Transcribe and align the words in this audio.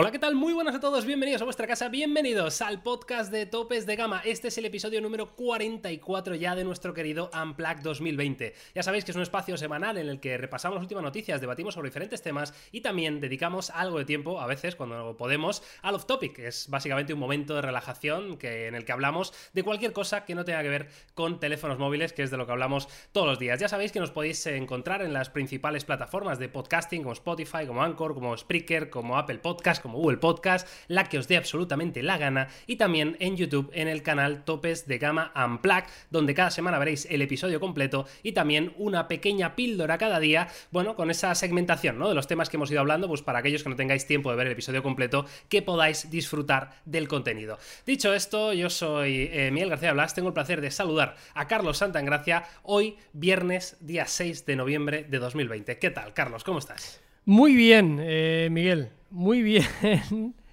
Hola, 0.00 0.12
¿qué 0.12 0.20
tal? 0.20 0.36
Muy 0.36 0.52
buenas 0.52 0.76
a 0.76 0.78
todos, 0.78 1.04
bienvenidos 1.04 1.42
a 1.42 1.44
vuestra 1.44 1.66
casa, 1.66 1.88
bienvenidos 1.88 2.62
al 2.62 2.84
podcast 2.84 3.32
de 3.32 3.46
Topes 3.46 3.84
de 3.84 3.96
Gama. 3.96 4.22
Este 4.24 4.46
es 4.46 4.56
el 4.56 4.64
episodio 4.64 5.00
número 5.00 5.34
44 5.34 6.36
ya 6.36 6.54
de 6.54 6.62
nuestro 6.62 6.94
querido 6.94 7.32
Unplugged 7.34 7.82
2020. 7.82 8.54
Ya 8.76 8.84
sabéis 8.84 9.04
que 9.04 9.10
es 9.10 9.16
un 9.16 9.24
espacio 9.24 9.56
semanal 9.56 9.98
en 9.98 10.08
el 10.08 10.20
que 10.20 10.38
repasamos 10.38 10.76
las 10.76 10.84
últimas 10.84 11.02
noticias, 11.02 11.40
debatimos 11.40 11.74
sobre 11.74 11.88
diferentes 11.88 12.22
temas 12.22 12.54
y 12.70 12.80
también 12.82 13.20
dedicamos 13.20 13.70
algo 13.70 13.98
de 13.98 14.04
tiempo, 14.04 14.40
a 14.40 14.46
veces 14.46 14.76
cuando 14.76 15.16
podemos, 15.16 15.64
al 15.82 15.96
off 15.96 16.06
topic, 16.06 16.36
que 16.36 16.46
es 16.46 16.68
básicamente 16.70 17.12
un 17.12 17.18
momento 17.18 17.56
de 17.56 17.62
relajación 17.62 18.38
que, 18.38 18.68
en 18.68 18.76
el 18.76 18.84
que 18.84 18.92
hablamos 18.92 19.34
de 19.52 19.64
cualquier 19.64 19.92
cosa 19.92 20.24
que 20.24 20.36
no 20.36 20.44
tenga 20.44 20.62
que 20.62 20.68
ver 20.68 20.90
con 21.14 21.40
teléfonos 21.40 21.80
móviles, 21.80 22.12
que 22.12 22.22
es 22.22 22.30
de 22.30 22.36
lo 22.36 22.46
que 22.46 22.52
hablamos 22.52 22.88
todos 23.10 23.26
los 23.26 23.40
días. 23.40 23.58
Ya 23.58 23.68
sabéis 23.68 23.90
que 23.90 23.98
nos 23.98 24.12
podéis 24.12 24.46
encontrar 24.46 25.02
en 25.02 25.12
las 25.12 25.28
principales 25.28 25.84
plataformas 25.84 26.38
de 26.38 26.48
podcasting 26.48 27.02
como 27.02 27.14
Spotify, 27.14 27.66
como 27.66 27.82
Anchor, 27.82 28.14
como 28.14 28.36
Spreaker, 28.36 28.90
como 28.90 29.18
Apple 29.18 29.38
Podcast, 29.38 29.87
como 29.88 30.00
Google 30.00 30.18
Podcast, 30.18 30.68
la 30.88 31.08
que 31.08 31.18
os 31.18 31.28
dé 31.28 31.38
absolutamente 31.38 32.02
la 32.02 32.18
gana, 32.18 32.48
y 32.66 32.76
también 32.76 33.16
en 33.20 33.36
YouTube 33.38 33.70
en 33.72 33.88
el 33.88 34.02
canal 34.02 34.44
Topes 34.44 34.86
de 34.86 34.98
Gama 34.98 35.32
Unplug, 35.34 35.84
donde 36.10 36.34
cada 36.34 36.50
semana 36.50 36.78
veréis 36.78 37.06
el 37.10 37.22
episodio 37.22 37.58
completo 37.58 38.06
y 38.22 38.32
también 38.32 38.74
una 38.76 39.08
pequeña 39.08 39.56
píldora 39.56 39.96
cada 39.96 40.20
día, 40.20 40.48
bueno, 40.70 40.94
con 40.94 41.10
esa 41.10 41.34
segmentación, 41.34 41.98
¿no? 41.98 42.10
De 42.10 42.14
los 42.14 42.26
temas 42.26 42.50
que 42.50 42.58
hemos 42.58 42.70
ido 42.70 42.80
hablando, 42.80 43.08
pues 43.08 43.22
para 43.22 43.38
aquellos 43.38 43.62
que 43.62 43.70
no 43.70 43.76
tengáis 43.76 44.06
tiempo 44.06 44.30
de 44.30 44.36
ver 44.36 44.46
el 44.46 44.52
episodio 44.52 44.82
completo, 44.82 45.24
que 45.48 45.62
podáis 45.62 46.10
disfrutar 46.10 46.72
del 46.84 47.08
contenido. 47.08 47.58
Dicho 47.86 48.12
esto, 48.12 48.52
yo 48.52 48.68
soy 48.68 49.30
eh, 49.32 49.50
Miguel 49.50 49.70
García 49.70 49.94
Blas, 49.94 50.14
tengo 50.14 50.28
el 50.28 50.34
placer 50.34 50.60
de 50.60 50.70
saludar 50.70 51.16
a 51.32 51.46
Carlos 51.46 51.78
Santangracia 51.78 52.44
hoy, 52.62 52.96
viernes, 53.14 53.78
día 53.80 54.04
6 54.06 54.44
de 54.44 54.56
noviembre 54.56 55.06
de 55.08 55.18
2020. 55.18 55.78
¿Qué 55.78 55.90
tal, 55.90 56.12
Carlos? 56.12 56.44
¿Cómo 56.44 56.58
estás? 56.58 57.00
Muy 57.24 57.54
bien, 57.54 57.98
eh, 58.00 58.48
Miguel. 58.50 58.90
Muy 59.10 59.42
bien. 59.42 60.34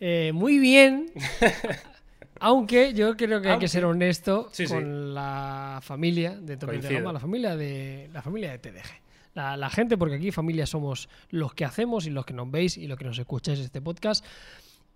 Eh, 0.00 0.30
muy 0.32 0.60
bien. 0.60 1.10
Aunque 2.38 2.94
yo 2.94 3.16
creo 3.16 3.42
que 3.42 3.50
hay 3.50 3.58
que 3.58 3.66
ser 3.66 3.84
honesto 3.84 4.48
con 4.68 5.12
la 5.12 5.80
familia 5.82 6.36
de 6.36 6.56
Tope 6.56 6.78
de 6.78 6.94
Gama, 6.94 7.12
la 7.12 7.18
familia 7.18 7.56
de 7.56 8.08
la 8.12 8.22
familia 8.22 8.52
de 8.52 8.58
TDG. 8.58 8.86
La, 9.34 9.56
la, 9.56 9.68
gente, 9.70 9.98
porque 9.98 10.14
aquí 10.14 10.30
familia 10.30 10.66
somos 10.66 11.08
los 11.30 11.52
que 11.52 11.64
hacemos 11.64 12.06
y 12.06 12.10
los 12.10 12.24
que 12.24 12.32
nos 12.32 12.48
veis 12.48 12.76
y 12.76 12.86
los 12.86 12.96
que 12.96 13.06
nos 13.06 13.18
escucháis 13.18 13.58
este 13.58 13.80
podcast. 13.80 14.24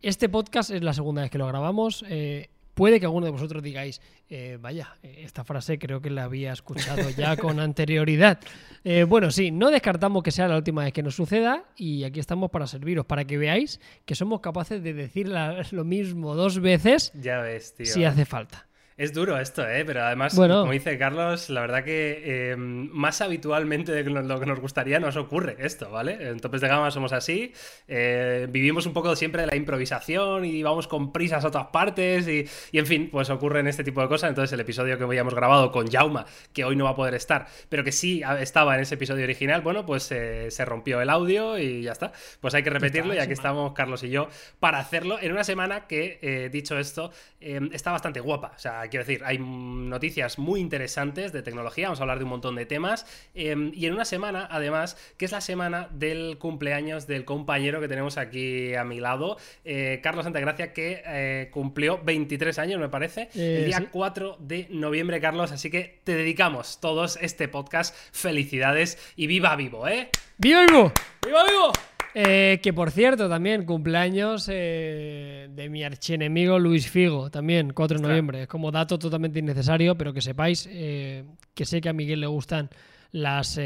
Este 0.03 0.29
podcast 0.29 0.71
es 0.71 0.83
la 0.83 0.93
segunda 0.93 1.23
vez 1.23 1.33
que 1.33 1.39
lo 1.39 1.49
grabamos. 1.49 2.05
Eh, 2.09 2.49
Puede 2.75 3.01
que 3.01 3.07
alguno 3.07 3.27
de 3.27 3.33
vosotros 3.33 3.63
digáis, 3.63 4.01
eh, 4.31 4.59
vaya, 4.61 4.97
esta 5.03 5.45
frase 5.45 5.79
creo 5.79 6.01
que 6.01 6.11
la 6.11 6.25
había 6.25 6.53
escuchado 6.53 7.11
ya 7.11 7.37
con 7.37 7.61
anterioridad. 7.61 8.41
Eh, 8.85 9.05
bueno, 9.05 9.31
sí, 9.31 9.51
no 9.51 9.71
descartamos 9.71 10.23
que 10.23 10.31
sea 10.31 10.49
la 10.49 10.57
última 10.57 10.85
vez 10.85 10.93
que 10.93 11.03
nos 11.03 11.15
suceda 11.15 11.65
y 11.77 12.05
aquí 12.05 12.21
estamos 12.21 12.51
para 12.51 12.67
serviros, 12.67 13.05
para 13.05 13.25
que 13.25 13.37
veáis 13.37 13.81
que 14.07 14.15
somos 14.15 14.41
capaces 14.41 14.83
de 14.83 14.95
decir 14.95 15.29
lo 15.29 15.85
mismo 15.85 16.35
dos 16.35 16.61
veces 16.61 17.13
ya 17.15 17.41
ves, 17.41 17.75
tío. 17.75 17.87
si 17.87 18.05
hace 18.05 18.25
falta. 18.25 18.67
Es 19.03 19.13
duro 19.13 19.37
esto, 19.37 19.69
¿eh? 19.69 19.85
Pero 19.85 20.05
además, 20.05 20.33
como 20.37 20.71
dice 20.71 20.97
Carlos, 20.97 21.51
la 21.51 21.63
verdad 21.63 21.83
que 21.83 22.23
eh, 22.25 22.57
más 22.57 23.21
habitualmente 23.21 23.91
de 23.91 24.05
lo 24.05 24.39
que 24.39 24.47
nos 24.47 24.61
gustaría 24.61 25.01
nos 25.01 25.17
ocurre 25.17 25.57
esto, 25.59 25.91
¿vale? 25.91 26.29
En 26.29 26.39
Topes 26.39 26.61
de 26.61 26.69
Gama 26.69 26.89
somos 26.93 27.13
así, 27.13 27.53
eh, 27.89 28.47
vivimos 28.49 28.87
un 28.87 28.93
poco 28.93 29.17
siempre 29.17 29.41
de 29.41 29.49
la 29.49 29.57
improvisación 29.57 30.45
y 30.45 30.63
vamos 30.63 30.87
con 30.87 31.13
prisas 31.13 31.45
a 31.45 31.51
todas 31.51 31.67
partes 31.73 32.29
y, 32.29 32.49
en 32.79 32.87
fin, 32.87 33.09
pues 33.11 33.29
ocurren 33.29 33.67
este 33.67 33.83
tipo 33.83 34.01
de 34.01 34.07
cosas. 34.07 34.29
Entonces 34.29 34.53
el 34.53 34.61
episodio 34.61 34.97
que 34.97 35.03
habíamos 35.03 35.35
grabado 35.35 35.73
con 35.73 35.91
Jauma, 35.91 36.25
que 36.53 36.65
hoy 36.65 36.77
no 36.77 36.85
va 36.85 36.91
a 36.91 36.95
poder 36.95 37.15
estar, 37.15 37.49
pero 37.69 37.83
que 37.83 37.91
sí 37.91 38.23
estaba 38.39 38.77
en 38.77 38.83
ese 38.83 38.95
episodio 38.95 39.25
original, 39.25 39.63
bueno, 39.63 39.85
pues 39.85 40.13
eh, 40.13 40.49
se 40.53 40.65
rompió 40.65 41.01
el 41.01 41.11
audio 41.11 41.59
y 41.59 41.83
ya 41.83 41.91
está. 41.91 42.13
Pues 42.41 42.55
hay 42.55 42.63
que 42.63 42.71
repetirlo 42.71 43.15
y 43.15 43.19
aquí 43.19 43.33
estamos 43.33 43.73
Carlos 43.73 44.05
y 44.05 44.11
yo 44.11 44.29
para 44.61 44.79
hacerlo 44.79 45.19
en 45.21 45.33
una 45.33 45.43
semana 45.43 45.89
que, 45.89 46.49
dicho 46.53 46.79
esto, 46.79 47.11
está 47.41 47.91
bastante 47.91 48.21
guapa. 48.21 48.53
O 48.55 48.61
sea, 48.61 48.92
quiero 48.93 49.07
decir, 49.07 49.23
hay 49.25 49.39
noticias 49.39 50.39
muy 50.39 50.61
interesantes 50.61 51.33
de 51.33 51.43
tecnología, 51.43 51.87
vamos 51.87 52.01
a 52.01 52.03
hablar 52.03 52.19
de 52.19 52.25
un 52.25 52.31
montón 52.31 52.55
de 52.57 52.67
temas. 52.67 53.07
Em, 53.35 53.73
y 53.75 53.87
en 53.87 53.95
una 53.95 54.05
semana, 54.05 54.47
además, 54.51 54.99
que 55.17 55.25
es 55.25 55.33
la 55.33 55.41
semana 55.41 55.89
del 55.93 56.37
cumpleaños 56.39 57.07
del 57.07 57.25
compañero 57.25 57.81
que 57.81 57.89
tenemos 57.89 58.19
aquí 58.19 58.75
a 58.75 58.85
mi 58.85 59.01
lado, 59.01 59.39
eh, 59.65 60.01
Carlos 60.03 60.25
Santagracia, 60.25 60.75
que 60.75 61.03
eh, 61.07 61.49
cumplió 61.51 62.03
23 62.05 62.59
años, 62.59 62.79
me 62.79 62.91
parece, 62.91 63.31
el 63.35 63.65
día 63.65 63.89
4 63.91 64.37
de 64.41 64.69
noviembre, 64.71 65.21
Carlos. 65.21 65.53
Así 65.53 65.71
que 65.71 66.01
te 66.05 66.15
dedicamos 66.15 66.79
todos 66.81 67.19
este 67.23 67.49
podcast. 67.49 67.97
Felicidades 68.13 68.99
y 69.17 69.27
viva 69.27 69.57
vivo, 69.57 69.89
¿eh? 69.89 70.11
¡Viva 70.37 70.67
vivo! 70.67 70.93
¡Viva 71.25 71.45
vivo! 71.45 71.73
Eh, 72.15 72.61
que 72.63 72.73
por 72.73 72.91
cierto, 72.91 73.29
también 73.29 73.65
cumpleaños 73.65 74.49
eh, 74.51 75.49
de 75.51 75.69
mi 75.71 75.83
archienemigo 75.83 76.59
Luis 76.59 76.91
Figo, 76.91 77.31
también 77.31 77.73
4 77.73 77.99
de 77.99 78.03
noviembre. 78.03 78.43
Es 78.43 78.49
como 78.49 78.71
dato 78.71 78.99
totalmente 78.99 79.39
innecesario, 79.39 79.97
pero 79.97 80.13
que 80.13 80.21
sepáis 80.21 80.69
eh, 80.71 81.25
que 81.55 81.65
sé 81.65 81.81
que 81.81 81.89
a 81.89 81.93
Miguel 81.93 82.21
le 82.21 82.27
gustan 82.27 82.69
las. 83.13 83.59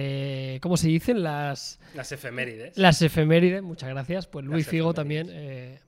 ¿Cómo 0.61 0.77
se 0.77 0.89
dicen? 0.89 1.23
Las. 1.23 1.81
Las 1.95 2.13
efemérides. 2.13 2.77
Las 2.77 3.03
efemérides, 3.03 3.63
muchas 3.63 3.89
gracias. 3.89 4.27
Pues 4.27 4.45
Luis 4.45 4.67
Figo 4.67 4.95
también, 4.95 5.29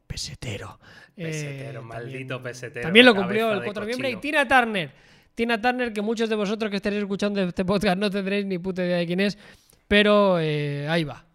pesetero. 0.07 0.79
Pesetero, 1.15 1.83
maldito 1.83 2.41
pesetero. 2.41 2.85
También 2.85 3.07
lo 3.07 3.15
cumplió 3.15 3.53
el 3.53 3.63
4 3.63 3.73
de 3.73 3.81
noviembre. 3.81 4.11
Y 4.11 4.17
Tina 4.17 4.47
Turner. 4.47 4.91
Tina 5.35 5.61
Turner, 5.61 5.93
que 5.93 6.03
muchos 6.03 6.29
de 6.29 6.35
vosotros 6.35 6.71
que 6.71 6.77
estaréis 6.77 7.03
escuchando 7.03 7.41
este 7.41 7.65
podcast 7.65 7.97
no 7.99 8.11
tendréis 8.11 8.45
ni 8.47 8.59
puta 8.59 8.85
idea 8.85 8.99
de 8.99 9.07
quién 9.07 9.21
es, 9.21 9.39
pero 9.87 10.37
ahí 10.37 11.05
va. 11.05 11.28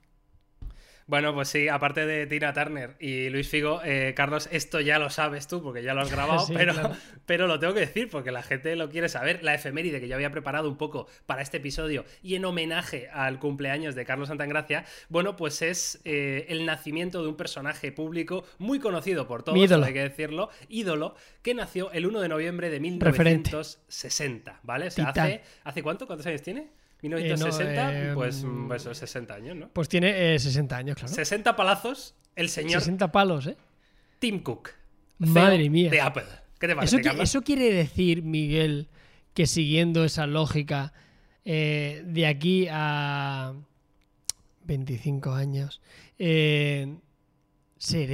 Bueno, 1.08 1.34
pues 1.34 1.50
sí, 1.50 1.68
aparte 1.68 2.06
de 2.06 2.28
Tina 2.28 2.54
Turner 2.54 2.96
y 3.00 3.30
Luis 3.30 3.50
Figo, 3.50 3.82
eh, 3.84 4.14
Carlos, 4.16 4.48
esto 4.52 4.80
ya 4.80 5.00
lo 5.00 5.10
sabes 5.10 5.48
tú 5.48 5.62
porque 5.62 5.84
ya 5.84 5.94
lo 5.94 6.02
has 6.02 6.12
grabado, 6.16 6.46
pero, 6.54 6.74
pero 7.26 7.48
lo 7.48 7.60
tengo 7.60 7.74
que 7.74 7.82
decir 7.82 8.10
porque 8.10 8.32
la 8.32 8.44
gente 8.44 8.76
lo 8.76 8.90
quiere 8.90 9.10
saber. 9.10 9.44
La 9.44 9.54
efeméride 9.54 10.00
que 10.00 10.08
yo 10.08 10.16
había 10.16 10.32
preparado 10.32 10.70
un 10.70 10.78
poco 10.78 11.08
para 11.26 11.42
este 11.42 11.58
episodio 11.58 12.06
y 12.22 12.36
en 12.36 12.46
homenaje 12.46 13.10
al 13.10 13.40
cumpleaños 13.40 13.96
de 13.96 14.06
Carlos 14.06 14.30
Santangracia, 14.30 14.86
bueno, 15.10 15.36
pues 15.36 15.62
es 15.62 16.02
eh, 16.06 16.46
el 16.50 16.66
nacimiento 16.66 17.22
de 17.22 17.30
un 17.30 17.36
personaje 17.36 17.92
público 17.92 18.44
muy 18.58 18.80
conocido 18.80 19.28
por 19.28 19.44
todos, 19.44 19.72
hay 19.72 19.94
que 19.94 20.02
decirlo, 20.02 20.50
ídolo, 20.70 21.16
que 21.42 21.54
nació 21.54 21.92
el 21.92 22.06
1 22.06 22.22
de 22.22 22.30
noviembre 22.30 22.70
de 22.70 22.80
1960, 22.80 24.60
¿vale? 24.64 24.88
O 24.88 24.92
sea, 24.92 25.10
hace, 25.10 25.42
¿hace 25.64 25.84
cuánto? 25.84 26.08
¿Cuántos 26.08 26.26
años 26.28 26.42
tiene? 26.42 26.70
1960, 27.04 27.94
eh, 27.94 28.14
pues, 28.14 28.44
mm, 28.44 28.68
pues 28.68 28.84
60 28.84 29.34
años, 29.34 29.58
¿no? 29.58 29.70
Pues 29.70 29.90
tiene 29.90 30.40
60 30.40 30.76
eh, 30.76 30.80
años, 30.80 30.96
claro. 30.96 31.14
60 31.14 31.56
palazos, 31.56 32.16
el 32.36 32.50
señor. 32.50 32.80
60 32.80 33.12
palos, 33.12 33.48
¿eh? 33.48 33.58
Tim 34.20 34.42
Cook. 34.42 34.70
Madre 35.18 35.70
mía. 35.70 35.90
De 35.90 36.02
Apple. 36.02 36.24
¿Qué 36.60 36.68
te 36.68 36.76
parece, 36.76 37.02
eso, 37.02 37.22
eso 37.22 37.42
quiere 37.42 37.74
decir, 37.74 38.24
Miguel, 38.24 38.88
que 39.34 39.48
siguiendo 39.48 40.06
esa 40.06 40.28
lógica, 40.28 40.94
eh, 41.44 42.04
de 42.06 42.26
aquí 42.26 42.68
a 42.72 43.54
25 44.64 45.34
años, 45.34 45.82
¿seré 46.18 46.88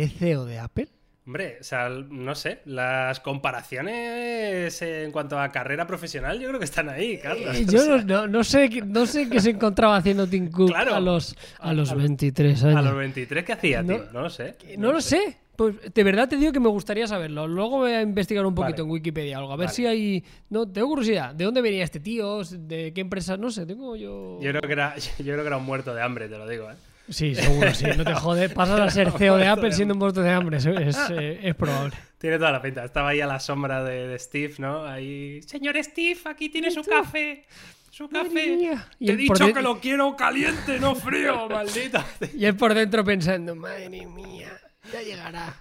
CEO 0.09 0.45
de 0.45 0.57
Apple? 0.57 0.89
Hombre, 1.29 1.57
o 1.61 1.63
sea, 1.63 1.89
no 1.89 2.33
sé, 2.33 2.61
las 2.65 3.19
comparaciones 3.19 4.81
en 4.81 5.11
cuanto 5.11 5.39
a 5.39 5.49
carrera 5.49 5.85
profesional 5.85 6.39
yo 6.39 6.47
creo 6.47 6.57
que 6.57 6.65
están 6.65 6.89
ahí, 6.89 7.19
Carlos. 7.19 7.55
Eh, 7.55 7.65
yo 7.69 8.01
no, 8.27 8.43
sé, 8.43 8.67
no 8.83 9.05
sé 9.05 9.29
qué 9.29 9.39
se 9.39 9.51
encontraba 9.51 9.95
haciendo 9.95 10.25
Tim 10.25 10.49
Cook 10.49 10.73
a 10.73 10.99
los, 10.99 11.35
a 11.59 11.71
los 11.71 11.95
23 11.95 12.63
años. 12.63 12.77
A 12.77 12.81
los 12.81 12.95
23, 12.95 13.45
¿qué 13.45 13.53
hacía, 13.53 13.83
tío? 13.83 14.07
No, 14.11 14.21
lo 14.21 14.29
sé. 14.31 14.55
No, 14.79 14.91
lo 14.91 15.01
sé. 15.01 15.37
Pues 15.55 15.75
de 15.93 16.03
verdad 16.03 16.27
te 16.27 16.35
digo 16.35 16.51
que 16.51 16.59
me 16.59 16.69
gustaría 16.69 17.05
saberlo. 17.05 17.47
Luego 17.47 17.77
voy 17.77 17.91
a 17.91 18.01
investigar 18.01 18.43
un 18.43 18.55
poquito 18.55 18.81
en 18.81 18.89
Wikipedia 18.89 19.37
algo. 19.37 19.53
A 19.53 19.55
ver 19.55 19.69
si 19.69 19.85
hay. 19.85 20.23
No, 20.49 20.67
tengo 20.67 20.87
curiosidad. 20.87 21.35
¿De 21.35 21.43
dónde 21.45 21.61
venía 21.61 21.83
este 21.83 21.99
tío? 21.99 22.41
¿De 22.43 22.91
qué 22.91 23.01
empresa? 23.01 23.37
No 23.37 23.51
sé, 23.51 23.67
tengo 23.67 23.95
yo. 23.95 24.39
Yo 24.41 24.49
creo 24.49 24.61
que 24.61 24.71
era, 24.71 24.97
yo 25.19 25.25
creo 25.25 25.41
que 25.41 25.47
era 25.47 25.57
un 25.57 25.65
muerto 25.65 25.93
de 25.93 26.01
hambre, 26.01 26.27
te 26.27 26.39
lo 26.39 26.47
digo, 26.47 26.71
¿eh? 26.71 26.75
Sí, 27.09 27.35
seguro, 27.35 27.73
sí. 27.73 27.85
No 27.97 28.03
te 28.03 28.13
jodes. 28.13 28.51
Pasas 28.53 28.79
a 28.79 28.89
ser 28.89 29.11
CEO 29.17 29.37
de 29.37 29.47
Apple 29.47 29.71
siendo 29.71 29.93
un 29.93 29.99
muerto 29.99 30.21
de 30.21 30.31
hambre. 30.31 30.59
Eh, 31.11 31.39
es, 31.43 31.55
probable. 31.55 31.95
Tiene 32.17 32.37
toda 32.37 32.51
la 32.51 32.61
pinta. 32.61 32.83
Estaba 32.83 33.09
ahí 33.09 33.21
a 33.21 33.27
la 33.27 33.39
sombra 33.39 33.83
de, 33.83 34.17
Steve, 34.19 34.55
¿no? 34.59 34.85
Ahí. 34.85 35.41
Señor 35.43 35.81
Steve, 35.83 36.19
aquí 36.25 36.49
tiene 36.49 36.71
su 36.71 36.83
café. 36.83 37.45
Su 37.89 38.07
café. 38.07 38.77
Te 38.99 39.11
he 39.11 39.15
dicho 39.15 39.53
que 39.53 39.61
lo 39.61 39.79
quiero 39.79 40.15
caliente, 40.15 40.79
no 40.79 40.95
frío, 40.95 41.49
maldita. 41.49 42.05
Y 42.35 42.45
él 42.45 42.55
por 42.55 42.73
dentro 42.73 43.03
pensando, 43.03 43.55
madre 43.55 43.89
mía, 43.89 44.51
ya 44.91 45.01
llegará. 45.01 45.55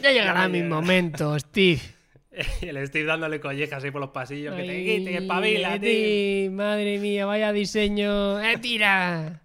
Ya 0.00 0.12
llegará 0.12 0.48
mi 0.48 0.62
momento, 0.62 1.38
Steve. 1.38 1.80
Y 2.60 2.66
el 2.66 2.86
Steve 2.86 3.04
dándole 3.04 3.40
collejas 3.40 3.82
ahí 3.82 3.90
por 3.90 4.00
los 4.00 4.10
pasillos. 4.10 4.54
que 4.54 4.62
te 4.62 4.84
quite, 4.84 5.10
que 5.10 5.18
espabila, 5.18 5.78
tío. 5.78 6.50
Madre 6.52 6.98
mía, 6.98 7.26
vaya 7.26 7.52
diseño. 7.52 8.40
¡Eh, 8.40 8.58
tira! 8.58 9.40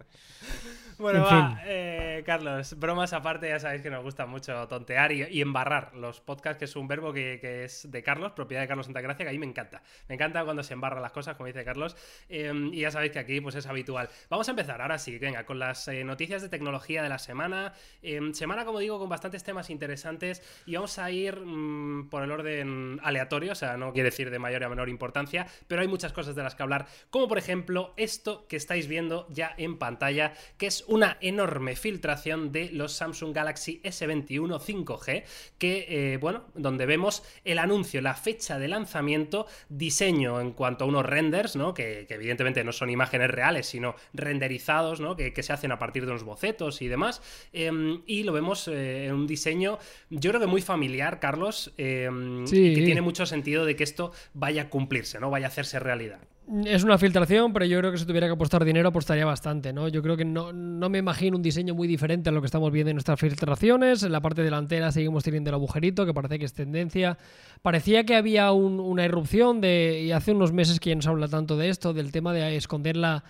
Bueno, 1.02 1.24
va, 1.24 1.60
eh, 1.64 2.22
Carlos, 2.24 2.78
bromas 2.78 3.12
aparte, 3.12 3.48
ya 3.48 3.58
sabéis 3.58 3.82
que 3.82 3.90
nos 3.90 4.04
gusta 4.04 4.24
mucho 4.24 4.68
tontear 4.68 5.10
y, 5.10 5.40
embarrar 5.42 5.96
los 5.96 6.20
podcasts, 6.20 6.58
que 6.60 6.66
es 6.66 6.76
un 6.76 6.86
verbo 6.86 7.12
que, 7.12 7.64
es 7.64 7.90
de 7.90 8.04
Carlos, 8.04 8.32
propiedad 8.32 8.62
de 8.62 8.68
Carlos 8.68 8.86
Santagracia, 8.86 9.24
que 9.24 9.30
a 9.30 9.32
mí 9.32 9.38
me 9.40 9.46
encanta. 9.46 9.82
Me 10.08 10.14
encanta 10.14 10.44
cuando 10.44 10.62
se 10.62 10.74
embarran 10.74 11.02
las 11.02 11.10
cosas, 11.10 11.36
como 11.36 11.48
dice 11.48 11.64
Carlos, 11.64 11.96
em, 12.28 12.72
y 12.72 12.82
ya 12.82 12.92
sabéis 12.92 13.10
que 13.10 13.18
aquí 13.18 13.40
pues 13.40 13.56
es 13.56 13.66
habitual. 13.66 14.10
Vamos 14.30 14.46
a 14.46 14.52
empezar, 14.52 14.80
ahora 14.80 14.96
sí, 14.96 15.18
venga, 15.18 15.44
con 15.44 15.58
las 15.58 15.88
eh, 15.88 16.04
noticias 16.04 16.40
de 16.40 16.48
tecnología 16.48 17.02
de 17.02 17.08
la 17.08 17.18
semana. 17.18 17.72
Em, 18.00 18.32
semana, 18.32 18.64
como 18.64 18.78
digo, 18.78 19.00
con 19.00 19.08
bastantes 19.08 19.42
temas 19.42 19.70
interesantes 19.70 20.40
y 20.66 20.76
vamos 20.76 21.00
a 21.00 21.10
ir 21.10 21.40
mm, 21.40 22.10
por 22.10 22.22
el 22.22 22.30
orden 22.30 23.00
aleatorio, 23.02 23.50
o 23.50 23.56
sea, 23.56 23.76
no 23.76 23.92
quiere 23.92 24.10
decir 24.10 24.30
de 24.30 24.38
mayor 24.38 24.62
a 24.62 24.68
menor 24.68 24.88
importancia, 24.88 25.48
pero 25.66 25.82
hay 25.82 25.88
muchas 25.88 26.12
cosas 26.12 26.36
de 26.36 26.44
las 26.44 26.54
que 26.54 26.62
hablar, 26.62 26.86
como 27.10 27.26
por 27.26 27.38
ejemplo 27.38 27.92
esto 27.96 28.46
que 28.46 28.54
estáis 28.54 28.86
viendo 28.86 29.26
ya 29.30 29.52
en 29.56 29.78
pantalla, 29.78 30.34
que 30.58 30.66
es 30.68 30.84
una 30.92 31.16
enorme 31.22 31.74
filtración 31.74 32.52
de 32.52 32.70
los 32.70 32.92
Samsung 32.92 33.34
Galaxy 33.34 33.80
S21 33.82 34.60
5G, 34.60 35.24
que, 35.56 35.86
eh, 35.88 36.16
bueno, 36.18 36.44
donde 36.54 36.84
vemos 36.84 37.22
el 37.46 37.58
anuncio, 37.58 38.02
la 38.02 38.14
fecha 38.14 38.58
de 38.58 38.68
lanzamiento, 38.68 39.46
diseño 39.70 40.38
en 40.38 40.52
cuanto 40.52 40.84
a 40.84 40.88
unos 40.88 41.06
renders, 41.06 41.56
¿no? 41.56 41.72
Que, 41.72 42.06
evidentemente 42.10 42.62
no 42.62 42.72
son 42.72 42.90
imágenes 42.90 43.30
reales, 43.30 43.66
sino 43.66 43.94
renderizados, 44.12 45.00
¿no? 45.00 45.16
Que, 45.16 45.32
se 45.42 45.52
hacen 45.52 45.72
a 45.72 45.78
partir 45.78 46.04
de 46.04 46.10
unos 46.10 46.24
bocetos 46.24 46.82
y 46.82 46.88
demás. 46.88 47.22
Em, 47.54 48.02
y 48.06 48.22
lo 48.22 48.32
vemos 48.32 48.68
eh, 48.68 49.06
en 49.06 49.14
un 49.14 49.26
diseño, 49.26 49.78
yo 50.10 50.30
creo 50.30 50.40
que 50.42 50.46
muy 50.46 50.60
familiar, 50.60 51.18
Carlos, 51.20 51.72
em, 51.78 52.44
y 52.44 52.74
que 52.74 52.82
tiene 52.84 53.00
mucho 53.00 53.24
sentido 53.24 53.64
de 53.64 53.76
que 53.76 53.82
esto 53.82 54.12
vaya 54.34 54.62
a 54.62 54.68
cumplirse, 54.68 55.18
¿no? 55.18 55.30
Vaya 55.30 55.46
a 55.46 55.48
hacerse 55.48 55.80
realidad. 55.80 56.20
Es 56.66 56.82
una 56.82 56.98
filtración, 56.98 57.52
pero 57.52 57.64
yo 57.64 57.78
creo 57.78 57.92
que 57.92 57.98
si 57.98 58.04
tuviera 58.04 58.26
que 58.26 58.32
apostar 58.32 58.64
dinero 58.64 58.88
apostaría 58.88 59.24
bastante, 59.24 59.72
¿no? 59.72 59.88
Yo 59.88 60.02
creo 60.02 60.16
que 60.16 60.24
no, 60.24 60.52
no, 60.52 60.88
me 60.88 60.98
imagino 60.98 61.36
un 61.36 61.42
diseño 61.42 61.74
muy 61.74 61.86
diferente 61.86 62.30
a 62.30 62.32
lo 62.32 62.40
que 62.40 62.46
estamos 62.46 62.72
viendo 62.72 62.90
en 62.90 62.96
nuestras 62.96 63.20
filtraciones. 63.20 64.02
En 64.02 64.10
la 64.10 64.20
parte 64.20 64.42
delantera 64.42 64.90
seguimos 64.90 65.22
teniendo 65.22 65.50
el 65.50 65.54
agujerito, 65.54 66.04
que 66.04 66.12
parece 66.12 66.40
que 66.40 66.44
es 66.44 66.52
tendencia. 66.52 67.16
Parecía 67.62 68.04
que 68.04 68.16
había 68.16 68.50
una 68.50 69.04
irrupción 69.04 69.60
de, 69.60 70.02
y 70.04 70.10
hace 70.10 70.32
unos 70.32 70.52
meses 70.52 70.80
que 70.80 70.90
ya 70.90 70.96
no 70.96 71.02
se 71.02 71.08
habla 71.08 71.28
tanto 71.28 71.56
de 71.56 71.68
esto, 71.68 71.94
del 71.94 72.10
tema 72.10 72.32
de 72.32 72.56
esconder 72.56 72.96
la, 72.96 73.22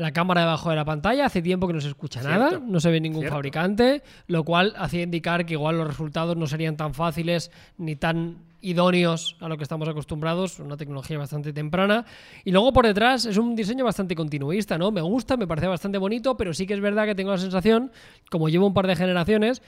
la 0.00 0.12
cámara 0.12 0.40
debajo 0.40 0.70
de 0.70 0.76
la 0.76 0.84
pantalla. 0.86 1.26
Hace 1.26 1.42
tiempo 1.42 1.66
que 1.66 1.74
no 1.74 1.80
se 1.80 1.88
escucha 1.88 2.22
nada, 2.22 2.58
no 2.58 2.80
se 2.80 2.90
ve 2.90 3.00
ningún 3.00 3.26
fabricante, 3.26 4.02
lo 4.28 4.44
cual 4.44 4.72
hacía 4.78 5.02
indicar 5.02 5.44
que 5.44 5.52
igual 5.52 5.76
los 5.76 5.86
resultados 5.86 6.38
no 6.38 6.46
serían 6.46 6.78
tan 6.78 6.94
fáciles 6.94 7.50
ni 7.76 7.96
tan 7.96 8.38
idóneos 8.62 9.36
a 9.40 9.48
lo 9.48 9.58
que 9.58 9.62
estamos 9.62 9.86
acostumbrados, 9.88 10.58
una 10.58 10.78
tecnología 10.78 11.18
bastante 11.18 11.52
temprana. 11.52 12.06
Y 12.44 12.50
luego 12.50 12.72
por 12.72 12.86
detrás 12.86 13.26
es 13.26 13.36
un 13.36 13.54
diseño 13.54 13.84
bastante 13.84 14.14
continuista, 14.14 14.78
¿no? 14.78 14.90
Me 14.90 15.02
gusta, 15.02 15.36
me 15.36 15.46
parece 15.46 15.66
bastante 15.66 15.98
bonito, 15.98 16.34
pero 16.34 16.54
sí 16.54 16.66
que 16.66 16.72
es 16.72 16.80
verdad 16.80 17.04
que 17.04 17.14
tengo 17.14 17.30
la 17.30 17.38
sensación, 17.38 17.92
como 18.30 18.48
llevo 18.48 18.66
un 18.66 18.74
par 18.74 18.86
de 18.86 18.96
generaciones, 18.96 19.60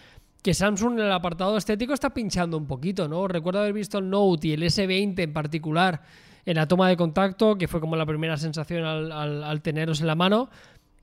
que 0.43 0.55
Samsung 0.55 0.95
en 0.95 1.07
el 1.07 1.13
apartado 1.13 1.59
estético 1.59 1.93
está 1.93 2.09
pinchando 2.11 2.57
un 2.57 2.67
poquito, 2.67 3.07
¿no? 3.07 3.29
Recuerdo 3.29 3.61
haber 3.61 3.75
visto 3.75 3.99
el 3.99 4.09
Note 4.09 4.49
y 4.49 4.53
el 4.55 4.63
S20 4.63 5.19
en 5.19 5.33
particular 5.35 6.01
en 6.45 6.57
la 6.57 6.67
toma 6.67 6.89
de 6.89 6.97
contacto, 6.97 7.57
que 7.57 7.69
fue 7.69 7.81
como 7.81 7.97
la 7.97 8.07
primera 8.07 8.37
sensación 8.37 8.85
al, 8.85 9.63
teneros 9.63 10.01
en 10.01 10.07
la 10.07 10.15
mano, 10.15 10.51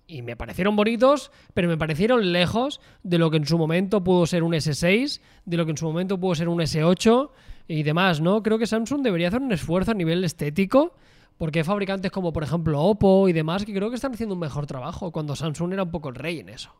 y 0.07 0.21
me 0.21 0.35
parecieron 0.35 0.75
bonitos, 0.75 1.31
pero 1.53 1.67
me 1.67 1.77
parecieron 1.77 2.31
lejos 2.31 2.81
de 3.03 3.19
lo 3.19 3.29
que 3.29 3.37
en 3.37 3.45
su 3.45 3.57
momento 3.57 4.03
pudo 4.03 4.25
ser 4.25 4.43
un 4.43 4.53
S6, 4.53 5.21
de 5.45 5.57
lo 5.57 5.65
que 5.65 5.71
en 5.71 5.77
su 5.77 5.85
momento 5.85 6.19
pudo 6.19 6.35
ser 6.35 6.49
un 6.49 6.59
S8 6.59 7.29
y 7.67 7.83
demás, 7.83 8.19
¿no? 8.19 8.41
Creo 8.41 8.57
que 8.57 8.65
Samsung 8.65 9.03
debería 9.03 9.27
hacer 9.27 9.41
un 9.41 9.51
esfuerzo 9.51 9.91
a 9.91 9.93
nivel 9.93 10.23
estético, 10.23 10.95
porque 11.37 11.59
hay 11.59 11.63
fabricantes 11.63 12.11
como 12.11 12.33
por 12.33 12.43
ejemplo 12.43 12.81
Oppo 12.81 13.29
y 13.29 13.33
demás 13.33 13.65
que 13.65 13.73
creo 13.73 13.89
que 13.89 13.95
están 13.95 14.13
haciendo 14.13 14.33
un 14.33 14.41
mejor 14.41 14.65
trabajo, 14.65 15.11
cuando 15.11 15.35
Samsung 15.35 15.73
era 15.73 15.83
un 15.83 15.91
poco 15.91 16.09
el 16.09 16.15
rey 16.15 16.39
en 16.39 16.49
eso. 16.49 16.73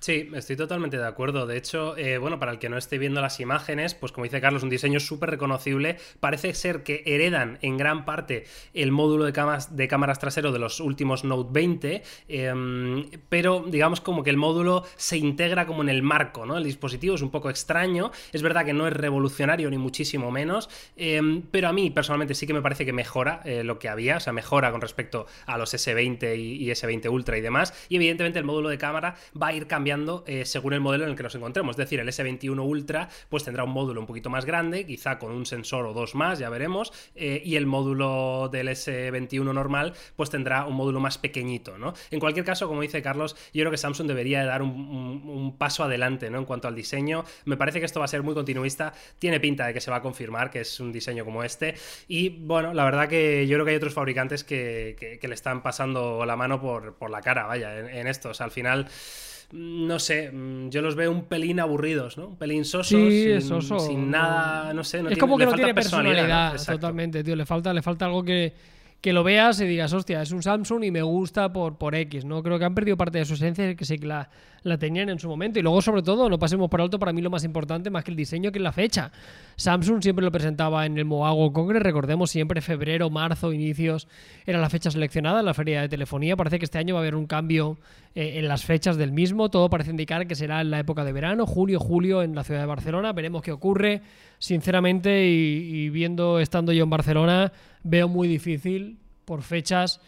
Sí, 0.00 0.30
estoy 0.32 0.54
totalmente 0.54 0.96
de 0.96 1.06
acuerdo. 1.06 1.46
De 1.46 1.56
hecho, 1.56 1.96
eh, 1.96 2.18
bueno, 2.18 2.38
para 2.38 2.52
el 2.52 2.60
que 2.60 2.68
no 2.68 2.78
esté 2.78 2.98
viendo 2.98 3.20
las 3.20 3.40
imágenes, 3.40 3.94
pues 3.94 4.12
como 4.12 4.24
dice 4.24 4.40
Carlos, 4.40 4.62
un 4.62 4.70
diseño 4.70 5.00
súper 5.00 5.30
reconocible. 5.30 5.96
Parece 6.20 6.54
ser 6.54 6.84
que 6.84 7.02
heredan 7.04 7.58
en 7.62 7.76
gran 7.76 8.04
parte 8.04 8.44
el 8.74 8.92
módulo 8.92 9.24
de 9.24 9.32
cámaras, 9.32 10.18
trasero 10.20 10.52
de 10.52 10.60
los 10.60 10.78
últimos 10.78 11.24
Note 11.24 11.50
20, 11.52 12.02
em, 12.28 13.10
pero 13.28 13.64
digamos 13.66 14.00
como 14.00 14.22
que 14.22 14.30
el 14.30 14.36
módulo 14.36 14.84
se 14.96 15.16
integra 15.16 15.66
como 15.66 15.82
en 15.82 15.88
el 15.88 16.02
marco, 16.02 16.46
¿no? 16.46 16.56
El 16.58 16.64
dispositivo 16.64 17.16
es 17.16 17.22
un 17.22 17.30
poco 17.30 17.50
extraño. 17.50 18.12
Es 18.32 18.42
verdad 18.42 18.64
que 18.64 18.74
no 18.74 18.86
es 18.86 18.92
revolucionario 18.92 19.68
ni 19.68 19.78
muchísimo 19.78 20.30
menos, 20.30 20.70
em, 20.96 21.42
pero 21.50 21.68
a 21.68 21.72
mí 21.72 21.90
personalmente 21.90 22.34
sí 22.34 22.46
que 22.46 22.54
me 22.54 22.62
parece 22.62 22.86
que 22.86 22.92
mejora 22.92 23.40
eh, 23.44 23.64
lo 23.64 23.80
que 23.80 23.88
había, 23.88 24.18
o 24.18 24.20
sea, 24.20 24.32
mejora 24.32 24.70
con 24.70 24.80
respecto 24.80 25.26
a 25.46 25.58
los 25.58 25.74
S20 25.74 26.38
y, 26.38 26.64
y 26.64 26.70
S20 26.70 27.10
Ultra 27.10 27.36
y 27.36 27.40
demás. 27.40 27.74
Y 27.88 27.96
evidentemente 27.96 28.38
el 28.38 28.44
módulo 28.44 28.68
de 28.68 28.78
cámara 28.78 29.16
va 29.40 29.48
a 29.48 29.52
ir 29.52 29.66
cambiando 29.66 29.87
eh, 30.26 30.44
según 30.44 30.74
el 30.74 30.80
modelo 30.80 31.04
en 31.04 31.10
el 31.10 31.16
que 31.16 31.22
nos 31.22 31.34
encontremos. 31.34 31.72
Es 31.72 31.76
decir, 31.78 31.98
el 32.00 32.08
S21 32.08 32.62
Ultra 32.62 33.08
pues 33.30 33.44
tendrá 33.44 33.64
un 33.64 33.70
módulo 33.70 34.00
un 34.00 34.06
poquito 34.06 34.28
más 34.28 34.44
grande, 34.44 34.84
quizá 34.84 35.18
con 35.18 35.32
un 35.32 35.46
sensor 35.46 35.86
o 35.86 35.94
dos 35.94 36.14
más, 36.14 36.38
ya 36.38 36.50
veremos, 36.50 36.92
eh, 37.14 37.40
y 37.44 37.56
el 37.56 37.66
módulo 37.66 38.50
del 38.52 38.68
S21 38.68 39.54
normal 39.54 39.94
pues 40.14 40.28
tendrá 40.28 40.66
un 40.66 40.74
módulo 40.74 41.00
más 41.00 41.16
pequeñito, 41.16 41.78
¿no? 41.78 41.94
En 42.10 42.20
cualquier 42.20 42.44
caso, 42.44 42.68
como 42.68 42.82
dice 42.82 43.00
Carlos, 43.00 43.34
yo 43.54 43.62
creo 43.62 43.70
que 43.70 43.78
Samsung 43.78 44.06
debería 44.06 44.44
dar 44.44 44.62
un, 44.62 45.56
paso 45.58 45.84
adelante, 45.84 46.30
¿no? 46.30 46.38
En 46.38 46.44
cuanto 46.44 46.68
al 46.68 46.74
diseño, 46.74 47.24
me 47.46 47.56
parece 47.56 47.80
que 47.80 47.86
esto 47.86 48.00
va 48.00 48.04
a 48.04 48.08
ser 48.08 48.22
muy 48.22 48.34
continuista, 48.34 48.92
tiene 49.18 49.40
pinta 49.40 49.66
de 49.66 49.72
que 49.72 49.80
se 49.80 49.90
va 49.90 49.96
a 49.96 50.02
confirmar 50.02 50.50
que 50.50 50.60
es 50.60 50.80
un 50.80 50.92
diseño 50.92 51.24
como 51.24 51.42
este, 51.42 51.74
y 52.06 52.28
bueno, 52.28 52.74
la 52.74 52.84
verdad 52.84 53.08
que 53.08 53.46
yo 53.46 53.56
creo 53.56 53.64
que 53.64 53.70
hay 53.70 53.76
otros 53.76 53.94
fabricantes 53.94 54.44
que, 54.44 55.18
le 55.22 55.34
están 55.34 55.62
pasando 55.62 56.24
la 56.26 56.36
mano 56.36 56.60
por, 56.60 57.10
la 57.10 57.20
cara, 57.22 57.46
vaya, 57.46 57.78
en, 57.78 57.88
en 57.88 58.06
esto, 58.06 58.30
o 58.30 58.34
sea, 58.34 58.44
al 58.44 58.52
final 58.52 58.88
no 59.52 59.98
sé, 59.98 60.30
mm, 60.30 60.68
yo 60.68 60.82
los 60.82 60.94
veo 60.94 61.10
un 61.10 61.24
pelín 61.24 61.60
aburridos, 61.60 62.18
¿no? 62.18 62.28
Un 62.28 62.36
pelín 62.36 62.64
sosos, 62.64 62.98
sin, 63.82 64.10
nada, 64.10 64.74
no 64.74 64.84
sé, 64.84 65.02
no 65.02 65.08
es 65.08 65.18
como 65.18 65.38
que 65.38 65.46
no 65.46 65.54
tiene 65.54 65.74
personalidad, 65.74 66.62
totalmente, 66.64 67.24
tío, 67.24 67.34
le 67.34 67.46
falta, 67.46 67.72
le 67.72 67.82
falta 67.82 68.04
algo 68.04 68.22
que 68.22 68.52
que 69.00 69.12
lo 69.12 69.22
veas 69.22 69.60
y 69.60 69.66
digas, 69.66 69.92
hostia, 69.92 70.22
es 70.22 70.32
un 70.32 70.42
Samsung 70.42 70.82
y 70.82 70.90
me 70.90 71.02
gusta 71.02 71.52
por, 71.52 71.78
por 71.78 71.94
X, 71.94 72.24
¿no? 72.24 72.42
Creo 72.42 72.58
que 72.58 72.64
han 72.64 72.74
perdido 72.74 72.96
parte 72.96 73.18
de 73.18 73.24
su 73.24 73.34
esencia, 73.34 73.76
que 73.76 73.84
sí 73.84 73.96
que 73.96 74.06
la, 74.06 74.28
la 74.64 74.76
tenían 74.76 75.08
en 75.08 75.20
su 75.20 75.28
momento. 75.28 75.60
Y 75.60 75.62
luego, 75.62 75.80
sobre 75.82 76.02
todo, 76.02 76.28
no 76.28 76.38
pasemos 76.38 76.68
por 76.68 76.80
alto, 76.80 76.98
para 76.98 77.12
mí 77.12 77.22
lo 77.22 77.30
más 77.30 77.44
importante, 77.44 77.90
más 77.90 78.02
que 78.02 78.10
el 78.10 78.16
diseño, 78.16 78.50
que 78.50 78.58
es 78.58 78.62
la 78.62 78.72
fecha. 78.72 79.12
Samsung 79.54 80.02
siempre 80.02 80.24
lo 80.24 80.32
presentaba 80.32 80.84
en 80.84 80.98
el 80.98 81.04
Moago 81.04 81.52
Congress, 81.52 81.82
recordemos 81.82 82.30
siempre 82.30 82.60
febrero, 82.60 83.08
marzo, 83.08 83.52
inicios, 83.52 84.08
era 84.46 84.58
la 84.60 84.68
fecha 84.68 84.90
seleccionada 84.90 85.42
la 85.42 85.54
feria 85.54 85.80
de 85.80 85.88
telefonía. 85.88 86.36
Parece 86.36 86.58
que 86.58 86.64
este 86.64 86.78
año 86.78 86.94
va 86.94 87.00
a 87.00 87.02
haber 87.02 87.14
un 87.14 87.26
cambio 87.26 87.78
eh, 88.14 88.38
en 88.38 88.48
las 88.48 88.64
fechas 88.64 88.96
del 88.96 89.12
mismo. 89.12 89.48
Todo 89.48 89.70
parece 89.70 89.90
indicar 89.90 90.26
que 90.26 90.34
será 90.34 90.60
en 90.60 90.70
la 90.70 90.80
época 90.80 91.04
de 91.04 91.12
verano, 91.12 91.46
junio, 91.46 91.78
julio, 91.78 92.22
en 92.22 92.34
la 92.34 92.44
ciudad 92.44 92.60
de 92.60 92.66
Barcelona. 92.66 93.12
Veremos 93.12 93.42
qué 93.42 93.52
ocurre. 93.52 94.02
Sinceramente, 94.38 95.26
y, 95.26 95.90
viendo, 95.90 96.38
estando 96.38 96.72
yo 96.72 96.84
en 96.84 96.90
Barcelona, 96.90 97.52
veo 97.82 98.08
muy 98.08 98.28
difícil 98.28 98.98
por 99.24 99.42
fechas 99.42 100.00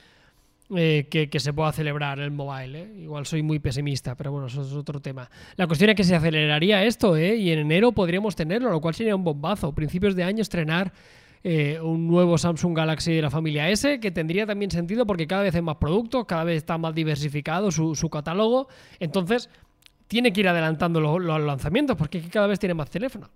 eh, 0.77 1.09
que, 1.11 1.41
se 1.41 1.53
pueda 1.53 1.73
celebrar 1.73 2.21
el 2.21 2.31
mobile. 2.31 2.81
¿eh? 2.81 2.93
Igual 3.03 3.27
soy 3.27 3.43
muy 3.43 3.59
pesimista, 3.59 4.15
pero 4.15 4.31
bueno, 4.31 4.47
eso 4.47 4.63
es 4.63 4.73
otro 4.73 5.01
tema. 5.01 5.29
La 5.57 5.67
cuestión 5.67 5.91
es 5.91 5.97
que 5.97 6.05
se 6.05 6.15
aceleraría 6.15 6.85
esto, 6.85 7.17
¿eh? 7.17 7.35
y 7.35 7.51
en 7.51 7.59
enero 7.59 7.91
podríamos 7.91 8.37
tenerlo, 8.37 8.71
lo 8.71 8.81
cual 8.81 8.95
sería 8.95 9.17
un 9.17 9.25
bombazo. 9.25 9.75
Principios 9.75 10.15
de 10.15 10.23
año 10.23 10.43
estrenar 10.43 10.93
un 11.83 12.07
nuevo 12.07 12.37
Samsung 12.37 12.77
Galaxy 12.77 13.15
de 13.15 13.23
la 13.23 13.31
familia 13.31 13.71
S, 13.71 13.99
que 13.99 14.11
tendría 14.11 14.45
también 14.47 14.71
sentido 14.71 15.07
porque 15.07 15.27
cada 15.27 15.43
vez 15.43 15.55
hay 15.55 15.63
más 15.63 15.77
productos, 15.77 16.27
cada 16.27 16.45
vez 16.45 16.59
está 16.59 16.77
más 16.77 16.95
diversificado 16.95 17.71
su, 17.71 18.11
catálogo. 18.11 18.69
Entonces, 19.01 19.49
tiene 20.07 20.35
que 20.35 20.41
ir 20.41 20.49
adelantando 20.49 21.01
los, 21.01 21.21
los 21.21 21.41
lanzamientos 21.41 21.97
porque 21.97 22.21
cada 22.29 22.47
vez 22.47 22.59
tiene 22.61 22.75
más 22.75 22.91
teléfono. 22.91 23.31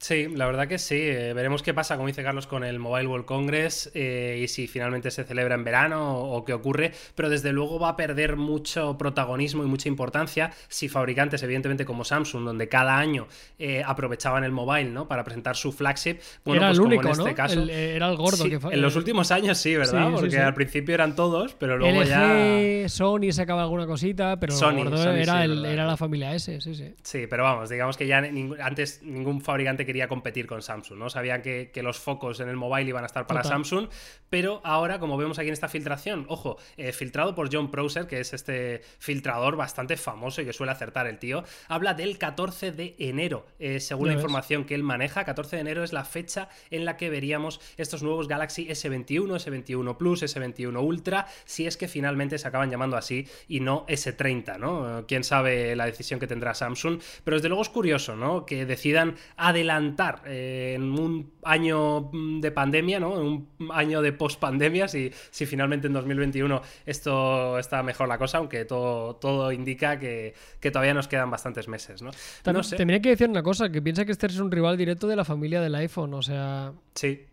Sí, 0.00 0.28
la 0.34 0.46
verdad 0.46 0.66
que 0.66 0.78
sí. 0.78 0.96
Eh, 0.98 1.34
veremos 1.34 1.62
qué 1.62 1.74
pasa, 1.74 1.96
como 1.96 2.08
dice 2.08 2.22
Carlos, 2.22 2.46
con 2.46 2.64
el 2.64 2.78
Mobile 2.78 3.06
World 3.06 3.26
Congress 3.26 3.90
eh, 3.92 4.40
y 4.42 4.48
si 4.48 4.66
finalmente 4.66 5.10
se 5.10 5.24
celebra 5.24 5.54
en 5.54 5.62
verano 5.62 6.18
o, 6.18 6.42
qué 6.42 6.54
ocurre. 6.54 6.92
Pero 7.14 7.28
desde 7.28 7.52
luego 7.52 7.78
va 7.78 7.90
a 7.90 7.96
perder 7.96 8.36
mucho 8.36 8.96
protagonismo 8.96 9.62
y 9.62 9.66
mucha 9.66 9.90
importancia 9.90 10.52
si 10.68 10.88
fabricantes, 10.88 11.42
evidentemente 11.42 11.84
como 11.84 12.06
Samsung, 12.06 12.44
donde 12.46 12.66
cada 12.66 12.96
año 12.96 13.28
eh, 13.58 13.82
aprovechaban 13.84 14.42
el 14.42 14.52
mobile 14.52 14.88
¿no? 14.88 15.06
para 15.06 15.22
presentar 15.22 15.54
su 15.54 15.70
flagship. 15.70 16.16
Bueno, 16.46 16.62
era 16.62 16.70
pues 16.70 16.78
el 16.78 16.84
único, 16.86 17.02
en 17.02 17.10
este 17.10 17.34
caso. 17.34 17.62
era 17.62 18.08
el 18.08 18.16
gordo. 18.16 18.44
que 18.44 18.58
En 18.74 18.80
los 18.80 18.96
últimos 18.96 19.30
años 19.30 19.58
sí, 19.58 19.76
¿verdad? 19.76 20.12
Porque 20.14 20.38
al 20.38 20.54
principio 20.54 20.94
eran 20.94 21.14
todos, 21.14 21.52
pero 21.52 21.76
luego 21.76 22.04
ya. 22.04 22.88
Sony 22.88 23.32
sacaba 23.32 23.64
alguna 23.64 23.86
cosita, 23.86 24.40
pero 24.40 24.54
el 24.54 24.76
gordo 24.76 25.12
era, 25.12 25.44
era 25.44 25.84
la 25.84 25.98
familia 25.98 26.34
S, 26.34 26.58
sí, 26.62 26.74
sí. 26.74 26.94
Sí, 27.02 27.26
pero 27.28 27.42
vamos, 27.42 27.68
digamos 27.68 27.98
que 27.98 28.06
ya 28.06 28.24
antes 28.62 29.02
ningún 29.02 29.42
fabricante 29.42 29.89
quería 29.90 30.06
competir 30.06 30.46
con 30.46 30.62
Samsung, 30.62 31.00
¿no? 31.00 31.10
Sabían 31.10 31.42
que, 31.42 31.72
los 31.82 31.98
focos 31.98 32.38
en 32.38 32.48
el 32.48 32.56
mobile 32.56 32.88
iban 32.88 33.02
a 33.02 33.06
estar 33.06 33.26
para 33.26 33.42
Samsung, 33.42 33.88
pero 34.28 34.60
ahora, 34.62 35.00
como 35.00 35.16
vemos 35.16 35.40
aquí 35.40 35.48
en 35.48 35.52
esta 35.52 35.68
filtración, 35.68 36.26
ojo, 36.28 36.58
eh, 36.76 36.92
filtrado 36.92 37.34
por 37.34 37.52
John 37.52 37.72
Prosser, 37.72 38.06
que 38.06 38.20
es 38.20 38.32
este 38.32 38.82
filtrador 39.00 39.56
bastante 39.56 39.96
famoso 39.96 40.42
y 40.42 40.44
que 40.44 40.52
suele 40.52 40.70
acertar 40.70 41.08
el 41.08 41.18
tío, 41.18 41.42
habla 41.66 41.94
del 41.94 42.18
14 42.18 42.70
de 42.70 42.94
enero, 43.00 43.46
eh, 43.58 43.80
según 43.80 44.08
la 44.08 44.14
información 44.14 44.64
que 44.64 44.76
él 44.76 44.84
maneja, 44.84 45.24
14 45.24 45.56
de 45.56 45.62
enero 45.62 45.82
es 45.82 45.92
la 45.92 46.04
fecha 46.04 46.48
en 46.70 46.84
la 46.84 46.96
que 46.96 47.10
veríamos 47.10 47.60
estos 47.76 48.04
nuevos 48.04 48.28
Galaxy 48.28 48.68
S21, 48.68 49.44
S21 49.44 49.96
Plus, 49.96 50.22
S21 50.22 50.80
Ultra, 50.80 51.26
si 51.46 51.66
es 51.66 51.76
que 51.76 51.88
finalmente 51.88 52.38
se 52.38 52.46
acaban 52.46 52.70
llamando 52.70 52.96
así 52.96 53.26
y 53.48 53.58
no 53.58 53.86
S30, 53.88 54.56
¿no? 54.58 55.04
Quién 55.08 55.24
sabe 55.24 55.74
la 55.74 55.86
decisión 55.86 56.20
que 56.20 56.28
tendrá 56.28 56.54
Samsung, 56.54 57.00
pero 57.24 57.38
desde 57.38 57.48
luego 57.48 57.62
es 57.62 57.70
curioso, 57.70 58.14
¿no? 58.14 58.46
Que 58.46 58.66
decidan 58.66 59.16
adelantar 59.36 59.79
eh, 60.26 60.74
en 60.76 60.82
un 60.98 61.32
año 61.42 62.10
de 62.40 62.50
pandemia, 62.50 63.00
¿no? 63.00 63.20
En 63.20 63.26
un 63.26 63.70
año 63.72 64.02
de 64.02 64.12
post-pandemia, 64.12 64.88
si, 64.88 65.10
si 65.30 65.46
finalmente 65.46 65.86
en 65.86 65.92
2021 65.92 66.62
esto 66.86 67.58
está 67.58 67.82
mejor 67.82 68.08
la 68.08 68.18
cosa, 68.18 68.38
aunque 68.38 68.64
todo, 68.64 69.16
todo 69.16 69.52
indica 69.52 69.98
que, 69.98 70.34
todavía 70.60 70.94
nos 70.94 71.08
quedan 71.08 71.30
bastantes 71.30 71.68
meses, 71.68 72.02
¿no? 72.02 72.10
También, 72.42 72.64
no 72.86 72.94
hay 72.94 73.00
que 73.00 73.10
decir 73.10 73.28
una 73.28 73.42
cosa, 73.42 73.70
que 73.70 73.82
piensa 73.82 74.04
que 74.04 74.12
este 74.12 74.26
es 74.26 74.38
un 74.38 74.50
rival 74.50 74.76
directo 74.76 75.06
de 75.06 75.16
la 75.16 75.24
familia 75.24 75.60
del 75.60 75.74
iPhone, 75.74 76.14
o 76.14 76.22
sea... 76.22 76.72
Sí. 76.94 77.26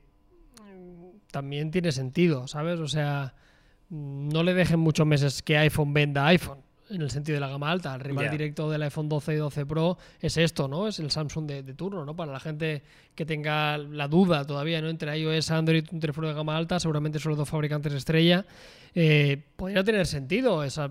También 1.31 1.71
tiene 1.71 1.91
sentido, 1.91 2.47
¿sabes? 2.47 2.79
O 2.79 2.87
sea, 2.87 3.35
no 3.89 4.43
le 4.43 4.53
dejen 4.53 4.79
muchos 4.79 5.05
meses 5.05 5.41
que 5.43 5.57
iPhone 5.57 5.93
venda 5.93 6.25
iPhone 6.27 6.66
en 6.89 7.01
el 7.01 7.09
sentido 7.09 7.35
de 7.35 7.41
la 7.41 7.49
gama 7.49 7.71
alta. 7.71 7.95
El 7.95 8.01
rival 8.01 8.29
directo 8.29 8.69
del 8.69 8.81
iPhone 8.83 9.09
12 9.09 9.33
y 9.33 9.37
12 9.37 9.65
Pro 9.65 9.97
es 10.19 10.37
esto, 10.37 10.67
¿no? 10.67 10.87
Es 10.87 10.99
el 10.99 11.11
Samsung 11.11 11.45
de, 11.45 11.73
turno, 11.73 12.05
¿no? 12.05 12.15
Para 12.15 12.31
la 12.31 12.39
gente 12.39 12.83
que 13.15 13.25
tenga 13.25 13.77
la 13.77 14.07
duda 14.07 14.45
todavía, 14.45 14.81
¿no? 14.81 14.89
Entre 14.89 15.17
iOS, 15.17 15.51
Android, 15.51 15.85
un 15.91 15.99
teléfono 15.99 16.27
de 16.27 16.33
gama 16.33 16.57
alta, 16.57 16.79
seguramente 16.79 17.19
son 17.19 17.31
los 17.31 17.37
dos 17.37 17.49
fabricantes 17.49 17.93
estrella. 17.93 18.45
Eh, 18.95 19.41
podría 19.55 19.83
tener 19.83 20.05
sentido. 20.07 20.63
Esa... 20.63 20.89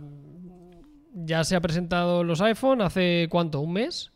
Ya 1.15 1.45
se 1.45 1.57
ha 1.57 1.61
presentado 1.61 2.25
los 2.25 2.41
iPhone 2.43 2.83
hace 2.83 3.27
cuánto, 3.31 3.61
un 3.61 3.73
mes. 3.73 4.13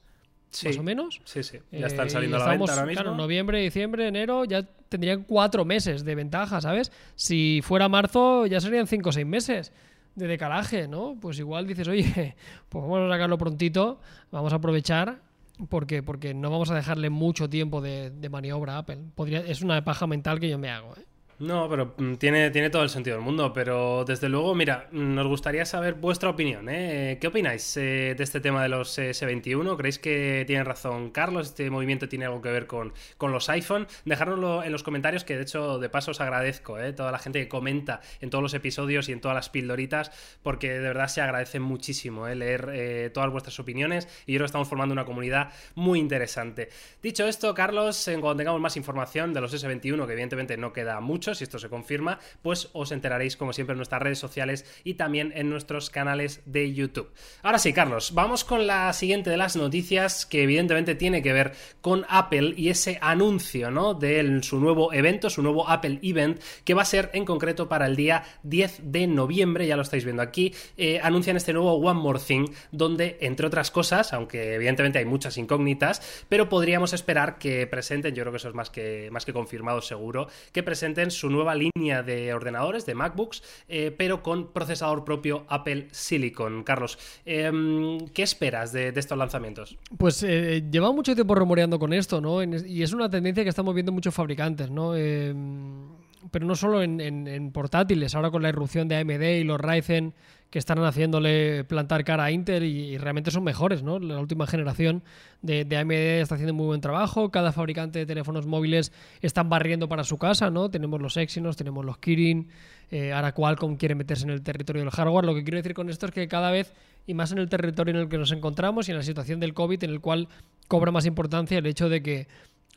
más 0.64 0.76
o 0.76 0.82
menos. 0.82 1.20
Sí, 1.24 1.42
sí. 1.42 1.58
Ya 1.72 1.86
están 1.86 2.08
eh, 2.08 2.10
saliendo 2.10 2.36
a 2.36 2.40
la 2.40 2.50
venta 2.50 2.72
ahora 2.72 2.86
mismo. 2.86 3.02
Claro, 3.02 3.16
noviembre, 3.16 3.60
diciembre, 3.62 4.06
enero, 4.06 4.44
ya 4.44 4.62
tendrían 4.90 5.24
cuatro 5.24 5.64
meses 5.64 6.04
de 6.04 6.14
ventaja, 6.14 6.60
¿sabes? 6.60 6.92
Si 7.14 7.60
fuera 7.62 7.88
marzo, 7.88 8.44
ya 8.44 8.60
serían 8.60 8.86
cinco 8.86 9.08
o 9.08 9.12
seis 9.12 9.26
meses 9.26 9.72
de 10.20 10.28
decalaje, 10.28 10.86
¿no? 10.86 11.16
Pues 11.20 11.38
igual 11.38 11.66
dices, 11.66 11.88
oye, 11.88 12.36
pues 12.68 12.82
vamos 12.82 13.00
a 13.00 13.12
sacarlo 13.12 13.38
prontito, 13.38 14.00
vamos 14.30 14.52
a 14.52 14.56
aprovechar 14.56 15.20
porque, 15.68 16.02
porque 16.02 16.32
no 16.32 16.50
vamos 16.50 16.70
a 16.70 16.74
dejarle 16.74 17.10
mucho 17.10 17.50
tiempo 17.50 17.80
de, 17.80 18.10
de 18.10 18.28
maniobra 18.28 18.74
a 18.74 18.78
Apple. 18.78 18.98
Podría, 19.14 19.40
es 19.40 19.62
una 19.62 19.82
paja 19.84 20.06
mental 20.06 20.40
que 20.40 20.48
yo 20.48 20.58
me 20.58 20.70
hago, 20.70 20.94
¿eh? 20.96 21.04
No, 21.40 21.70
pero 21.70 21.94
mm, 21.96 22.16
tiene, 22.16 22.50
tiene 22.50 22.68
todo 22.68 22.82
el 22.82 22.90
sentido 22.90 23.16
del 23.16 23.24
mundo. 23.24 23.54
Pero 23.54 24.04
desde 24.04 24.28
luego, 24.28 24.54
mira, 24.54 24.88
nos 24.92 25.26
gustaría 25.26 25.64
saber 25.64 25.94
vuestra 25.94 26.28
opinión. 26.28 26.68
¿eh? 26.68 27.16
¿Qué 27.18 27.28
opináis 27.28 27.78
eh, 27.78 28.14
de 28.14 28.22
este 28.22 28.40
tema 28.40 28.62
de 28.62 28.68
los 28.68 28.98
S21? 28.98 29.74
¿Creéis 29.78 29.98
que 29.98 30.44
tiene 30.46 30.64
razón 30.64 31.10
Carlos? 31.10 31.48
¿Este 31.48 31.70
movimiento 31.70 32.10
tiene 32.10 32.26
algo 32.26 32.42
que 32.42 32.50
ver 32.50 32.66
con, 32.66 32.92
con 33.16 33.32
los 33.32 33.48
iPhone? 33.48 33.86
Dejárnoslo 34.04 34.62
en 34.64 34.70
los 34.70 34.82
comentarios, 34.82 35.24
que 35.24 35.34
de 35.34 35.42
hecho, 35.44 35.78
de 35.78 35.88
paso 35.88 36.10
os 36.10 36.20
agradezco. 36.20 36.78
¿eh? 36.78 36.92
Toda 36.92 37.10
la 37.10 37.18
gente 37.18 37.40
que 37.40 37.48
comenta 37.48 38.02
en 38.20 38.28
todos 38.28 38.42
los 38.42 38.52
episodios 38.52 39.08
y 39.08 39.12
en 39.12 39.22
todas 39.22 39.34
las 39.34 39.48
pildoritas, 39.48 40.12
porque 40.42 40.70
de 40.72 40.80
verdad 40.80 41.08
se 41.08 41.22
agradece 41.22 41.58
muchísimo 41.58 42.28
¿eh? 42.28 42.34
leer 42.34 42.68
eh, 42.74 43.10
todas 43.14 43.30
vuestras 43.30 43.58
opiniones. 43.58 44.08
Y 44.26 44.32
yo 44.32 44.36
creo 44.36 44.44
que 44.44 44.46
estamos 44.46 44.68
formando 44.68 44.92
una 44.92 45.06
comunidad 45.06 45.54
muy 45.74 46.00
interesante. 46.00 46.68
Dicho 47.02 47.26
esto, 47.26 47.54
Carlos, 47.54 48.04
cuando 48.20 48.36
tengamos 48.36 48.60
más 48.60 48.76
información 48.76 49.32
de 49.32 49.40
los 49.40 49.54
S21, 49.54 50.04
que 50.06 50.12
evidentemente 50.12 50.58
no 50.58 50.74
queda 50.74 51.00
mucho, 51.00 51.29
si 51.34 51.44
esto 51.44 51.58
se 51.58 51.68
confirma, 51.68 52.18
pues 52.42 52.68
os 52.72 52.92
enteraréis 52.92 53.36
como 53.36 53.52
siempre 53.52 53.72
en 53.72 53.78
nuestras 53.78 54.02
redes 54.02 54.18
sociales 54.18 54.64
y 54.84 54.94
también 54.94 55.32
en 55.34 55.50
nuestros 55.50 55.90
canales 55.90 56.42
de 56.46 56.72
YouTube. 56.72 57.10
Ahora 57.42 57.58
sí, 57.58 57.72
Carlos, 57.72 58.12
vamos 58.14 58.44
con 58.44 58.66
la 58.66 58.92
siguiente 58.92 59.30
de 59.30 59.36
las 59.36 59.56
noticias 59.56 60.26
que 60.26 60.42
evidentemente 60.42 60.94
tiene 60.94 61.22
que 61.22 61.32
ver 61.32 61.52
con 61.80 62.04
Apple 62.08 62.54
y 62.56 62.68
ese 62.68 62.98
anuncio, 63.00 63.70
¿no? 63.70 63.94
De 63.94 64.40
su 64.42 64.60
nuevo 64.60 64.92
evento, 64.92 65.30
su 65.30 65.42
nuevo 65.42 65.68
Apple 65.68 65.98
Event, 66.02 66.40
que 66.64 66.74
va 66.74 66.82
a 66.82 66.86
ser 66.86 67.10
en 67.14 67.24
concreto 67.24 67.68
para 67.68 67.86
el 67.86 67.96
día 67.96 68.24
10 68.42 68.80
de 68.84 69.06
noviembre, 69.06 69.66
ya 69.66 69.76
lo 69.76 69.82
estáis 69.82 70.04
viendo 70.04 70.22
aquí, 70.22 70.54
eh, 70.76 71.00
anuncian 71.02 71.36
este 71.36 71.52
nuevo 71.52 71.74
One 71.74 72.00
More 72.00 72.20
Thing, 72.20 72.46
donde, 72.72 73.18
entre 73.20 73.46
otras 73.46 73.70
cosas, 73.70 74.12
aunque 74.12 74.54
evidentemente 74.54 74.98
hay 74.98 75.04
muchas 75.04 75.36
incógnitas, 75.38 76.24
pero 76.28 76.48
podríamos 76.48 76.92
esperar 76.92 77.38
que 77.38 77.66
presenten, 77.66 78.14
yo 78.14 78.22
creo 78.22 78.32
que 78.32 78.38
eso 78.38 78.48
es 78.48 78.54
más 78.54 78.70
que, 78.70 79.08
más 79.10 79.24
que 79.24 79.32
confirmado 79.32 79.80
seguro, 79.82 80.28
que 80.52 80.62
presenten 80.62 81.10
su 81.20 81.30
nueva 81.30 81.54
línea 81.54 82.02
de 82.02 82.32
ordenadores, 82.32 82.86
de 82.86 82.94
MacBooks, 82.94 83.42
eh, 83.68 83.94
pero 83.96 84.22
con 84.22 84.52
procesador 84.52 85.04
propio 85.04 85.44
Apple 85.48 85.88
Silicon. 85.92 86.64
Carlos, 86.64 86.98
em, 87.26 88.08
¿qué 88.08 88.22
esperas 88.22 88.72
de, 88.72 88.88
estos 88.88 89.16
lanzamientos? 89.16 89.76
Pues 89.96 90.22
eh, 90.22 90.64
lleva 90.70 90.92
mucho 90.92 91.14
tiempo 91.14 91.34
rumoreando 91.34 91.78
con 91.78 91.92
esto, 91.92 92.20
¿no? 92.20 92.42
y 92.42 92.82
es 92.82 92.92
una 92.92 93.10
tendencia 93.10 93.42
que 93.42 93.50
estamos 93.50 93.74
viendo 93.74 93.92
muchos 93.92 94.14
fabricantes, 94.14 94.70
¿no? 94.70 94.96
Em, 94.96 95.88
pero 96.30 96.46
no 96.46 96.54
solo 96.54 96.82
en, 96.82 97.50
portátiles, 97.52 98.14
ahora 98.14 98.30
con 98.30 98.42
la 98.42 98.50
irrupción 98.50 98.88
de 98.88 98.96
AMD 98.96 99.40
y 99.40 99.44
los 99.44 99.60
Ryzen 99.60 100.14
que 100.50 100.58
están 100.58 100.82
haciéndole 100.82 101.64
plantar 101.64 102.04
cara 102.04 102.24
a 102.24 102.30
Intel 102.32 102.64
y, 102.64 102.98
realmente 102.98 103.30
son 103.30 103.44
mejores, 103.44 103.82
¿no? 103.84 104.00
La 104.00 104.18
última 104.18 104.46
generación 104.48 105.02
de, 105.42 105.60
AMD 105.62 106.20
está 106.20 106.34
haciendo 106.34 106.54
muy 106.54 106.66
buen 106.66 106.80
trabajo, 106.80 107.30
cada 107.30 107.52
fabricante 107.52 108.00
de 108.00 108.06
teléfonos 108.06 108.46
móviles 108.46 108.92
están 109.22 109.48
barriendo 109.48 109.88
para 109.88 110.02
su 110.02 110.18
casa, 110.18 110.50
¿no? 110.50 110.68
Tenemos 110.68 111.00
los 111.00 111.16
Exynos, 111.16 111.56
tenemos 111.56 111.84
los 111.84 111.98
Kirin, 111.98 112.48
eh, 112.90 113.12
ahora 113.12 113.32
Qualcomm 113.32 113.76
quiere 113.76 113.94
meterse 113.94 114.24
en 114.24 114.30
el 114.30 114.42
territorio 114.42 114.82
del 114.82 114.90
hardware. 114.90 115.24
Lo 115.24 115.34
que 115.34 115.44
quiero 115.44 115.56
decir 115.56 115.74
con 115.74 115.88
esto 115.88 116.06
es 116.06 116.12
que 116.12 116.26
cada 116.26 116.50
vez, 116.50 116.72
y 117.06 117.14
más 117.14 117.30
en 117.30 117.38
el 117.38 117.48
territorio 117.48 117.94
en 117.94 118.00
el 118.00 118.08
que 118.08 118.18
nos 118.18 118.32
encontramos 118.32 118.88
y 118.88 118.90
en 118.90 118.96
la 118.96 119.04
situación 119.04 119.38
del 119.38 119.54
COVID, 119.54 119.84
en 119.84 119.90
el 119.90 120.00
cual 120.00 120.28
cobra 120.66 120.90
más 120.90 121.06
importancia 121.06 121.58
el 121.58 121.66
hecho 121.66 121.88
de 121.88 122.02
que 122.02 122.26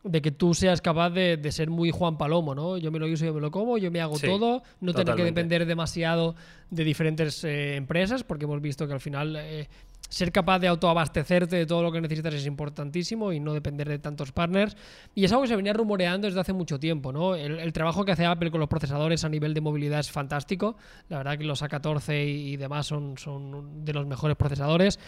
de 0.04 0.22
que 0.22 0.32
tú 0.32 0.54
seas 0.54 0.82
capaz 0.82 1.12
de, 1.12 1.52
ser 1.52 1.70
muy 1.70 1.92
Juan 1.92 2.18
Palomo, 2.18 2.54
¿no? 2.54 2.78
Yo 2.78 2.92
me 2.92 3.00
lo 3.00 3.08
uso, 3.08 3.26
yo 3.26 3.34
me 3.34 3.42
lo 3.42 3.52
como, 3.52 3.78
yo 3.78 3.90
me 3.90 4.02
hago 4.02 4.20
todo, 4.20 4.64
no 4.82 4.94
tener 4.94 5.16
que 5.16 5.24
depender 5.24 5.66
demasiado 5.66 6.36
de 6.70 6.84
diferentes 6.84 7.44
eh, 7.44 7.76
empresas, 7.76 8.24
porque 8.24 8.46
hemos 8.46 8.62
visto 8.62 8.86
que 8.86 8.94
al 8.94 9.00
final 9.00 9.36
eh, 9.38 9.70
ser 10.10 10.32
capaz 10.32 10.60
de 10.60 10.68
autoabastecerte 10.68 11.56
de 11.56 11.66
todo 11.66 11.82
lo 11.84 11.92
que 11.92 12.02
necesitas 12.02 12.34
es 12.34 12.46
importantísimo 12.46 13.32
y 13.32 13.40
no 13.40 13.54
depender 13.54 13.88
de 13.88 13.98
tantos 13.98 14.32
partners. 14.32 14.76
Y 15.16 15.24
es 15.24 15.32
algo 15.32 15.44
que 15.44 15.48
se 15.48 15.56
venía 15.56 15.74
rumoreando 15.74 16.28
desde 16.28 16.40
hace 16.40 16.54
mucho 16.54 16.80
tiempo, 16.80 17.14
¿no? 17.14 17.36
El, 17.36 17.72
trabajo 17.72 18.04
que 18.04 18.12
hace 18.12 18.26
Apple 18.26 18.52
con 18.52 18.60
los 18.60 18.70
procesadores 18.70 19.24
a 19.24 19.30
nivel 19.30 19.54
de 19.54 19.62
movilidad 19.62 20.00
es 20.00 20.12
fantástico. 20.12 20.76
La 21.10 21.18
verdad 21.18 21.38
que 21.38 21.46
los 21.46 21.64
A14 21.64 22.28
y, 22.28 22.54
y 22.54 22.58
demás 22.58 22.86
son, 22.86 23.18
son 23.18 23.86
de 23.86 23.94
los 23.94 24.06
mejores 24.06 24.36
procesadores. 24.36 25.00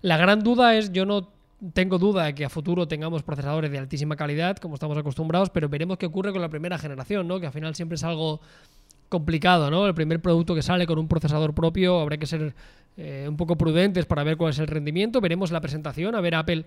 La 0.00 0.16
gran 0.16 0.40
duda 0.40 0.76
es, 0.76 0.92
yo 0.92 1.06
no 1.06 1.30
tengo 1.72 1.98
duda 1.98 2.24
de 2.24 2.34
que 2.34 2.44
a 2.44 2.48
futuro 2.48 2.88
tengamos 2.88 3.22
procesadores 3.22 3.70
de 3.70 3.78
altísima 3.78 4.16
calidad, 4.16 4.56
como 4.56 4.74
estamos 4.74 4.98
acostumbrados, 4.98 5.50
pero 5.50 5.68
veremos 5.68 5.98
qué 5.98 6.06
ocurre 6.06 6.32
con 6.32 6.42
la 6.42 6.48
primera 6.48 6.78
generación, 6.78 7.28
¿no? 7.28 7.38
Que 7.38 7.46
al 7.46 7.52
final 7.52 7.74
siempre 7.74 7.96
es 7.96 8.04
algo 8.04 8.40
complicado, 9.08 9.70
¿no? 9.70 9.86
El 9.86 9.94
primer 9.94 10.20
producto 10.20 10.54
que 10.54 10.62
sale 10.62 10.86
con 10.86 10.98
un 10.98 11.06
procesador 11.06 11.54
propio 11.54 12.00
habrá 12.00 12.16
que 12.16 12.26
ser 12.26 12.54
eh, 12.98 13.24
un 13.26 13.38
poco 13.38 13.56
prudentes 13.56 14.04
para 14.04 14.22
ver 14.22 14.36
cuál 14.36 14.50
es 14.50 14.58
el 14.58 14.66
rendimiento. 14.66 15.20
Veremos 15.22 15.50
la 15.50 15.62
presentación, 15.62 16.14
a 16.14 16.20
ver 16.20 16.34
Apple 16.34 16.66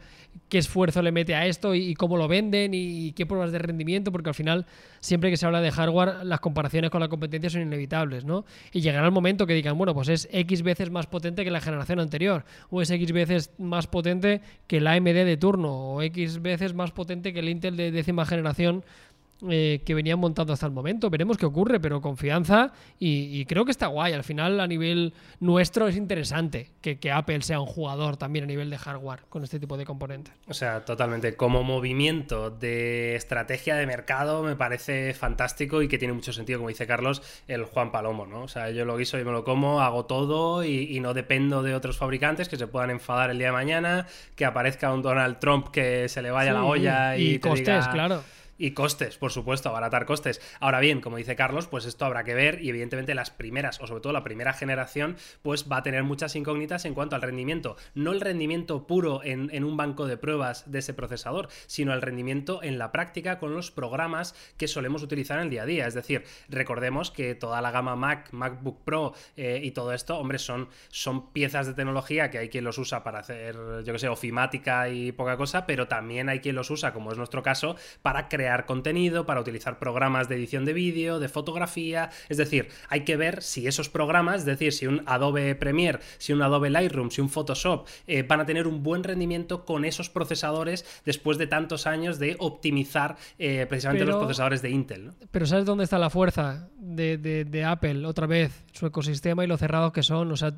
qué 0.49 0.57
esfuerzo 0.57 1.03
le 1.03 1.11
mete 1.11 1.35
a 1.35 1.45
esto 1.45 1.75
y, 1.75 1.93
cómo 1.93 2.17
lo 2.17 2.27
venden 2.27 2.71
y, 2.73 3.11
qué 3.11 3.27
pruebas 3.27 3.51
de 3.51 3.59
rendimiento, 3.59 4.11
porque 4.11 4.29
al 4.29 4.35
final, 4.35 4.65
siempre 4.99 5.29
que 5.29 5.37
se 5.37 5.45
habla 5.45 5.61
de 5.61 5.71
hardware, 5.71 6.25
las 6.25 6.39
comparaciones 6.39 6.89
con 6.89 6.99
la 6.99 7.09
competencia 7.09 7.51
son 7.51 7.61
inevitables, 7.61 8.25
¿no? 8.25 8.43
Y 8.71 8.81
llegará 8.81 9.05
el 9.05 9.11
momento 9.11 9.45
que 9.45 9.53
digan, 9.53 9.77
bueno, 9.77 9.93
pues 9.93 10.09
es 10.09 10.27
X 10.31 10.63
veces 10.63 10.89
más 10.89 11.05
potente 11.05 11.43
que 11.43 11.51
la 11.51 11.61
generación 11.61 11.99
anterior, 11.99 12.43
o 12.71 12.81
es 12.81 12.89
X 12.89 13.11
veces 13.11 13.51
más 13.59 13.85
potente 13.85 14.41
que 14.65 14.77
el 14.77 14.87
AMD 14.87 15.05
de 15.05 15.37
turno, 15.37 15.93
o 15.93 16.01
X 16.01 16.41
veces 16.41 16.73
más 16.73 16.91
potente 16.91 17.33
que 17.33 17.39
el 17.39 17.49
Intel 17.49 17.77
de 17.77 17.91
décima 17.91 18.25
generación 18.25 18.83
eh, 19.49 19.81
que 19.85 19.93
venían 19.93 20.17
montando 20.17 20.53
hasta 20.53 20.65
el 20.65 20.71
momento. 20.71 21.09
Veremos 21.09 21.37
qué 21.37 21.45
ocurre, 21.45 21.79
pero 21.81 21.99
confianza 21.99 22.71
y, 22.97 23.43
creo 23.45 23.65
que 23.65 23.71
está 23.71 23.87
guay. 23.87 24.13
Al 24.13 24.23
final, 24.23 24.61
a 24.61 24.67
nivel 24.67 25.13
nuestro, 25.41 25.89
es 25.89 25.97
interesante 25.97 26.71
que, 26.81 26.97
Apple 27.11 27.41
sea 27.41 27.59
un 27.59 27.65
jugador 27.65 28.17
también 28.17 28.45
a 28.45 28.47
nivel 28.47 28.69
de 28.69 28.77
hardware 28.77 29.21
con 29.29 29.43
este 29.43 29.59
tipo 29.59 29.77
de 29.77 29.85
componentes. 29.85 30.33
O 30.47 30.53
sea, 30.53 30.85
totalmente. 30.85 31.35
Como 31.35 31.63
movimiento 31.63 32.49
de 32.49 33.15
estrategia 33.15 33.75
de 33.75 33.85
mercado, 33.85 34.41
me 34.41 34.55
parece 34.55 35.13
fantástico 35.13 35.81
y 35.81 35.87
que 35.87 35.97
tiene 35.97 36.13
mucho 36.13 36.31
sentido, 36.31 36.59
como 36.59 36.69
dice 36.69 36.87
Carlos, 36.87 37.21
el 37.47 37.65
Juan 37.65 37.91
Palomo, 37.91 38.25
¿no? 38.25 38.43
O 38.43 38.47
sea, 38.47 38.71
yo 38.71 38.85
lo 38.85 38.95
guiso 38.95 39.19
y 39.19 39.25
me 39.25 39.31
lo 39.31 39.43
como, 39.43 39.81
hago 39.81 40.05
todo 40.05 40.63
y, 40.63 40.99
no 41.01 41.13
dependo 41.13 41.61
de 41.61 41.75
otros 41.75 41.97
fabricantes 41.97 42.47
que 42.47 42.55
se 42.55 42.67
puedan 42.67 42.89
enfadar 42.89 43.29
el 43.29 43.37
día 43.37 43.47
de 43.47 43.53
mañana, 43.53 44.07
que 44.35 44.45
aparezca 44.45 44.93
un 44.93 45.01
Donald 45.01 45.39
Trump 45.39 45.67
que 45.69 46.07
se 46.07 46.21
le 46.21 46.31
vaya 46.31 46.53
la 46.53 46.63
olla 46.63 47.17
y, 47.17 47.37
costes, 47.39 47.87
claro 47.89 48.23
Y 48.57 48.71
costes, 48.71 49.17
por 49.17 49.31
supuesto, 49.31 49.69
abaratar 49.69 50.05
costes. 50.05 50.41
Ahora 50.61 50.79
bien, 50.79 51.01
como 51.01 51.17
dice 51.17 51.35
Carlos, 51.35 51.67
pues 51.67 51.85
esto 51.85 52.05
habrá 52.05 52.23
que 52.23 52.33
ver 52.33 52.61
y 52.61 52.69
evidentemente 52.69 53.13
las 53.13 53.29
primeras, 53.29 53.81
o 53.81 53.87
sobre 53.87 54.01
todo 54.01 54.13
la 54.13 54.23
primera 54.23 54.53
generación, 54.53 55.17
pues 55.41 55.69
va 55.69 55.77
a 55.77 55.83
tener 55.83 56.03
muchas 56.03 56.35
incógnitas 56.37 56.85
en 56.85 56.93
cuanto 56.93 57.15
al 57.15 57.21
rendimiento. 57.21 57.75
No 57.95 58.13
el 58.13 58.21
rendimiento 58.21 58.87
puro 58.87 59.21
en, 59.23 59.49
en 59.51 59.65
un 59.65 59.75
banco 59.75 60.07
de 60.07 60.15
pruebas 60.15 60.71
de 60.71 60.79
ese 60.79 60.93
procesador, 60.93 61.49
sino 61.67 61.93
el 61.93 62.01
rendimiento 62.01 62.63
en 62.63 62.77
la 62.77 62.93
práctica 62.93 63.39
con 63.39 63.53
los 63.53 63.71
programas 63.71 64.35
que 64.57 64.69
solemos 64.69 65.03
utilizar 65.03 65.37
en 65.37 65.45
el 65.45 65.49
día 65.49 65.63
a 65.63 65.65
día. 65.65 65.87
Es 65.87 65.93
decir, 65.93 66.23
recordemos 66.47 67.11
que 67.11 67.35
toda 67.35 67.61
la 67.61 67.71
gama 67.71 67.97
Mac, 67.97 68.29
MacBook 68.31 68.83
Pro 68.85 69.13
eh, 69.35 69.59
y 69.63 69.71
todo 69.71 69.91
esto, 69.91 70.17
hombre, 70.17 70.39
son, 70.39 70.69
son 70.87 71.33
piezas 71.33 71.67
de 71.67 71.73
tecnología 71.73 72.29
que 72.29 72.37
hay 72.37 72.49
quien 72.49 72.63
los 72.63 72.77
usa 72.77 73.03
para 73.03 73.19
hacer, 73.19 73.55
yo 73.83 73.91
que 73.91 73.99
sé, 73.99 74.07
ofimática 74.07 74.87
y 74.87 75.11
poca 75.11 75.35
cosa, 75.35 75.65
pero 75.65 75.89
también 75.89 76.29
hay 76.29 76.39
quien 76.39 76.55
los 76.55 76.69
usa, 76.69 76.93
como 76.93 77.11
es 77.11 77.17
nuestro 77.17 77.43
caso, 77.43 77.75
para 78.01 78.29
crear 78.29 78.44
contenido, 78.65 79.25
para 79.25 79.41
utilizar 79.41 79.79
programas 79.79 80.29
de 80.29 80.35
edición 80.35 80.65
de 80.65 80.73
vídeo, 80.73 81.19
de 81.19 81.29
fotografía. 81.29 82.09
Es 82.29 82.37
decir, 82.37 82.69
hay 82.89 83.01
que 83.01 83.17
ver 83.17 83.41
si 83.41 83.67
esos 83.67 83.89
programas, 83.89 84.39
es 84.39 84.45
decir, 84.45 84.73
si 84.73 84.87
un 84.87 85.03
Adobe 85.05 85.55
Premiere, 85.55 85.99
si 86.17 86.33
un 86.33 86.41
Adobe 86.41 86.69
Lightroom, 86.69 87.11
si 87.11 87.21
un 87.21 87.29
Photoshop, 87.29 87.87
eh, 88.07 88.23
van 88.23 88.39
a 88.39 88.45
tener 88.45 88.67
un 88.67 88.83
buen 88.83 89.03
rendimiento 89.03 89.65
con 89.65 89.85
esos 89.85 90.09
procesadores 90.09 90.85
después 91.05 91.37
de 91.37 91.47
tantos 91.47 91.87
años 91.87 92.19
de 92.19 92.35
optimizar 92.39 93.17
eh, 93.37 93.65
precisamente 93.67 94.05
los 94.05 94.17
procesadores 94.17 94.61
de 94.61 94.69
Intel. 94.69 95.11
Pero 95.31 95.45
¿sabes 95.45 95.65
dónde 95.65 95.83
está 95.83 95.99
la 95.99 96.09
fuerza 96.09 96.69
de, 96.77 97.65
Apple? 97.65 98.05
Otra 98.05 98.27
vez, 98.27 98.63
su 98.73 98.85
ecosistema 98.85 99.43
y 99.43 99.47
lo 99.47 99.57
cerrados 99.57 99.91
que 99.91 100.03
son. 100.03 100.31
O 100.31 100.37
sea, 100.37 100.53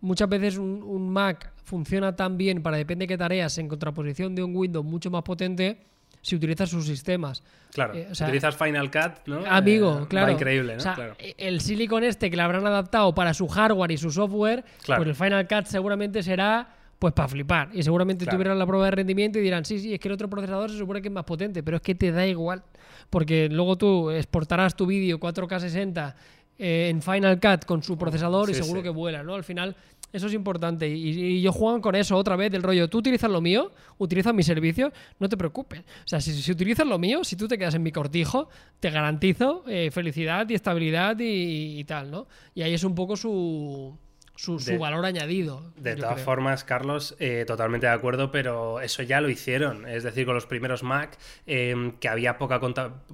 muchas 0.00 0.28
veces 0.28 0.58
un, 0.58 1.10
Mac 1.10 1.52
funciona 1.64 2.14
tan 2.14 2.36
bien 2.36 2.62
para 2.62 2.76
depende 2.76 3.04
de 3.04 3.08
qué 3.08 3.18
tareas 3.18 3.58
en 3.58 3.68
contraposición 3.68 4.34
de 4.34 4.42
un 4.42 4.54
Windows 4.54 4.84
mucho 4.84 5.10
más 5.10 5.22
potente 5.22 5.93
si 6.24 6.34
utilizas 6.36 6.70
sus 6.70 6.86
sistemas. 6.86 7.42
Claro, 7.72 7.92
si 7.92 8.00
eh, 8.00 8.26
utilizas 8.26 8.56
Final 8.56 8.90
Cut, 8.90 9.26
¿no? 9.26 9.44
Amigo, 9.46 10.00
eh, 10.02 10.06
claro. 10.08 10.32
increíble, 10.32 10.78
¿no? 10.78 10.94
El 11.18 11.60
Silicon 11.60 12.02
este 12.02 12.30
que 12.30 12.36
le 12.36 12.42
habrán 12.42 12.66
adaptado 12.66 13.14
para 13.14 13.34
su 13.34 13.46
hardware 13.46 13.90
y 13.90 13.98
su 13.98 14.10
software, 14.10 14.64
pues 14.86 15.06
el 15.06 15.14
Final 15.14 15.46
Cut 15.46 15.66
seguramente 15.66 16.22
será 16.22 16.66
pues 16.98 17.12
para 17.12 17.28
flipar. 17.28 17.68
Y 17.74 17.82
seguramente 17.82 18.24
tuvieran 18.24 18.58
la 18.58 18.66
prueba 18.66 18.86
de 18.86 18.92
rendimiento 18.92 19.38
y 19.38 19.42
dirán, 19.42 19.66
sí, 19.66 19.78
sí, 19.78 19.92
es 19.92 20.00
que 20.00 20.08
el 20.08 20.14
otro 20.14 20.30
procesador 20.30 20.70
se 20.70 20.78
supone 20.78 21.02
que 21.02 21.08
es 21.08 21.14
más 21.14 21.24
potente, 21.24 21.62
pero 21.62 21.76
es 21.76 21.82
que 21.82 21.94
te 21.94 22.10
da 22.10 22.26
igual. 22.26 22.62
Porque 23.10 23.50
luego 23.50 23.76
tú 23.76 24.10
exportarás 24.10 24.74
tu 24.74 24.86
vídeo 24.86 25.20
4K 25.20 25.60
60 25.60 26.16
eh, 26.56 26.88
en 26.88 27.02
Final 27.02 27.38
Cut 27.38 27.66
con 27.66 27.82
su 27.82 27.98
procesador 27.98 28.48
y 28.48 28.54
seguro 28.54 28.82
que 28.82 28.88
vuela, 28.88 29.22
¿no? 29.22 29.34
Al 29.34 29.44
final 29.44 29.76
eso 30.14 30.28
es 30.28 30.32
importante. 30.32 30.88
Y, 30.88 31.42
yo 31.42 31.52
juego 31.52 31.80
con 31.80 31.96
eso 31.96 32.16
otra 32.16 32.36
vez, 32.36 32.50
del 32.52 32.62
rollo, 32.62 32.88
tú 32.88 32.98
utilizas 32.98 33.28
lo 33.28 33.40
mío, 33.40 33.72
utilizas 33.98 34.32
mi 34.32 34.44
servicio, 34.44 34.92
no 35.18 35.28
te 35.28 35.36
preocupes. 35.36 35.80
O 35.80 36.06
sea, 36.06 36.20
si, 36.20 36.52
utilizas 36.52 36.86
lo 36.86 37.00
mío, 37.00 37.24
si 37.24 37.34
tú 37.34 37.48
te 37.48 37.58
quedas 37.58 37.74
en 37.74 37.82
mi 37.82 37.90
cortijo, 37.90 38.48
te 38.78 38.90
garantizo 38.90 39.64
eh, 39.66 39.90
felicidad 39.90 40.48
y 40.48 40.54
estabilidad 40.54 41.16
y, 41.18 41.82
tal, 41.82 42.12
¿no? 42.12 42.28
Y 42.54 42.62
ahí 42.62 42.72
es 42.74 42.84
un 42.84 42.94
poco 42.94 43.16
su 43.16 43.98
su, 44.36 44.58
valor 44.78 45.04
añadido. 45.04 45.62
De 45.76 45.94
todas 45.96 46.20
formas, 46.20 46.64
Carlos, 46.64 47.14
eh, 47.20 47.44
totalmente 47.46 47.86
de 47.86 47.92
acuerdo, 47.92 48.30
pero 48.32 48.80
eso 48.80 49.02
ya 49.02 49.20
lo 49.20 49.28
hicieron. 49.28 49.86
Es 49.86 50.02
decir, 50.02 50.26
con 50.26 50.34
los 50.34 50.46
primeros 50.46 50.82
Mac, 50.82 51.16
em, 51.46 51.92
que 51.98 52.08
había 52.08 52.36
poca, 52.36 52.60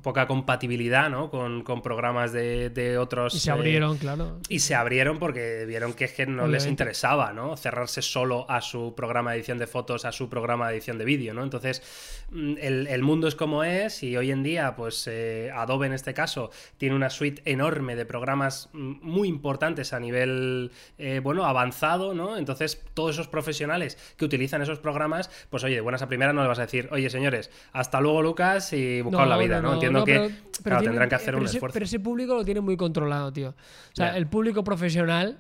poca 0.03 0.27
compatibilidad 0.27 1.11
¿no? 1.11 1.31
con, 1.31 1.63
programas 1.83 2.33
de, 2.33 2.97
otros. 2.99 3.35
Y 3.35 3.41
se 3.41 3.51
abrieron, 3.51 3.97
eh, 3.97 3.99
claro. 3.99 4.39
Y 4.49 4.61
se 4.61 4.75
abrieron 4.75 5.19
porque 5.19 5.65
vieron 5.67 5.93
que, 5.93 6.07
es 6.07 6.13
que 6.13 6.27
no 6.27 6.47
les 6.47 6.67
interesaba 6.67 7.33
¿no? 7.33 7.57
cerrarse 7.57 8.03
solo 8.03 8.51
a 8.51 8.61
su 8.61 8.95
programa 8.95 9.33
de 9.33 9.39
edición 9.39 9.59
de 9.59 9.67
fotos, 9.67 10.05
a 10.05 10.13
su 10.13 10.29
programa 10.29 10.69
de 10.69 10.77
edición 10.77 10.99
de 10.99 11.05
vídeo. 11.05 11.35
¿no? 11.35 11.43
Entonces, 11.43 11.83
mm, 12.31 12.55
el, 12.59 13.03
mundo 13.03 13.29
es 13.29 13.35
como 13.35 13.65
es 13.65 14.03
y 14.03 14.17
hoy 14.17 14.31
en 14.31 14.43
día, 14.43 14.75
pues 14.77 15.07
eh, 15.07 15.51
Adobe 15.55 15.87
en 15.87 15.93
este 15.93 16.15
caso 16.15 16.51
tiene 16.79 16.95
una 16.95 17.11
suite 17.11 17.43
enorme 17.45 17.97
de 17.97 18.05
programas 18.05 18.71
mm, 18.73 18.99
muy 19.03 19.29
importantes 19.29 19.93
a 19.93 20.01
nivel. 20.01 20.71
Eh, 21.11 21.19
bueno, 21.19 21.45
avanzado, 21.45 22.15
¿no? 22.15 22.37
Entonces, 22.37 22.81
todos 22.95 23.17
esos 23.17 23.27
profesionales 23.27 23.99
que 24.17 24.25
utilizan 24.25 24.63
esos 24.63 24.79
programas, 24.79 25.29
pues 25.51 25.65
oye, 25.65 25.75
de 25.75 25.81
buenas 25.81 26.03
a 26.03 26.07
primeras 26.07 26.35
no 26.35 26.43
le 26.43 26.49
vas 26.49 26.61
a 26.61 26.63
decir, 26.63 26.89
oye, 26.93 27.11
señores, 27.11 27.51
hasta 27.73 28.01
luego, 28.01 28.23
Lucas, 28.23 28.73
y 28.73 29.01
buscad 29.01 29.27
la 29.27 29.37
vida, 29.37 29.61
¿no? 29.61 29.75
Entiendo 29.75 30.05
que 30.05 30.31
tendrán 30.63 31.09
que 31.09 31.15
hacer 31.17 31.35
un 31.35 31.47
esfuerzo. 31.47 31.73
Pero 31.73 31.85
ese 31.85 31.99
público 31.99 32.35
lo 32.35 32.45
tiene 32.45 32.61
muy 32.61 32.77
controlado, 32.77 33.33
tío. 33.33 33.51
O 33.51 33.95
sea, 33.95 34.17
el 34.17 34.29
público 34.29 34.63
profesional, 34.63 35.39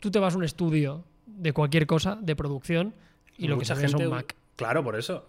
tú 0.00 0.10
te 0.10 0.18
vas 0.18 0.34
a 0.34 0.38
un 0.38 0.44
estudio 0.44 1.04
de 1.26 1.52
cualquier 1.52 1.86
cosa, 1.86 2.16
de 2.18 2.34
producción, 2.34 2.94
y 3.36 3.48
lo 3.48 3.58
que 3.58 3.66
se 3.66 3.74
ve 3.74 3.84
es 3.84 3.94
un 3.94 4.08
Mac. 4.08 4.34
Claro, 4.56 4.84
por 4.84 4.96
eso. 4.96 5.26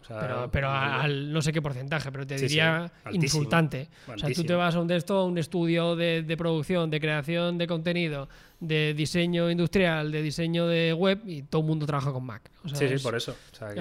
pero, 0.51 0.69
al 0.69 1.31
no 1.31 1.41
sé 1.41 1.51
qué 1.51 1.61
porcentaje, 1.61 2.11
pero 2.11 2.27
te 2.27 2.35
diría 2.35 2.91
insultante. 3.11 3.89
O 4.07 4.17
sea, 4.17 4.29
tú 4.31 4.43
te 4.43 4.53
vas 4.53 4.75
a 4.75 4.79
un, 4.79 4.91
esto, 4.91 5.25
un 5.25 5.37
estudio 5.37 5.95
de, 5.95 6.35
producción, 6.37 6.89
de 6.89 6.99
creación 6.99 7.57
de 7.57 7.67
contenido, 7.67 8.29
de 8.59 8.93
diseño 8.93 9.49
industrial, 9.49 10.11
de 10.11 10.21
diseño 10.21 10.67
de 10.67 10.93
web 10.93 11.21
y 11.25 11.43
todo 11.43 11.61
el 11.61 11.67
mundo 11.67 11.85
trabaja 11.85 12.11
con 12.11 12.25
Mac. 12.25 12.49
sí, 12.73 12.87
sí, 12.87 13.03
por 13.03 13.15
eso. 13.15 13.35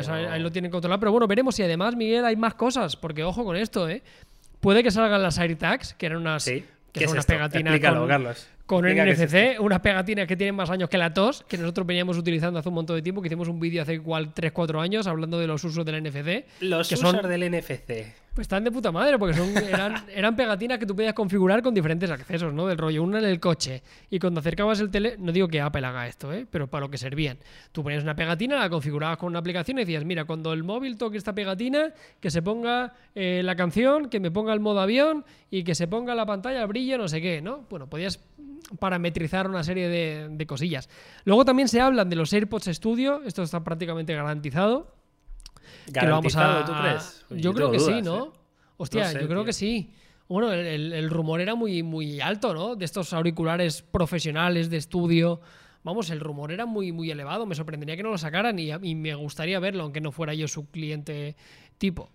Ahí 0.08 0.40
lo 0.40 0.50
tienen 0.50 0.70
controlado. 0.70 1.00
Pero 1.00 1.12
bueno, 1.12 1.26
veremos 1.26 1.54
si 1.54 1.62
además, 1.62 1.94
Miguel, 1.94 2.24
hay 2.24 2.36
más 2.36 2.54
cosas, 2.54 2.96
porque 2.96 3.22
ojo 3.22 3.44
con 3.44 3.56
esto, 3.56 3.88
¿eh? 3.88 4.02
Puede 4.60 4.82
que 4.82 4.90
salgan 4.90 5.22
las 5.22 5.38
AirTags, 5.38 5.92
que 5.92 6.06
eran 6.06 6.18
unas, 6.18 6.44
que 6.46 6.64
son 7.04 7.10
unas 7.10 7.26
pegatinas. 7.26 7.78
Carlos 7.80 8.48
con 8.66 8.84
un 8.84 8.92
NFC, 8.92 9.60
unas 9.60 9.80
pegatinas 9.80 10.26
que 10.26 10.36
tienen 10.36 10.54
más 10.54 10.70
años 10.70 10.88
que 10.88 10.96
la 10.96 11.12
tos, 11.12 11.44
que 11.46 11.58
nosotros 11.58 11.86
veníamos 11.86 12.16
utilizando 12.16 12.58
hace 12.58 12.68
un 12.68 12.74
montón 12.76 12.96
de 12.96 13.02
tiempo, 13.02 13.20
que 13.20 13.28
hicimos 13.28 13.48
un 13.48 13.60
vídeo 13.60 13.82
hace 13.82 13.94
igual 13.94 14.34
3-4 14.34 14.80
años 14.80 15.06
hablando 15.06 15.38
de 15.38 15.46
los 15.46 15.62
usos 15.64 15.84
del 15.84 16.02
NFC. 16.02 16.46
Los 16.60 16.90
usos 16.90 17.28
del 17.28 17.50
NFC. 17.50 18.24
Pues 18.34 18.46
están 18.46 18.64
de 18.64 18.72
puta 18.72 18.90
madre, 18.90 19.16
porque 19.16 19.36
son, 19.36 19.56
eran, 19.68 20.06
eran 20.12 20.34
pegatinas 20.34 20.78
que 20.78 20.86
tú 20.86 20.96
podías 20.96 21.14
configurar 21.14 21.62
con 21.62 21.72
diferentes 21.72 22.10
accesos, 22.10 22.52
¿no? 22.52 22.66
Del 22.66 22.76
rollo, 22.76 23.02
una 23.04 23.20
en 23.20 23.26
el 23.26 23.38
coche. 23.38 23.82
Y 24.10 24.18
cuando 24.18 24.40
acercabas 24.40 24.80
el 24.80 24.90
tele, 24.90 25.14
no 25.18 25.30
digo 25.30 25.46
que 25.46 25.60
Apple 25.60 25.86
haga 25.86 26.08
esto, 26.08 26.32
¿eh? 26.32 26.44
Pero 26.50 26.66
para 26.66 26.86
lo 26.86 26.90
que 26.90 26.98
servían. 26.98 27.38
Tú 27.70 27.84
ponías 27.84 28.02
una 28.02 28.16
pegatina, 28.16 28.58
la 28.58 28.68
configurabas 28.68 29.18
con 29.18 29.28
una 29.28 29.38
aplicación 29.38 29.78
y 29.78 29.82
decías, 29.82 30.04
mira, 30.04 30.24
cuando 30.24 30.52
el 30.52 30.64
móvil 30.64 30.96
toque 30.98 31.16
esta 31.16 31.32
pegatina, 31.32 31.92
que 32.18 32.30
se 32.30 32.42
ponga 32.42 32.94
eh, 33.14 33.42
la 33.44 33.54
canción, 33.54 34.08
que 34.08 34.18
me 34.18 34.32
ponga 34.32 34.52
el 34.52 34.58
modo 34.58 34.80
avión 34.80 35.24
y 35.48 35.62
que 35.62 35.76
se 35.76 35.86
ponga 35.86 36.16
la 36.16 36.26
pantalla 36.26 36.62
al 36.62 36.66
brillo, 36.66 36.98
no 36.98 37.06
sé 37.06 37.20
qué, 37.20 37.40
¿no? 37.40 37.66
Bueno, 37.70 37.88
podías 37.88 38.18
parametrizar 38.78 39.48
una 39.48 39.62
serie 39.62 39.88
de, 39.88 40.46
cosillas. 40.46 40.88
Luego 41.24 41.44
también 41.44 41.68
se 41.68 41.80
hablan 41.80 42.08
de 42.10 42.16
los 42.16 42.32
AirPods 42.32 42.66
Studio, 42.66 43.22
esto 43.24 43.42
está 43.42 43.62
prácticamente 43.62 44.14
garantizado. 44.14 44.94
¿Garantizado, 45.88 46.64
tú 46.64 46.72
crees? 46.80 47.26
Yo, 47.30 47.52
creo 47.52 47.70
que 47.70 47.80
sí, 47.80 48.02
¿no? 48.02 48.26
¿eh? 48.26 48.30
Hostia, 48.76 49.12
yo 49.12 49.28
creo 49.28 49.44
que 49.44 49.52
sí. 49.52 49.92
Bueno, 50.28 50.52
el, 50.52 51.10
rumor 51.10 51.40
era 51.40 51.54
muy, 51.54 51.82
muy 51.82 52.20
alto, 52.20 52.54
¿no? 52.54 52.76
De 52.76 52.84
estos 52.84 53.12
auriculares 53.12 53.82
profesionales 53.82 54.70
de 54.70 54.78
estudio. 54.78 55.40
Vamos, 55.82 56.08
el 56.10 56.20
rumor 56.20 56.50
era 56.50 56.64
muy, 56.64 56.92
muy 56.92 57.10
elevado. 57.10 57.44
Me 57.44 57.54
sorprendería 57.54 57.96
que 57.96 58.02
no 58.02 58.10
lo 58.10 58.18
sacaran 58.18 58.58
y, 58.58 58.70
y 58.72 58.94
me 58.94 59.14
gustaría 59.14 59.60
verlo, 59.60 59.82
aunque 59.82 60.00
no 60.00 60.12
fuera 60.12 60.32
yo 60.32 60.48
su 60.48 60.70
cliente 60.70 61.36
tipo. 61.76 62.10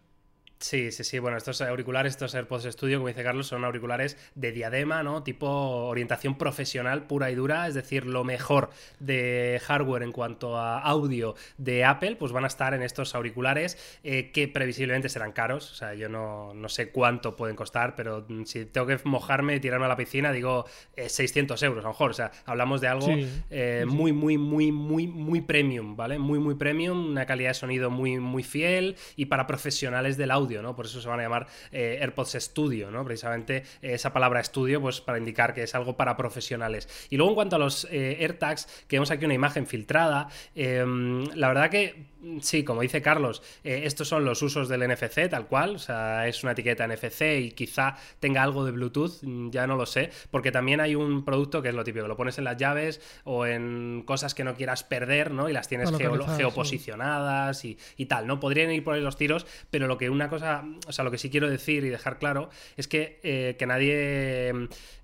Sí, 0.59 0.91
sí, 0.91 1.05
sí. 1.05 1.19
Bueno, 1.19 1.37
estos 1.37 1.61
auriculares, 1.61 2.11
estos 2.11 2.35
AirPods 2.35 2.65
Studio, 2.65 2.97
como 2.97 3.07
dice 3.07 3.23
Carlos, 3.23 3.47
son 3.47 3.63
auriculares 3.63 4.17
de 4.35 4.51
diadema, 4.51 5.03
¿no? 5.03 5.23
Tipo 5.23 5.47
orientación 5.47 6.37
profesional 6.37 7.07
pura 7.07 7.31
y 7.31 7.35
dura, 7.35 7.65
es 7.69 7.75
decir, 7.75 8.05
lo 8.05 8.25
mejor 8.25 8.69
de 8.99 9.61
hardware 9.63 10.03
en 10.03 10.11
cuanto 10.11 10.57
a 10.57 10.79
audio 10.81 11.35
de 11.57 11.85
Apple, 11.85 12.17
pues 12.17 12.33
van 12.33 12.43
a 12.43 12.47
estar 12.47 12.73
en 12.73 12.83
estos 12.83 13.15
auriculares 13.15 13.77
eh, 14.03 14.31
que 14.33 14.49
previsiblemente 14.49 15.07
serán 15.07 15.31
caros. 15.31 15.71
O 15.71 15.75
sea, 15.75 15.93
yo 15.93 16.09
no, 16.09 16.53
sé 16.67 16.89
cuánto 16.89 17.37
pueden 17.37 17.55
costar, 17.55 17.95
pero 17.95 18.27
si 18.43 18.65
tengo 18.65 18.85
que 18.85 18.99
mojarme 19.05 19.55
y 19.55 19.59
tirarme 19.61 19.85
a 19.85 19.89
la 19.89 19.95
piscina, 19.95 20.33
digo 20.33 20.65
600 20.97 21.61
eh, 21.61 21.65
euros 21.65 21.85
a 21.85 21.87
lo 21.87 21.93
mejor. 21.93 22.11
O 22.11 22.13
sea, 22.13 22.31
hablamos 22.45 22.81
de 22.81 22.87
algo 22.89 23.07
eh, 23.49 23.85
muy, 23.87 24.11
muy, 24.11 24.37
muy, 24.37 24.73
muy, 24.73 25.07
muy 25.07 25.39
premium, 25.39 25.95
¿vale? 25.95 26.19
Muy, 26.19 26.39
muy 26.39 26.55
premium, 26.55 27.11
una 27.11 27.25
calidad 27.25 27.51
de 27.51 27.53
sonido 27.53 27.89
muy, 27.89 28.19
muy 28.19 28.43
fiel 28.43 28.97
y 29.15 29.27
para 29.27 29.47
profesionales 29.47 30.17
del 30.17 30.31
audio 30.31 30.48
por 30.75 30.85
eso 30.85 31.01
se 31.01 31.07
van 31.07 31.19
a 31.19 31.23
llamar 31.23 31.47
eh, 31.71 31.97
AirPods 32.01 32.37
Studio, 32.39 32.91
¿no? 32.91 33.03
Precisamente 33.05 33.57
eh, 33.81 33.93
esa 33.93 34.11
palabra 34.13 34.39
estudio, 34.39 34.81
pues 34.81 35.01
para 35.01 35.17
indicar 35.17 35.53
que 35.53 35.63
es 35.63 35.75
algo 35.75 35.95
para 35.95 36.17
profesionales. 36.17 36.87
Y 37.09 37.17
luego 37.17 37.31
en 37.31 37.35
cuanto 37.35 37.55
a 37.55 37.59
los 37.59 37.87
eh, 37.91 38.17
AirTags, 38.19 38.85
que 38.87 38.95
vemos 38.95 39.11
aquí 39.11 39.25
una 39.25 39.33
imagen 39.33 39.67
filtrada, 39.67 40.29
em, 40.55 41.25
la 41.35 41.47
verdad 41.47 41.69
que 41.69 42.09
sí, 42.41 42.63
como 42.63 42.81
dice 42.81 43.01
Carlos, 43.01 43.41
estos 43.63 44.07
son 44.07 44.25
los 44.25 44.41
usos 44.41 44.67
del 44.67 44.81
NFC, 44.81 45.29
tal 45.29 45.47
cual, 45.47 45.75
o 45.75 45.79
sea, 45.79 46.27
es 46.27 46.43
una 46.43 46.51
etiqueta 46.51 46.85
NFC 46.85 47.21
y 47.39 47.51
quizá 47.51 47.95
tenga 48.19 48.43
algo 48.43 48.65
de 48.65 48.71
Bluetooth, 48.71 49.21
mm, 49.21 49.51
ya 49.51 49.67
no 49.67 49.77
lo 49.77 49.85
sé, 49.85 50.09
porque 50.29 50.51
también 50.51 50.81
hay 50.81 50.95
un 50.95 51.23
producto 51.23 51.61
que 51.61 51.69
es 51.69 51.75
lo 51.75 51.83
típico, 51.83 52.07
lo 52.07 52.17
pones 52.17 52.37
en 52.37 52.43
las 52.43 52.57
llaves 52.57 53.01
o 53.23 53.45
en 53.45 54.03
cosas 54.05 54.33
que 54.33 54.43
no 54.43 54.55
quieras 54.55 54.83
perder, 54.83 55.31
¿no? 55.31 55.49
Y 55.49 55.53
las 55.53 55.67
tienes 55.67 55.91
geoposicionadas 56.37 57.63
y, 57.65 57.77
y, 57.97 58.05
tal, 58.05 58.27
¿no? 58.27 58.39
Podrían 58.39 58.71
ir 58.71 58.83
por 58.83 58.95
ahí 58.95 59.01
los 59.01 59.17
tiros, 59.17 59.45
pero 59.69 59.87
lo 59.87 59.97
que 59.97 60.09
una 60.09 60.29
cosa 60.29 60.38
cosa, 60.39 60.63
o 60.87 60.91
sea, 60.91 61.03
lo 61.03 61.11
que 61.11 61.17
sí 61.17 61.29
quiero 61.29 61.49
decir 61.49 61.83
y 61.83 61.89
dejar 61.89 62.19
claro 62.19 62.49
es 62.77 62.87
que, 62.87 63.19
eh, 63.23 63.55
que 63.57 63.65
nadie... 63.65 64.49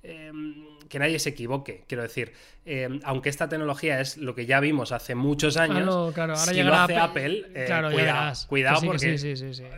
Em, 0.04 0.76
que 0.90 1.00
nadie 1.00 1.20
se 1.20 1.30
equivoque, 1.30 1.84
quiero 1.88 2.04
decir. 2.04 2.34
Eh, 2.68 3.00
aunque 3.04 3.30
esta 3.30 3.48
tecnología 3.48 4.02
es 4.02 4.18
lo 4.18 4.34
que 4.34 4.48
ya 4.48 4.60
vimos 4.60 4.92
hace 4.92 5.14
muchos 5.14 5.56
años, 5.56 6.14
claro, 6.16 6.34
Ahora 6.34 6.52
si 6.52 6.64
lo 6.64 6.74
hace 6.74 6.98
Apple, 6.98 7.46
eh, 7.54 7.68
cuidado, 7.94 8.34
cuidado 8.48 8.82
porque 8.82 9.18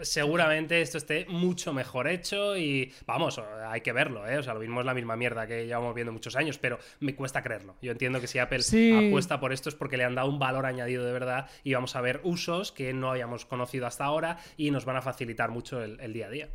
seguramente 0.03 0.81
esto 0.81 0.97
esté 0.97 1.25
mucho 1.27 1.73
mejor 1.73 2.07
hecho 2.07 2.55
y 2.55 2.93
vamos, 3.05 3.41
hay 3.67 3.81
que 3.81 3.91
verlo, 3.91 4.25
¿eh? 4.25 4.37
o 4.37 4.43
sea, 4.43 4.53
lo 4.53 4.61
mismo 4.61 4.79
es 4.79 4.85
la 4.85 4.93
misma 4.93 5.17
mierda 5.17 5.47
que 5.47 5.65
llevamos 5.65 5.93
viendo 5.95 6.13
muchos 6.13 6.37
años, 6.37 6.57
pero 6.59 6.79
me 7.01 7.13
cuesta 7.13 7.43
creerlo. 7.43 7.75
Yo 7.81 7.91
entiendo 7.91 8.21
que 8.21 8.27
si 8.27 8.39
Apple 8.39 8.63
apuesta 9.07 9.39
por 9.41 9.51
esto 9.51 9.67
es 9.67 9.75
porque 9.75 9.97
le 9.97 10.05
han 10.05 10.15
dado 10.15 10.29
un 10.29 10.39
valor 10.39 10.65
añadido 10.65 11.03
de 11.03 11.11
verdad 11.11 11.49
y 11.65 11.73
vamos 11.73 11.93
a 11.97 12.01
ver 12.01 12.21
usos 12.23 12.71
que 12.71 12.93
no 12.93 13.11
habíamos 13.11 13.45
conocido 13.45 13.85
hasta 13.85 14.05
ahora 14.05 14.37
y 14.55 14.71
nos 14.71 14.85
van 14.85 14.95
a 14.95 15.01
facilitar 15.01 15.46
mucho 15.51 15.83
el 15.83 16.13
día 16.13 16.27
a 16.27 16.29
día. 16.29 16.49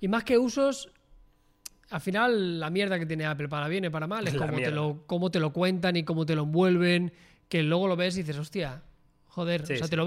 Y 0.00 0.08
más 0.08 0.24
que 0.24 0.38
usos, 0.38 0.90
al 1.90 2.00
final 2.00 2.60
la 2.60 2.70
mierda 2.70 2.98
que 2.98 3.06
tiene 3.06 3.26
Apple 3.26 3.48
para 3.48 3.68
bien 3.68 3.84
y 3.84 3.90
para 3.90 4.06
mal 4.06 4.26
es 4.26 4.34
cómo 4.36 4.58
te, 4.58 4.70
lo, 4.70 5.02
cómo 5.06 5.30
te 5.30 5.40
lo 5.40 5.52
cuentan 5.52 5.96
y 5.96 6.04
cómo 6.04 6.26
te 6.26 6.34
lo 6.34 6.42
envuelven, 6.42 7.12
que 7.48 7.62
luego 7.62 7.88
lo 7.88 7.96
ves 7.96 8.16
y 8.16 8.20
dices, 8.20 8.38
hostia, 8.38 8.82
joder, 9.28 9.64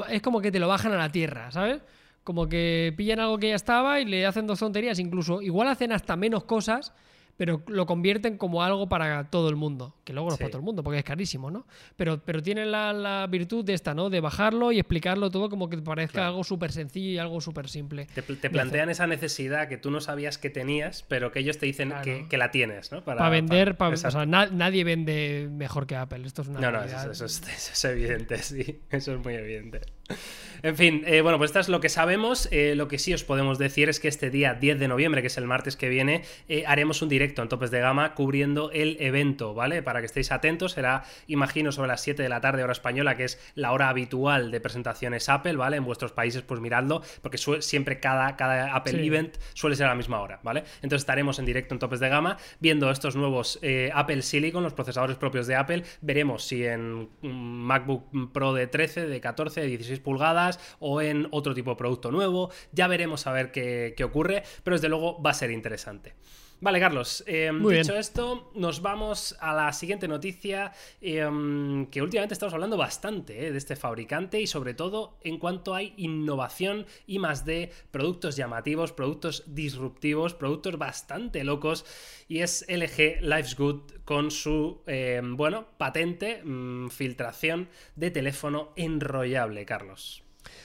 es 0.10 0.22
como 0.22 0.42
que 0.42 0.52
te 0.52 0.60
lo 0.60 0.68
bajan 0.68 0.94
a 0.94 0.98
la 0.98 1.10
tierra, 1.10 1.52
¿sabes? 1.52 1.82
Como 2.24 2.48
que 2.48 2.94
pillan 2.96 3.20
algo 3.20 3.40
que 3.40 3.50
ya 3.50 3.56
estaba 3.56 4.00
y 4.00 4.06
le 4.06 4.26
hacen 4.26 4.46
dos 4.46 4.60
tonterías, 4.60 5.00
incluso 5.00 5.42
igual 5.42 5.68
hacen 5.68 5.92
hasta 5.92 6.16
menos 6.16 6.44
cosas 6.44 6.94
pero 7.38 7.64
lo 7.68 7.86
convierten 7.86 8.38
como 8.38 8.64
algo 8.64 8.90
para 8.90 9.30
todo 9.30 9.50
el 9.50 9.56
mundo, 9.56 9.96
que 10.04 10.14
luego 10.14 10.30
no 10.30 10.36
es 10.36 10.40
para 10.40 10.52
todo 10.52 10.60
el 10.60 10.66
mundo, 10.66 10.84
porque 10.84 11.00
es 11.00 11.04
carísimo, 11.04 11.52
¿no? 11.52 11.66
Pero, 11.96 12.22
pero 12.24 12.42
tienen 12.42 12.72
la, 12.72 13.28
virtud 13.30 13.64
de 13.66 13.74
esta, 13.74 13.94
¿no? 13.94 14.10
De 14.10 14.20
bajarlo 14.20 14.72
y 14.72 14.80
explicarlo 14.80 15.30
todo 15.30 15.50
como 15.50 15.70
que 15.70 15.78
te 15.78 15.84
parezca 15.84 16.28
algo 16.28 16.44
súper 16.44 16.72
sencillo 16.72 17.12
y 17.12 17.18
algo 17.18 17.42
súper 17.42 17.70
simple. 17.70 18.08
Te, 18.14 18.50
plantean 18.50 18.90
esa 18.90 19.08
necesidad 19.08 19.68
que 19.68 19.78
tú 19.78 19.92
no 19.92 20.02
sabías 20.02 20.38
que 20.38 20.50
tenías, 20.50 21.04
pero 21.08 21.32
que 21.32 21.40
ellos 21.40 21.58
te 21.58 21.66
dicen 21.66 21.94
que, 22.04 22.38
la 22.38 22.52
tienes, 22.52 22.92
¿no? 22.92 23.04
Para, 23.04 23.30
vender, 23.30 23.76
o 23.80 23.96
sea, 23.96 24.26
nadie 24.26 24.84
vende 24.84 25.48
mejor 25.52 25.86
que 25.86 25.96
Apple, 25.96 26.26
esto 26.26 26.42
es 26.42 26.48
una... 26.48 26.60
No, 26.60 26.72
no, 26.72 26.84
eso, 27.12 27.26
es, 27.26 27.86
evidente, 27.86 28.38
sí, 28.40 28.82
eso 28.90 29.14
es 29.14 29.24
muy 29.24 29.36
evidente. 29.36 29.82
En 30.64 30.78
fin, 30.78 31.04
eh, 31.08 31.22
bueno, 31.22 31.40
pues 31.40 31.50
esto 31.50 31.60
es 31.60 31.70
lo 31.70 31.80
que 31.80 31.90
sabemos. 31.90 32.48
Eh, 32.52 32.76
lo 32.76 32.88
que 32.88 33.00
sí 33.00 33.14
os 33.14 33.24
podemos 33.24 33.58
decir 33.58 33.90
es 33.90 34.00
que 34.00 34.08
este 34.08 34.30
día 34.30 34.54
10 34.54 34.80
de 34.80 34.88
noviembre, 34.88 35.22
que 35.22 35.28
es 35.28 35.38
el 35.38 35.48
martes 35.48 35.76
que 35.76 35.90
viene, 35.90 36.24
eh, 36.50 36.66
haremos 36.68 37.02
un 37.02 37.10
directo 37.10 37.42
en 37.42 37.50
Topes 37.50 37.72
de 37.72 37.80
Gama 37.80 38.14
cubriendo 38.14 38.70
el 38.72 38.96
evento, 39.00 39.56
¿vale? 39.56 39.82
Para 39.82 40.02
que 40.02 40.06
estéis 40.06 40.32
atentos, 40.32 40.74
será, 40.74 41.04
imagino, 41.26 41.72
sobre 41.72 41.88
las 41.88 42.02
7 42.02 42.22
de 42.22 42.30
la 42.30 42.42
tarde, 42.42 42.64
hora 42.64 42.74
española, 42.74 43.16
que 43.16 43.24
es 43.24 43.40
la 43.56 43.72
hora 43.72 43.90
habitual 43.90 44.52
de 44.52 44.62
presentaciones 44.62 45.30
Apple, 45.30 45.56
¿vale? 45.56 45.78
En 45.78 45.84
vuestros 45.84 46.12
países, 46.12 46.44
pues 46.44 46.60
miradlo, 46.62 47.02
porque 47.24 47.40
siempre 47.40 48.00
cada, 48.00 48.36
cada 48.36 48.76
Apple 48.76 49.04
Event 49.04 49.38
suele 49.54 49.76
ser 49.76 49.88
a 49.88 49.90
la 49.90 49.96
misma 49.96 50.22
hora, 50.22 50.42
¿vale? 50.44 50.64
Entonces 50.84 51.02
estaremos 51.02 51.40
en 51.40 51.46
directo 51.46 51.74
en 51.74 51.80
Topes 51.80 52.00
de 52.00 52.10
Gama 52.10 52.38
viendo 52.60 52.92
estos 52.92 53.16
nuevos 53.16 53.60
Apple 53.94 54.22
Silicon, 54.22 54.64
los 54.64 54.74
procesadores 54.74 55.18
propios 55.18 55.48
de 55.48 55.56
Apple. 55.56 55.84
Veremos 56.02 56.44
si 56.44 56.66
en 56.66 57.10
MacBook 57.22 58.32
Pro 58.32 58.54
de 58.54 58.68
13, 58.68 59.08
de 59.08 59.22
14, 59.22 59.62
de 59.62 59.68
16 59.68 60.00
pulgadas, 60.02 60.60
o 60.80 61.02
en 61.02 61.28
otro 61.32 61.54
tipo 61.54 61.72
de 61.72 61.76
producto 61.78 62.12
nuevo. 62.12 62.52
Ya 62.72 62.88
veremos 62.88 63.28
a 63.28 63.32
ver 63.32 63.52
qué, 63.52 63.96
ocurre, 64.04 64.44
pero 64.64 64.76
desde 64.76 64.90
luego 64.90 65.22
va 65.22 65.32
a 65.32 65.36
ser 65.36 65.52
interesante. 65.52 66.16
Vale, 66.62 66.80
Carlos, 66.80 67.24
em, 67.26 67.68
dicho 67.68 67.96
esto, 67.96 68.52
nos 68.54 68.84
vamos 68.84 69.36
a 69.40 69.52
la 69.52 69.74
siguiente 69.74 70.08
noticia, 70.08 70.72
em, 71.02 71.88
que 71.88 72.04
últimamente 72.04 72.36
estamos 72.36 72.54
hablando 72.54 72.78
bastante 72.78 73.48
eh, 73.48 73.52
de 73.52 73.58
este 73.58 73.76
fabricante 73.76 74.40
y 74.40 74.46
sobre 74.46 74.76
todo 74.76 75.18
en 75.24 75.40
cuanto 75.40 75.74
hay 75.74 75.96
innovación 75.98 76.86
y 77.08 77.18
más 77.18 77.46
de 77.46 77.72
productos 77.90 78.36
llamativos, 78.36 78.92
productos 78.92 79.44
disruptivos, 79.48 80.36
productos 80.36 80.78
bastante 80.78 81.44
locos, 81.44 81.84
y 82.28 82.42
es 82.42 82.64
LG 82.68 83.22
Life's 83.22 83.56
Good 83.58 83.82
con 84.06 84.30
su, 84.30 84.84
em, 84.86 85.36
bueno, 85.36 85.66
patente, 85.80 86.44
mm, 86.44 86.90
filtración 86.90 87.70
de 87.96 88.12
teléfono 88.12 88.72
enrollable, 88.76 89.66
Carlos. 89.66 90.24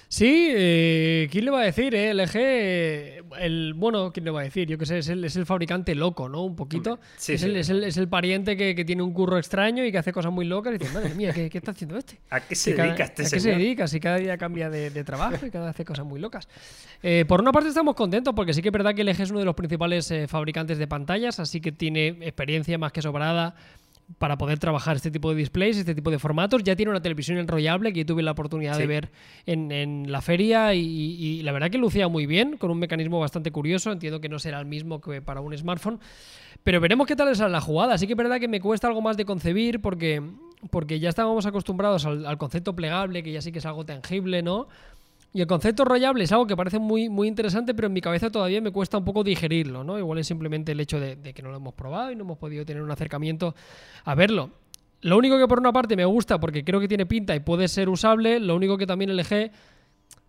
Sí, 0.09 0.49
eh, 0.51 1.29
¿quién 1.31 1.45
le 1.45 1.51
va 1.51 1.61
a 1.61 1.65
decir? 1.65 1.95
Eh? 1.95 2.15
LG, 2.15 3.41
el, 3.41 3.75
bueno, 3.75 4.13
¿quién 4.13 4.25
le 4.25 4.31
va 4.31 4.41
a 4.41 4.45
decir? 4.45 4.69
Yo 4.69 4.79
qué 4.79 4.87
sé, 4.87 4.99
es 4.99 5.09
el, 5.09 5.25
es 5.25 5.35
el, 5.37 5.47
fabricante 5.47 5.95
loco, 5.95 6.29
¿no? 6.29 6.45
Un 6.45 6.55
poquito. 6.55 7.01
es, 7.17 7.43
El, 7.43 7.57
es, 7.57 7.69
el, 7.71 7.83
es, 7.83 7.97
el, 7.97 8.09
pariente 8.09 8.57
que, 8.57 8.75
que, 8.75 8.85
tiene 8.85 9.03
un 9.03 9.13
curro 9.13 9.37
extraño 9.37 9.85
y 9.85 9.91
que 9.91 9.99
hace 9.99 10.13
cosas 10.13 10.33
muy 10.33 10.45
locas 10.45 10.75
y 10.75 10.79
dice, 10.79 10.93
madre 10.93 11.15
mía, 11.15 11.33
¿qué, 11.33 11.51
qué 11.51 11.59
está 11.59 11.73
haciendo 11.73 11.97
este? 11.97 12.19
¿A 12.31 12.41
qué 12.41 12.55
se 12.55 12.75
dedica 12.75 13.05
este 13.05 13.27
¿A 13.27 13.31
qué 13.31 13.41
se 13.41 13.51
dedica? 13.51 13.89
Si 13.89 13.99
cada 13.99 14.19
día 14.19 14.39
cambia 14.39 14.71
de, 14.71 14.91
de 14.91 15.05
trabajo 15.05 15.45
y 15.45 15.51
cada 15.51 15.67
vez 15.67 15.75
hace 15.75 15.85
cosas 15.85 16.05
muy 16.05 16.21
locas. 16.21 16.49
Eh, 17.03 17.25
por 17.27 17.41
una 17.41 17.53
parte 17.53 17.69
estamos 17.69 17.95
contentos 17.97 18.33
porque 18.35 18.55
sí 18.55 18.63
que 18.63 18.69
es 18.69 18.73
verdad 18.73 18.95
que 18.95 19.03
LG 19.03 19.21
es 19.23 19.31
uno 19.31 19.41
de 19.41 19.45
los 19.45 19.55
principales 19.55 20.11
eh, 20.11 20.29
fabricantes 20.29 20.79
de 20.79 20.87
pantallas, 20.87 21.41
así 21.41 21.61
que 21.61 21.73
tiene 21.73 22.09
experiencia 22.21 22.79
más 22.79 22.93
que 22.93 23.03
sobrada 23.03 23.55
para 24.19 24.39
poder 24.39 24.59
trabajar 24.59 24.97
este 24.97 25.11
tipo 25.11 25.31
de 25.31 25.37
displays, 25.37 25.77
este 25.77 25.95
tipo 25.95 26.11
de 26.11 26.19
formatos. 26.19 26.63
Ya 26.63 26.77
tiene 26.77 26.91
una 26.91 27.03
televisión 27.03 27.39
enrollable 27.39 27.93
que 27.93 28.01
yo 28.01 28.07
tuve 28.07 28.23
la 28.23 28.33
oportunidad 28.33 28.79
de 28.79 28.87
ver 28.87 29.11
en, 29.47 30.11
la 30.11 30.21
feria 30.21 30.75
y, 30.75 31.43
la 31.43 31.53
verdad 31.53 31.71
que 31.71 31.79
lucía 31.79 32.09
muy 32.09 32.27
bien, 32.27 32.57
con 32.57 32.71
un 32.71 32.79
mecanismo 32.79 33.19
bastante 33.19 33.51
curioso. 33.51 33.93
Entiendo 33.93 34.21
que 34.21 34.29
no 34.29 34.39
será 34.39 34.61
el 34.61 34.67
mismo 34.67 35.01
que 35.01 35.23
para 35.23 35.41
un 35.41 35.57
smartphone, 35.57 36.01
pero 36.63 36.81
veremos 36.81 37.07
qué 37.07 37.17
tal 37.17 37.29
es 37.29 37.39
la 37.39 37.61
jugada. 37.61 37.95
Así 37.95 38.07
que 38.07 38.13
es 38.13 38.17
verdad 38.17 38.39
que 38.39 38.49
me 38.49 38.61
cuesta 38.61 38.87
algo 38.87 39.03
más 39.03 39.17
de 39.17 39.25
concebir 39.25 39.81
porque, 39.81 40.23
porque 40.71 41.01
ya 41.01 41.09
estábamos 41.09 41.47
acostumbrados 41.47 42.07
al, 42.07 42.27
al 42.27 42.39
concepto 42.39 42.75
plegable, 42.77 43.23
que 43.23 43.33
ya 43.33 43.43
sí 43.43 43.53
que 43.53 43.59
es 43.59 43.67
algo 43.67 43.85
tangible, 43.85 44.43
¿no? 44.43 44.69
Y 45.37 45.43
el 45.43 45.47
concepto 45.47 45.85
rollable 45.85 46.25
es 46.25 46.33
algo 46.33 46.47
que 46.47 46.57
parece 46.57 46.79
muy, 46.79 47.11
muy 47.11 47.29
interesante, 47.29 47.75
pero 47.75 47.89
en 47.89 47.93
mi 47.93 48.01
cabeza 48.01 48.31
todavía 48.31 48.59
me 48.63 48.71
cuesta 48.71 48.97
un 48.97 49.05
poco 49.05 49.23
digerirlo, 49.23 49.85
¿no? 49.85 49.99
Igual 49.99 50.19
es 50.19 50.27
simplemente 50.27 50.73
el 50.73 50.81
hecho 50.81 50.99
de, 50.99 51.19
que 51.35 51.43
no 51.43 51.51
lo 51.51 51.59
hemos 51.59 51.75
probado 51.75 52.11
y 52.11 52.17
no 52.17 52.25
hemos 52.25 52.39
podido 52.39 52.65
tener 52.65 52.83
un 52.83 52.91
acercamiento 52.91 53.55
a 54.07 54.15
verlo. 54.15 54.49
Lo 55.03 55.19
único 55.19 55.39
que 55.39 55.47
por 55.47 55.59
una 55.59 55.75
parte 55.75 55.95
me 55.95 56.07
gusta, 56.07 56.41
porque 56.41 56.65
creo 56.65 56.81
que 56.81 56.89
tiene 56.89 57.05
pinta 57.05 57.37
y 57.37 57.41
puede 57.41 57.69
ser 57.69 57.91
usable, 57.91 58.41
lo 58.41 58.57
único 58.57 58.79
que 58.79 58.87
también 58.87 59.11
elegí, 59.11 59.51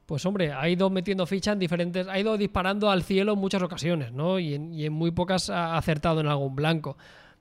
pues 0.05 0.25
hombre, 0.25 0.51
ha 0.51 0.67
ido 0.67 0.89
metiendo 0.89 1.25
fichas 1.25 1.53
en 1.53 1.59
diferentes, 1.59 2.05
ha 2.09 2.19
ido 2.19 2.35
disparando 2.35 2.91
al 2.91 3.01
cielo 3.01 3.31
en 3.31 3.39
muchas 3.39 3.61
ocasiones, 3.61 4.11
¿no? 4.11 4.39
Y 4.39 4.55
en, 4.55 4.91
muy 4.91 5.11
pocas 5.11 5.49
ha 5.49 5.77
acertado 5.77 6.19
en 6.19 6.27
algún 6.27 6.53
blanco. 6.53 6.97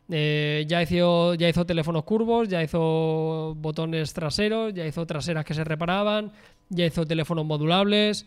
Eh, 0.09 0.65
ya, 0.69 0.83
hizo, 0.83 1.35
ya 1.35 1.49
hizo 1.49 1.67
teléfonos 1.67 2.05
curvos, 2.05 2.47
ya 2.47 2.63
hizo 2.63 3.57
botones 3.57 4.13
traseros, 4.13 4.73
ya 4.73 4.87
hizo 4.87 5.05
traseras 5.05 5.45
que 5.45 5.53
se 5.53 5.65
reparaban, 5.65 6.31
ya 6.69 6.87
hizo 6.87 7.07
teléfonos 7.07 7.45
modulables. 7.45 8.27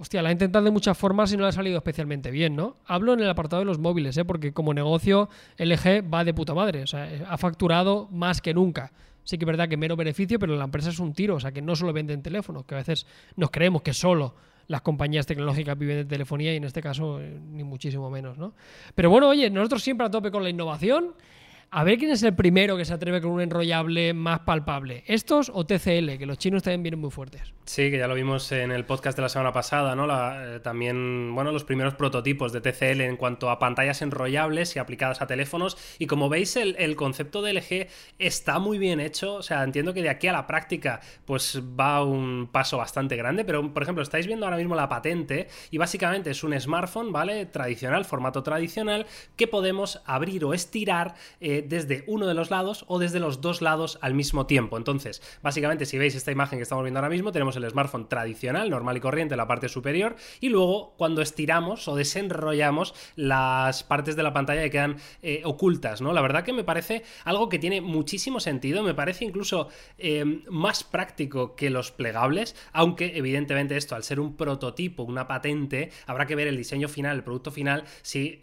Hostia, 0.00 0.22
la 0.22 0.30
ha 0.30 0.32
intentado 0.32 0.64
de 0.64 0.70
muchas 0.70 0.96
formas 0.96 1.32
y 1.32 1.36
no 1.36 1.42
le 1.42 1.48
ha 1.48 1.52
salido 1.52 1.76
especialmente 1.76 2.30
bien, 2.30 2.56
¿no? 2.56 2.76
Hablo 2.86 3.12
en 3.12 3.20
el 3.20 3.28
apartado 3.28 3.60
de 3.60 3.66
los 3.66 3.78
móviles, 3.78 4.16
¿eh? 4.16 4.24
Porque 4.24 4.52
como 4.52 4.72
negocio, 4.72 5.28
LG 5.58 6.12
va 6.12 6.24
de 6.24 6.32
puta 6.32 6.54
madre. 6.54 6.82
O 6.82 6.86
sea, 6.86 7.08
ha 7.28 7.36
facturado 7.36 8.08
más 8.10 8.40
que 8.40 8.54
nunca. 8.54 8.92
Sí 9.24 9.36
que 9.38 9.44
es 9.44 9.46
verdad 9.46 9.68
que 9.68 9.76
mero 9.76 9.96
beneficio, 9.96 10.38
pero 10.38 10.56
la 10.56 10.64
empresa 10.64 10.88
es 10.88 10.98
un 10.98 11.12
tiro. 11.12 11.34
O 11.34 11.40
sea, 11.40 11.52
que 11.52 11.60
no 11.60 11.76
solo 11.76 11.92
venden 11.92 12.22
teléfonos, 12.22 12.64
que 12.64 12.74
a 12.74 12.78
veces 12.78 13.06
nos 13.36 13.50
creemos 13.50 13.82
que 13.82 13.92
solo 13.92 14.34
las 14.68 14.80
compañías 14.80 15.26
tecnológicas 15.26 15.78
viven 15.78 15.96
de 15.98 16.04
telefonía 16.04 16.52
y 16.52 16.56
en 16.56 16.64
este 16.64 16.82
caso 16.82 17.20
eh, 17.20 17.38
ni 17.52 17.62
muchísimo 17.62 18.10
menos, 18.10 18.36
¿no? 18.38 18.54
Pero 18.94 19.10
bueno, 19.10 19.28
oye, 19.28 19.48
nosotros 19.50 19.82
siempre 19.82 20.06
a 20.06 20.10
tope 20.10 20.30
con 20.30 20.42
la 20.42 20.50
innovación 20.50 21.14
a 21.70 21.84
ver 21.84 21.98
quién 21.98 22.10
es 22.10 22.22
el 22.22 22.34
primero 22.34 22.76
que 22.76 22.84
se 22.84 22.94
atreve 22.94 23.20
con 23.20 23.32
un 23.32 23.40
enrollable 23.40 24.14
más 24.14 24.40
palpable. 24.40 25.04
¿Estos 25.06 25.50
o 25.52 25.66
TCL? 25.66 26.16
Que 26.18 26.26
los 26.26 26.38
chinos 26.38 26.62
también 26.62 26.82
vienen 26.82 27.00
muy 27.00 27.10
fuertes. 27.10 27.52
Sí, 27.64 27.90
que 27.90 27.98
ya 27.98 28.06
lo 28.06 28.14
vimos 28.14 28.52
en 28.52 28.70
el 28.70 28.84
podcast 28.84 29.16
de 29.18 29.22
la 29.22 29.28
semana 29.28 29.52
pasada, 29.52 29.96
¿no? 29.96 30.06
Eh, 30.06 30.60
también, 30.60 31.34
bueno, 31.34 31.50
los 31.50 31.64
primeros 31.64 31.94
prototipos 31.94 32.52
de 32.52 32.60
TCL 32.60 33.00
en 33.00 33.16
cuanto 33.16 33.50
a 33.50 33.58
pantallas 33.58 34.02
enrollables 34.02 34.76
y 34.76 34.78
aplicadas 34.78 35.20
a 35.20 35.26
teléfonos. 35.26 35.76
Y 35.98 36.06
como 36.06 36.28
veis, 36.28 36.56
el, 36.56 36.94
concepto 36.94 37.42
de 37.42 37.54
LG 37.54 37.88
está 38.18 38.60
muy 38.60 38.78
bien 38.78 39.00
hecho. 39.00 39.34
O 39.34 39.42
sea, 39.42 39.64
entiendo 39.64 39.92
que 39.92 40.02
de 40.02 40.08
aquí 40.08 40.28
a 40.28 40.32
la 40.32 40.46
práctica, 40.46 41.00
pues 41.24 41.60
va 41.78 42.04
un 42.04 42.48
paso 42.52 42.78
bastante 42.78 43.16
grande. 43.16 43.44
Pero, 43.44 43.74
por 43.74 43.82
ejemplo, 43.82 44.02
estáis 44.02 44.28
viendo 44.28 44.46
ahora 44.46 44.58
mismo 44.58 44.76
la 44.76 44.88
patente 44.88 45.48
y 45.72 45.78
básicamente 45.78 46.30
es 46.30 46.44
un 46.44 46.58
smartphone, 46.58 47.10
¿vale? 47.10 47.46
Tradicional, 47.46 48.04
formato 48.04 48.44
tradicional, 48.44 49.06
que 49.34 49.48
podemos 49.48 50.00
abrir 50.06 50.44
o 50.44 50.54
estirar. 50.54 51.14
Eh, 51.56 51.64
desde 51.66 52.04
uno 52.06 52.26
de 52.26 52.34
los 52.34 52.50
lados 52.50 52.84
o 52.88 52.98
desde 52.98 53.20
los 53.20 53.40
dos 53.40 53.62
lados 53.62 53.98
al 54.02 54.14
mismo 54.14 54.46
tiempo. 54.46 54.76
Entonces, 54.76 55.22
básicamente, 55.42 55.86
si 55.86 55.98
veis 55.98 56.14
esta 56.14 56.32
imagen 56.32 56.58
que 56.58 56.62
estamos 56.62 56.84
viendo 56.84 57.00
ahora 57.00 57.10
mismo, 57.10 57.32
tenemos 57.32 57.56
el 57.56 57.68
smartphone 57.68 58.08
tradicional, 58.08 58.68
normal 58.70 58.96
y 58.96 59.00
corriente, 59.00 59.34
en 59.34 59.38
la 59.38 59.46
parte 59.46 59.68
superior, 59.68 60.16
y 60.40 60.48
luego 60.48 60.94
cuando 60.96 61.22
estiramos 61.22 61.88
o 61.88 61.96
desenrollamos 61.96 62.94
las 63.16 63.82
partes 63.82 64.16
de 64.16 64.22
la 64.22 64.32
pantalla 64.32 64.62
que 64.62 64.70
quedan 64.70 64.96
eh, 65.22 65.42
ocultas, 65.44 66.00
¿no? 66.00 66.12
La 66.12 66.20
verdad 66.20 66.44
que 66.44 66.52
me 66.52 66.64
parece 66.64 67.02
algo 67.24 67.48
que 67.48 67.58
tiene 67.58 67.80
muchísimo 67.80 68.40
sentido, 68.40 68.82
me 68.82 68.94
parece 68.94 69.24
incluso 69.24 69.68
eh, 69.98 70.42
más 70.48 70.84
práctico 70.84 71.56
que 71.56 71.70
los 71.70 71.90
plegables, 71.90 72.54
aunque 72.72 73.16
evidentemente 73.16 73.76
esto, 73.76 73.94
al 73.94 74.02
ser 74.02 74.20
un 74.20 74.36
prototipo, 74.36 75.02
una 75.02 75.26
patente, 75.26 75.90
habrá 76.06 76.26
que 76.26 76.34
ver 76.34 76.48
el 76.48 76.56
diseño 76.56 76.88
final, 76.88 77.16
el 77.16 77.24
producto 77.24 77.50
final, 77.50 77.84
si 78.02 78.40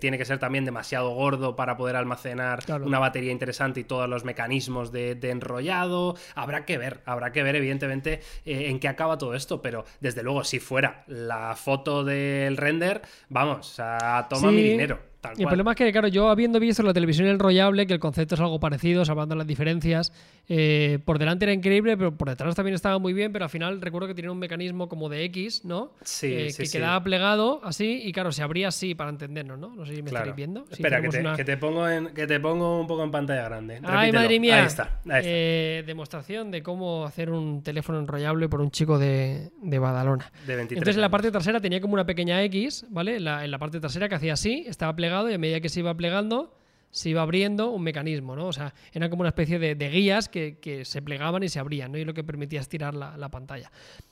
tiene 0.00 0.18
que 0.18 0.24
ser 0.24 0.38
también 0.38 0.64
demasiado 0.64 1.10
gordo 1.10 1.56
para 1.56 1.76
poder 1.76 1.96
almacenar 1.96 2.55
una 2.82 2.98
batería 2.98 3.32
interesante 3.32 3.80
y 3.80 3.84
todos 3.84 4.08
los 4.08 4.24
mecanismos 4.24 4.92
de, 4.92 5.18
enrollado. 5.22 6.16
Habrá 6.34 6.64
que 6.64 6.78
ver, 6.78 7.00
habrá 7.04 7.32
que 7.32 7.42
ver, 7.42 7.56
evidentemente, 7.56 8.20
eh, 8.44 8.68
en 8.68 8.80
qué 8.80 8.88
acaba 8.88 9.18
todo 9.18 9.34
esto, 9.34 9.62
pero 9.62 9.84
desde 10.00 10.22
luego, 10.22 10.44
si 10.44 10.60
fuera 10.60 11.04
la 11.06 11.56
foto 11.56 12.04
del 12.04 12.56
render, 12.56 13.02
vamos, 13.28 13.76
a 13.78 14.26
toma 14.28 14.50
mi 14.50 14.62
dinero 14.62 15.15
y 15.36 15.42
el 15.42 15.48
problema 15.48 15.72
es 15.72 15.76
que, 15.76 15.92
claro, 15.92 16.08
yo 16.08 16.28
habiendo 16.28 16.60
visto 16.60 16.82
la 16.82 16.92
televisión 16.92 17.26
enrollable 17.28 17.86
que 17.86 17.92
el 17.92 18.00
concepto 18.00 18.34
es 18.34 18.40
algo 18.40 18.60
parecido, 18.60 19.04
salvando 19.04 19.34
las 19.34 19.46
diferencias, 19.46 20.12
eh, 20.48 20.98
por 21.04 21.18
delante 21.18 21.44
era 21.44 21.52
increíble, 21.52 21.96
pero 21.96 22.16
por 22.16 22.28
detrás 22.28 22.54
también 22.54 22.74
estaba 22.74 22.98
muy 22.98 23.12
bien, 23.12 23.32
pero 23.32 23.44
al 23.44 23.50
final 23.50 23.80
recuerdo 23.80 24.08
que 24.08 24.14
tenía 24.14 24.30
un 24.30 24.38
mecanismo 24.38 24.88
como 24.88 25.08
de 25.08 25.24
X, 25.24 25.64
¿no? 25.64 25.92
Sí, 26.02 26.32
eh, 26.32 26.50
sí, 26.50 26.64
Que 26.64 26.70
quedaba 26.70 27.02
plegado 27.02 27.60
así 27.64 28.00
y, 28.04 28.12
claro, 28.12 28.32
se 28.32 28.42
abría 28.42 28.68
así 28.68 28.94
para 28.94 29.10
entendernos, 29.10 29.58
¿no? 29.58 29.74
No 29.74 29.84
sé 29.86 29.96
si 29.96 30.02
me 30.02 30.10
estáis 30.10 30.34
viendo. 30.34 30.64
Espera, 30.70 31.00
que 31.00 31.44
te, 31.44 31.56
pongo 31.56 31.88
en, 31.88 32.08
que 32.08 32.26
te 32.26 32.38
pongo 32.38 32.80
un 32.80 32.86
poco 32.86 33.02
en 33.02 33.10
pantalla 33.10 33.44
grande. 33.44 33.80
Ay, 33.82 34.12
madre 34.12 34.38
mía. 34.38 34.60
Ahí 34.60 34.66
está. 34.66 35.00
Eh, 35.22 35.82
demostración 35.86 36.50
de 36.50 36.62
cómo 36.62 37.04
hacer 37.04 37.30
un 37.30 37.62
teléfono 37.62 37.98
enrollable 37.98 38.48
por 38.48 38.60
un 38.60 38.70
chico 38.70 38.98
de, 38.98 39.50
de 39.62 39.78
Badalona. 39.78 40.30
De 40.46 40.56
23 40.56 40.78
Entonces, 40.78 40.96
en 40.96 41.00
la 41.00 41.10
parte 41.10 41.30
trasera 41.30 41.60
tenía 41.60 41.80
como 41.80 41.94
una 41.94 42.06
pequeña 42.06 42.42
X, 42.44 42.86
¿vale? 42.90 43.16
en 43.16 43.50
la 43.50 43.58
parte 43.58 43.80
trasera 43.80 44.08
que 44.08 44.14
hacía 44.14 44.34
así, 44.34 44.64
estaba 44.66 44.94
plegado 44.94 45.15
y 45.30 45.34
a 45.34 45.38
medida 45.38 45.60
que 45.60 45.68
se 45.68 45.80
iba 45.80 45.94
plegando, 45.94 46.52
se 46.90 47.10
iba 47.10 47.22
abriendo 47.22 47.70
un 47.70 47.82
mecanismo, 47.82 48.36
¿no? 48.36 48.46
O 48.46 48.52
sea, 48.52 48.72
era 48.92 49.10
como 49.10 49.20
una 49.20 49.30
especie 49.30 49.58
de, 49.58 49.90
guías 49.90 50.28
que, 50.28 50.82
se 50.84 51.02
plegaban 51.02 51.42
y 51.42 51.48
se 51.48 51.58
abrían, 51.58 51.92
¿no? 51.92 51.98
Y 51.98 52.04
lo 52.04 52.14
que 52.14 52.24
permitía 52.24 52.60
estirar 52.60 52.94
la, 52.94 53.16
la 53.16 53.28
pantalla. 53.28 53.70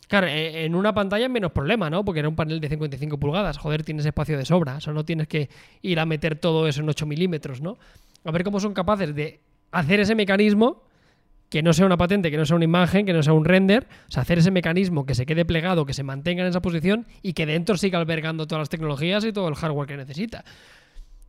Claro, 0.08 0.26
e, 0.26 0.64
en 0.64 0.74
una 0.74 0.92
pantalla 0.92 1.28
menos 1.28 1.52
problema, 1.52 1.88
¿no? 1.88 2.04
Porque 2.04 2.20
era 2.20 2.28
un 2.28 2.36
panel 2.36 2.60
de 2.60 2.68
55 2.68 3.18
pulgadas. 3.18 3.58
Joder, 3.58 3.84
tienes 3.84 4.04
espacio 4.04 4.36
de 4.36 4.44
sobra. 4.44 4.76
O 4.76 4.80
sea, 4.80 4.92
no 4.92 5.04
tienes 5.04 5.28
que 5.28 5.48
ir 5.82 5.98
a 5.98 6.06
meter 6.06 6.36
todo 6.36 6.68
eso 6.68 6.82
en 6.82 6.88
8 6.88 7.06
milímetros, 7.06 7.60
¿no? 7.60 7.78
A 8.24 8.30
ver 8.30 8.44
cómo 8.44 8.60
son 8.60 8.74
capaces 8.74 9.14
de 9.14 9.40
hacer 9.70 10.00
ese 10.00 10.14
mecanismo 10.14 10.82
que 11.48 11.62
no 11.62 11.72
sea 11.72 11.86
una 11.86 11.96
patente, 11.96 12.30
que 12.30 12.36
no 12.36 12.44
sea 12.44 12.56
una 12.56 12.64
imagen, 12.64 13.06
que 13.06 13.12
no 13.12 13.22
sea 13.22 13.32
un 13.32 13.44
render, 13.44 13.86
o 14.08 14.12
sea, 14.12 14.22
hacer 14.22 14.38
ese 14.38 14.50
mecanismo 14.50 15.06
que 15.06 15.14
se 15.14 15.24
quede 15.24 15.44
plegado, 15.44 15.86
que 15.86 15.94
se 15.94 16.02
mantenga 16.02 16.42
en 16.42 16.48
esa 16.48 16.60
posición 16.60 17.06
y 17.22 17.32
que 17.32 17.46
dentro 17.46 17.76
siga 17.76 17.98
albergando 17.98 18.46
todas 18.46 18.62
las 18.62 18.68
tecnologías 18.68 19.24
y 19.24 19.32
todo 19.32 19.48
el 19.48 19.54
hardware 19.54 19.86
que 19.86 19.96
necesita. 19.96 20.44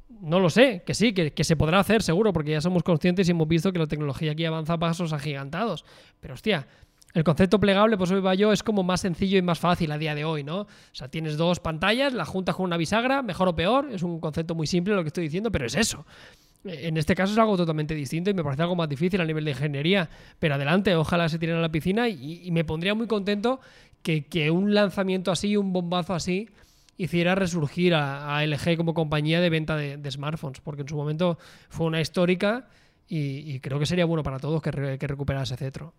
No 0.08 0.40
lo 0.40 0.50
sé, 0.50 0.84
que 0.86 0.94
sí, 0.94 1.14
que, 1.14 1.44
se 1.44 1.56
podrá 1.56 1.80
hacer 1.80 2.04
seguro, 2.04 2.32
porque 2.32 2.52
ya 2.52 2.62
somos 2.62 2.84
conscientes 2.84 3.28
y 3.28 3.32
hemos 3.32 3.48
visto 3.48 3.74
que 3.74 3.80
la 3.80 3.88
tecnología 3.88 4.34
aquí 4.34 4.46
avanza 4.46 4.74
a 4.74 4.80
pasos 4.80 5.14
agigantados. 5.14 5.84
Pero 6.20 6.36
hostia, 6.36 6.68
el 7.14 7.24
concepto 7.24 7.60
plegable, 7.60 7.98
pues 7.98 8.12
hoy 8.12 8.22
va 8.22 8.36
yo, 8.36 8.52
es 8.52 8.62
como 8.62 8.84
más 8.84 9.02
sencillo 9.02 9.38
y 9.38 9.42
más 9.42 9.58
fácil 9.60 9.92
a 9.92 9.98
día 9.98 10.14
de 10.14 10.26
hoy, 10.26 10.44
¿no? 10.44 10.62
O 10.62 10.68
sea, 10.92 11.08
tienes 11.10 11.38
dos 11.38 11.60
pantallas, 11.60 12.14
la 12.14 12.26
juntas 12.26 12.56
con 12.56 12.66
una 12.66 12.78
bisagra, 12.78 13.24
mejor 13.24 13.48
o 13.48 13.56
peor, 13.56 13.90
es 13.92 14.04
un 14.04 14.20
concepto 14.20 14.54
muy 14.54 14.68
simple 14.68 14.94
lo 14.94 15.02
que 15.02 15.08
estoy 15.08 15.24
diciendo, 15.24 15.52
pero 15.52 15.66
es 15.66 15.76
eso. 15.76 16.06
En 16.66 16.98
este 16.98 17.16
caso 17.16 17.34
es 17.34 17.40
algo 17.40 17.56
totalmente 17.58 17.94
distinto 17.94 18.32
y 18.32 18.34
me 18.34 18.44
parece 18.44 18.64
algo 18.64 18.76
más 18.76 18.90
difícil 18.90 19.22
a 19.22 19.26
nivel 19.26 19.46
de 19.46 19.52
ingeniería. 19.52 20.10
Pero 20.40 20.56
adelante, 20.56 20.96
ojalá 20.96 21.30
se 21.30 21.40
tiren 21.40 21.58
a 21.58 21.62
la 21.62 21.70
piscina 21.70 22.10
y, 22.10 22.50
me 22.52 22.64
pondría 22.64 22.96
muy 22.96 23.08
contento 23.08 23.60
que, 24.02 24.26
que, 24.26 24.52
un 24.52 24.74
lanzamiento 24.74 25.32
así, 25.32 25.58
un 25.58 25.72
bombazo 25.74 26.14
así, 26.14 26.50
hiciera 26.98 27.36
resurgir 27.36 27.94
a, 27.94 28.44
LG 28.46 28.78
como 28.78 28.94
compañía 28.94 29.42
de 29.42 29.50
venta 29.50 29.76
de, 29.76 30.12
smartphones, 30.12 30.62
porque 30.62 30.84
en 30.84 30.90
su 30.90 30.96
momento 30.96 31.38
fue 31.70 31.88
una 31.88 32.02
histórica 32.02 32.68
y, 33.08 33.60
creo 33.60 33.80
que 33.80 33.86
sería 33.86 34.06
bueno 34.06 34.24
para 34.24 34.40
todos 34.40 34.62
que, 34.62 34.98
que 35.00 35.08
recuperara 35.08 35.44
ese 35.44 35.58
cetro. 35.58 35.94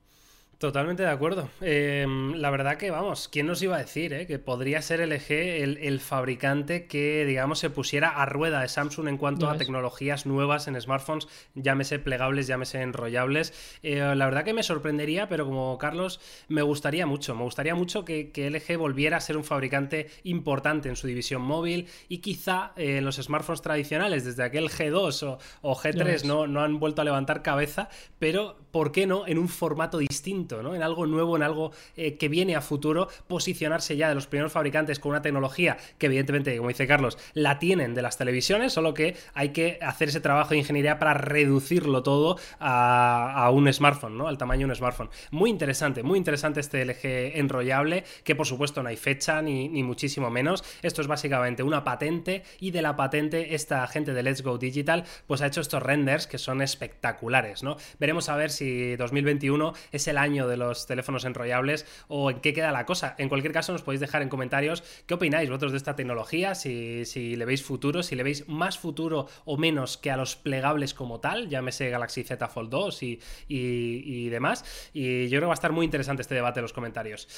Totalmente 0.58 1.02
de 1.02 1.10
acuerdo. 1.10 1.50
Em, 1.60 2.32
la 2.36 2.48
verdad 2.48 2.78
que, 2.78 2.90
vamos, 2.90 3.28
¿quién 3.28 3.46
nos 3.46 3.60
iba 3.60 3.76
a 3.76 3.78
decir 3.78 4.14
eh? 4.14 4.26
que 4.26 4.38
podría 4.38 4.80
ser 4.80 5.00
LG 5.00 5.30
el, 5.30 5.76
el, 5.82 6.00
fabricante 6.00 6.86
que, 6.86 7.26
digamos, 7.26 7.58
se 7.58 7.68
pusiera 7.68 8.08
a 8.08 8.24
rueda 8.24 8.62
de 8.62 8.68
Samsung 8.68 9.08
en 9.08 9.18
cuanto 9.18 9.50
a 9.50 9.58
tecnologías 9.58 10.24
nuevas 10.24 10.66
en 10.66 10.80
smartphones, 10.80 11.28
llámese 11.54 11.98
plegables, 11.98 12.46
llámese 12.46 12.80
enrollables? 12.80 13.52
Eh, 13.82 14.14
la 14.16 14.24
verdad 14.24 14.44
que 14.44 14.54
me 14.54 14.62
sorprendería, 14.62 15.28
pero 15.28 15.44
como 15.44 15.76
Carlos, 15.76 16.20
me 16.48 16.62
gustaría 16.62 17.04
mucho. 17.04 17.34
Me 17.34 17.42
gustaría 17.42 17.74
mucho 17.74 18.06
que, 18.06 18.32
LG 18.34 18.78
volviera 18.78 19.18
a 19.18 19.20
ser 19.20 19.36
un 19.36 19.44
fabricante 19.44 20.08
importante 20.24 20.88
en 20.88 20.96
su 20.96 21.06
división 21.06 21.42
móvil 21.42 21.86
y 22.08 22.18
quizá 22.18 22.72
eh, 22.76 22.96
en 22.96 23.04
los 23.04 23.16
smartphones 23.16 23.60
tradicionales, 23.60 24.24
desde 24.24 24.42
aquel 24.42 24.70
G2 24.70 25.38
o, 25.60 25.76
G3, 25.76 26.24
no, 26.24 26.46
no 26.46 26.62
han 26.62 26.80
vuelto 26.80 27.02
a 27.02 27.04
levantar 27.04 27.42
cabeza, 27.42 27.90
pero 28.18 28.56
¿por 28.70 28.90
qué 28.90 29.06
no 29.06 29.26
en 29.26 29.36
un 29.36 29.48
formato 29.48 29.98
distinto? 29.98 30.45
En 30.50 30.82
algo 30.82 31.06
nuevo, 31.06 31.36
en 31.36 31.42
algo 31.42 31.72
eh, 31.96 32.16
que 32.16 32.28
viene 32.28 32.56
a 32.56 32.60
futuro, 32.60 33.08
posicionarse 33.26 33.96
ya 33.96 34.08
de 34.08 34.14
los 34.14 34.26
primeros 34.26 34.52
fabricantes 34.52 34.98
con 34.98 35.10
una 35.10 35.22
tecnología 35.22 35.76
que 35.98 36.06
evidentemente, 36.06 36.56
como 36.56 36.68
dice 36.68 36.86
Carlos, 36.86 37.18
la 37.34 37.58
tienen 37.58 37.94
de 37.94 38.02
las 38.02 38.16
televisiones, 38.16 38.72
solo 38.72 38.94
que 38.94 39.16
hay 39.34 39.50
que 39.50 39.78
hacer 39.82 40.08
ese 40.08 40.20
trabajo 40.20 40.50
de 40.50 40.58
ingeniería 40.58 40.98
para 40.98 41.14
reducirlo 41.14 42.02
todo 42.02 42.38
a, 42.60 43.50
un 43.52 43.72
smartphone. 43.72 44.20
Al 44.20 44.38
tamaño 44.38 44.66
de 44.66 44.72
un 44.72 44.76
smartphone. 44.76 45.10
Muy 45.30 45.50
interesante, 45.50 46.02
muy 46.02 46.18
interesante 46.18 46.60
este 46.60 46.84
LG 46.84 47.38
enrollable, 47.38 48.04
que 48.24 48.34
por 48.34 48.46
supuesto 48.46 48.82
no 48.82 48.88
hay 48.88 48.96
fecha 48.96 49.42
ni, 49.42 49.68
ni 49.68 49.82
muchísimo 49.82 50.30
menos. 50.30 50.64
Esto 50.82 51.00
es 51.00 51.08
básicamente 51.08 51.62
una 51.62 51.84
patente 51.84 52.42
y 52.60 52.70
de 52.70 52.82
la 52.82 52.96
patente 52.96 53.54
esta 53.54 53.86
gente 53.86 54.12
de 54.12 54.22
Let's 54.22 54.42
Go 54.42 54.58
Digital 54.58 55.04
pues 55.26 55.42
ha 55.42 55.46
hecho 55.46 55.60
estos 55.60 55.82
renders 55.82 56.26
que 56.26 56.38
son 56.38 56.62
espectaculares. 56.62 57.62
Veremos 57.98 58.28
a 58.28 58.36
ver 58.36 58.50
si 58.50 58.96
2021 58.96 59.72
es 59.92 60.08
el 60.08 60.18
año 60.18 60.35
de 60.44 60.56
los 60.56 60.86
teléfonos 60.86 61.24
enrollables 61.24 61.86
o 62.08 62.30
en 62.30 62.40
qué 62.40 62.52
queda 62.52 62.72
la 62.72 62.84
cosa. 62.84 63.14
En 63.18 63.28
cualquier 63.28 63.52
caso, 63.52 63.72
nos 63.72 63.82
podéis 63.82 64.00
dejar 64.00 64.22
en 64.22 64.28
comentarios 64.28 64.84
qué 65.06 65.14
opináis 65.14 65.48
vosotros 65.48 65.72
de 65.72 65.78
esta 65.78 65.96
tecnología, 65.96 66.54
si, 66.54 67.04
le 67.36 67.44
veis 67.44 67.62
futuro, 67.62 68.02
si 68.02 68.16
le 68.16 68.22
veis 68.22 68.48
más 68.48 68.78
futuro 68.78 69.28
o 69.44 69.56
menos 69.56 69.96
que 69.96 70.10
a 70.10 70.16
los 70.16 70.36
plegables 70.36 70.92
como 70.92 71.20
tal, 71.20 71.48
llámese 71.48 71.88
Galaxy 71.88 72.24
Z 72.24 72.48
Fold 72.48 72.70
2 72.70 73.02
y, 73.02 73.20
y 73.48 74.28
demás. 74.28 74.90
Y 74.92 75.28
yo 75.28 75.38
creo 75.38 75.42
que 75.42 75.46
va 75.46 75.52
a 75.52 75.54
estar 75.54 75.72
muy 75.72 75.84
interesante 75.84 76.22
este 76.22 76.34
debate 76.34 76.60
en 76.60 76.62
los 76.62 76.72
comentarios. 76.72 77.28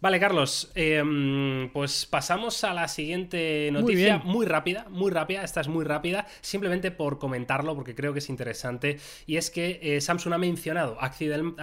Vale, 0.00 0.20
Carlos, 0.20 0.70
em, 0.74 1.70
pues 1.72 2.04
pasamos 2.04 2.62
a 2.64 2.74
la 2.74 2.86
siguiente 2.86 3.70
noticia, 3.72 4.18
muy, 4.18 4.44
rápida, 4.44 4.86
muy 4.90 5.10
rápida, 5.10 5.42
esta 5.42 5.62
es 5.62 5.68
muy 5.68 5.84
rápida, 5.86 6.26
simplemente 6.42 6.90
por 6.90 7.18
comentarlo 7.18 7.74
porque 7.74 7.94
creo 7.94 8.12
que 8.12 8.18
es 8.18 8.28
interesante, 8.28 8.98
y 9.26 9.38
es 9.38 9.50
que 9.50 9.80
eh, 9.82 10.00
Samsung 10.02 10.34
ha 10.34 10.38
mencionado 10.38 10.98
accidentalmente, 11.00 11.56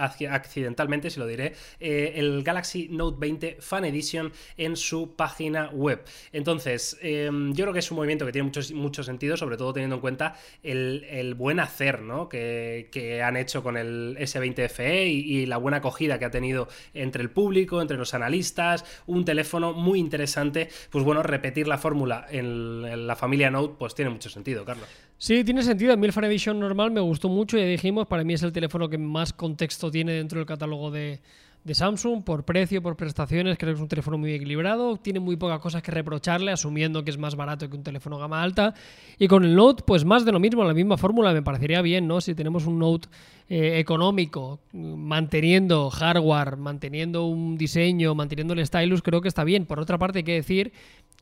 si 1.10 1.18
lo 1.18 1.26
diré, 1.26 1.54
eh, 1.80 2.12
el 2.16 2.42
Galaxy 2.42 2.88
Note 2.90 3.16
20 3.18 3.56
Fan 3.60 3.84
Edition 3.84 4.32
en 4.56 4.76
su 4.76 5.14
página 5.16 5.70
web. 5.70 6.04
Entonces, 6.32 6.96
em, 7.00 7.52
yo 7.54 7.64
creo 7.64 7.72
que 7.72 7.80
es 7.80 7.90
un 7.90 7.96
movimiento 7.96 8.26
que 8.26 8.32
tiene 8.32 8.50
mucho, 8.74 9.02
sentido, 9.02 9.36
sobre 9.36 9.56
todo 9.56 9.72
teniendo 9.72 9.96
en 9.96 10.00
cuenta 10.00 10.36
el, 10.62 11.34
buen 11.36 11.60
hacer 11.60 12.02
¿no? 12.02 12.28
que, 12.28 13.20
han 13.24 13.36
hecho 13.36 13.62
con 13.62 13.76
el 13.76 14.16
S20 14.18 14.68
FE 14.68 15.06
y, 15.08 15.46
la 15.46 15.56
buena 15.56 15.78
acogida 15.78 16.18
que 16.18 16.24
ha 16.24 16.30
tenido 16.30 16.68
entre 16.94 17.22
el 17.22 17.30
público, 17.30 17.82
entre 17.82 17.96
los 17.96 18.14
analistas, 18.14 18.84
un 19.06 19.24
teléfono 19.24 19.72
muy 19.72 19.98
interesante. 19.98 20.68
Pues 20.90 21.04
bueno, 21.04 21.22
repetir 21.22 21.68
la 21.68 21.78
fórmula 21.78 22.26
en, 22.30 23.06
la 23.06 23.16
familia 23.16 23.50
Note, 23.50 23.74
pues 23.78 23.94
tiene 23.94 24.10
mucho 24.10 24.30
sentido, 24.30 24.64
Carlos. 24.64 24.88
Sí, 25.24 25.42
tiene 25.42 25.62
sentido. 25.62 25.94
A 25.94 25.96
mí 25.96 26.06
el 26.06 26.24
Edition 26.24 26.60
normal 26.60 26.90
me 26.90 27.00
gustó 27.00 27.30
mucho, 27.30 27.56
ya 27.56 27.64
dijimos, 27.64 28.06
para 28.06 28.24
mí 28.24 28.34
es 28.34 28.42
el 28.42 28.52
teléfono 28.52 28.90
que 28.90 28.98
más 28.98 29.32
contexto 29.32 29.90
tiene 29.90 30.12
dentro 30.12 30.38
del 30.38 30.44
catálogo 30.44 30.90
de, 30.90 31.22
de 31.64 31.74
Samsung 31.74 32.22
por 32.22 32.44
precio, 32.44 32.82
por 32.82 32.94
prestaciones, 32.94 33.56
creo 33.56 33.72
que 33.72 33.76
es 33.76 33.80
un 33.80 33.88
teléfono 33.88 34.18
muy 34.18 34.34
equilibrado, 34.34 34.98
tiene 34.98 35.20
muy 35.20 35.36
pocas 35.36 35.60
cosas 35.60 35.82
que 35.82 35.90
reprocharle, 35.90 36.52
asumiendo 36.52 37.02
que 37.04 37.10
es 37.10 37.16
más 37.16 37.36
barato 37.36 37.70
que 37.70 37.74
un 37.74 37.82
teléfono 37.82 38.18
gama 38.18 38.42
alta. 38.42 38.74
Y 39.18 39.26
con 39.26 39.44
el 39.44 39.54
Note, 39.54 39.82
pues 39.86 40.04
más 40.04 40.26
de 40.26 40.32
lo 40.32 40.40
mismo, 40.40 40.62
la 40.62 40.74
misma 40.74 40.98
fórmula, 40.98 41.32
me 41.32 41.40
parecería 41.40 41.80
bien, 41.80 42.06
¿no? 42.06 42.20
Si 42.20 42.34
tenemos 42.34 42.66
un 42.66 42.78
Note 42.78 43.08
eh, 43.48 43.78
económico, 43.78 44.60
manteniendo 44.72 45.88
hardware, 45.88 46.58
manteniendo 46.58 47.24
un 47.24 47.56
diseño, 47.56 48.14
manteniendo 48.14 48.52
el 48.52 48.66
stylus, 48.66 49.00
creo 49.00 49.22
que 49.22 49.28
está 49.28 49.42
bien. 49.42 49.64
Por 49.64 49.80
otra 49.80 49.96
parte, 49.96 50.18
hay 50.18 50.24
que 50.24 50.34
decir 50.34 50.70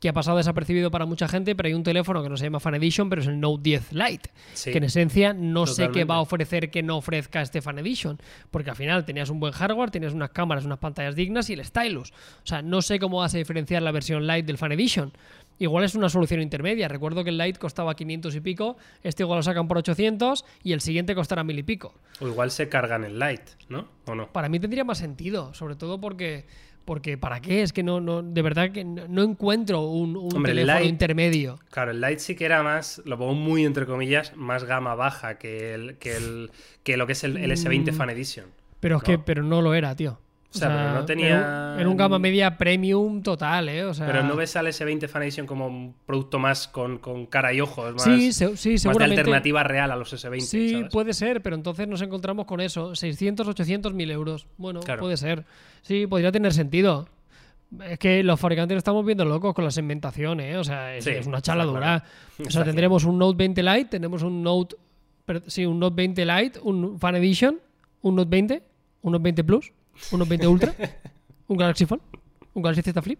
que 0.03 0.09
ha 0.09 0.13
pasado 0.13 0.35
desapercibido 0.35 0.91
para 0.91 1.05
mucha 1.05 1.29
gente, 1.29 1.55
pero 1.55 1.67
hay 1.67 1.73
un 1.73 1.83
teléfono 1.83 2.21
que 2.21 2.27
no 2.27 2.35
se 2.35 2.43
llama 2.43 2.59
Fan 2.59 2.75
Edition, 2.75 3.09
pero 3.09 3.21
es 3.21 3.27
el 3.29 3.39
Note 3.39 3.61
10 3.63 3.93
Lite, 3.93 4.31
que 4.65 4.77
en 4.77 4.83
esencia 4.83 5.31
no 5.31 5.65
sé 5.65 5.91
qué 5.91 6.03
va 6.03 6.15
a 6.15 6.19
ofrecer 6.19 6.69
que 6.69 6.83
no 6.83 6.97
ofrezca 6.97 7.41
este 7.41 7.61
Fan 7.61 7.79
Edition, 7.79 8.19
porque 8.51 8.69
al 8.69 8.75
final 8.75 9.05
tenías 9.05 9.29
un 9.29 9.39
buen 9.39 9.53
hardware, 9.53 9.91
tenías 9.91 10.11
unas 10.11 10.31
cámaras, 10.31 10.65
unas 10.65 10.79
pantallas 10.79 11.15
dignas 11.15 11.49
y 11.49 11.53
el 11.53 11.63
stylus. 11.63 12.11
O 12.11 12.45
sea, 12.45 12.61
no 12.61 12.81
sé 12.81 12.99
cómo 12.99 13.19
vas 13.19 13.33
a 13.33 13.37
diferenciar 13.37 13.81
la 13.81 13.93
versión 13.93 14.27
Lite 14.27 14.43
del 14.43 14.57
Fan 14.57 14.73
Edition. 14.73 15.13
Igual 15.57 15.85
es 15.85 15.95
una 15.95 16.09
solución 16.09 16.41
intermedia. 16.41 16.89
Recuerdo 16.89 17.23
que 17.23 17.29
el 17.29 17.37
Lite 17.37 17.57
costaba 17.57 17.95
500 17.95 18.35
y 18.35 18.41
pico, 18.41 18.75
este 19.03 19.23
igual 19.23 19.37
lo 19.37 19.43
sacan 19.43 19.69
por 19.69 19.77
800 19.77 20.43
y 20.63 20.73
el 20.73 20.81
siguiente 20.81 21.15
costará 21.15 21.45
mil 21.45 21.57
y 21.57 21.63
pico. 21.63 21.93
O 22.19 22.27
igual 22.27 22.51
se 22.51 22.67
cargan 22.67 23.05
el 23.05 23.17
Lite, 23.17 23.53
¿no? 23.69 23.87
¿O 24.05 24.15
no? 24.15 24.27
Para 24.33 24.49
mí 24.49 24.59
tendría 24.59 24.83
más 24.83 24.97
sentido, 24.97 25.53
sobre 25.53 25.77
todo 25.77 26.01
porque 26.01 26.45
porque 26.85 27.17
¿para 27.17 27.41
qué? 27.41 27.61
Es 27.61 27.73
que 27.73 27.83
no, 27.83 27.99
no 27.99 28.21
de 28.21 28.41
verdad 28.41 28.71
que 28.71 28.83
no, 28.83 29.23
encuentro 29.23 29.81
un, 29.81 30.29
teléfono 30.43 30.83
intermedio. 30.83 31.59
Claro, 31.69 31.91
el 31.91 32.01
Lite 32.01 32.19
sí 32.19 32.35
que 32.35 32.45
era 32.45 32.63
más, 32.63 33.01
lo 33.05 33.17
pongo 33.17 33.33
muy 33.33 33.65
entre 33.65 33.85
comillas, 33.85 34.35
más 34.35 34.63
gama 34.63 34.95
baja 34.95 35.37
que, 35.37 35.73
el, 35.73 35.97
que, 35.97 36.15
el, 36.15 36.51
que 36.83 36.97
lo 36.97 37.07
que 37.07 37.13
es 37.13 37.23
el, 37.23 37.37
S20 37.37 37.91
mm. 37.91 37.95
Fan 37.95 38.09
Edition. 38.09 38.45
Pero 38.79 38.97
es 38.97 39.03
que 39.03 39.17
pero 39.17 39.43
no 39.43 39.61
lo 39.61 39.73
era, 39.73 39.95
tío. 39.95 40.19
O 40.53 40.57
sea, 40.57 40.67
pero 40.69 40.93
no 40.93 41.05
tenía. 41.05 41.75
En 41.79 41.87
un, 41.87 41.97
gama 41.97 42.19
media 42.19 42.57
premium 42.57 43.23
total, 43.23 43.69
¿eh? 43.69 43.85
O 43.85 43.93
sea... 43.93 44.05
Pero 44.05 44.23
no 44.23 44.35
ves 44.35 44.55
al 44.55 44.67
S20 44.67 45.07
Fan 45.07 45.23
Edition 45.23 45.47
como 45.47 45.65
un 45.65 45.95
producto 46.05 46.37
más 46.37 46.67
con, 46.67 46.99
cara 47.27 47.53
y 47.53 47.61
ojos, 47.61 47.95
más, 47.95 48.03
sí, 48.03 48.31
sí, 48.31 48.77
seguramente. 48.77 48.85
más 48.85 48.97
de 48.97 49.15
alternativa 49.15 49.63
real 49.63 49.91
a 49.91 49.95
los 49.95 50.13
S20. 50.13 50.39
Sí, 50.41 50.85
puede 50.91 51.13
ser, 51.13 51.41
pero 51.41 51.55
entonces 51.55 51.87
nos 51.87 52.01
encontramos 52.01 52.45
con 52.45 52.61
eso: 52.61 52.95
600, 52.95 53.47
800 53.47 53.93
mil 53.93 54.11
euros. 54.11 54.47
Bueno, 54.57 54.81
puede 54.81 55.17
ser. 55.17 55.45
Sí, 55.81 56.05
podría 56.05 56.31
tener 56.31 56.53
sentido. 56.53 57.07
Es 57.89 57.97
que 57.97 58.21
los 58.21 58.39
fabricantes 58.39 58.77
estamos 58.77 59.03
viendo 59.03 59.25
locos 59.25 59.55
con 59.55 59.65
la 59.65 59.71
segmentación, 59.71 60.39
¿eh? 60.39 60.57
O 60.57 60.63
sea, 60.63 60.95
es, 60.95 61.25
una 61.25 61.41
chaladura. 61.41 62.03
O 62.45 62.51
sea, 62.51 62.63
tendremos 62.63 63.05
un 63.05 63.17
Note 63.17 63.37
20 63.37 63.63
Lite, 63.63 63.85
tenemos 63.85 64.21
un 64.21 64.43
Note. 64.43 64.75
Sí, 65.47 65.65
un 65.65 65.79
Note 65.79 65.95
20 65.95 66.25
Lite, 66.25 66.59
un 66.61 66.99
Fan 66.99 67.15
Edition, 67.15 67.59
un 68.01 68.15
Note 68.15 68.29
20, 68.29 68.63
un 69.01 69.11
Note 69.11 69.23
20 69.23 69.43
Plus 69.43 69.73
unos 70.11 70.27
20 70.27 70.47
Ultra, 70.47 70.73
un 71.47 71.57
Galaxy 71.57 71.85
Fold, 71.85 72.01
un 72.53 72.63
Galaxy 72.63 72.81
Z 72.81 73.01
Flip. 73.01 73.19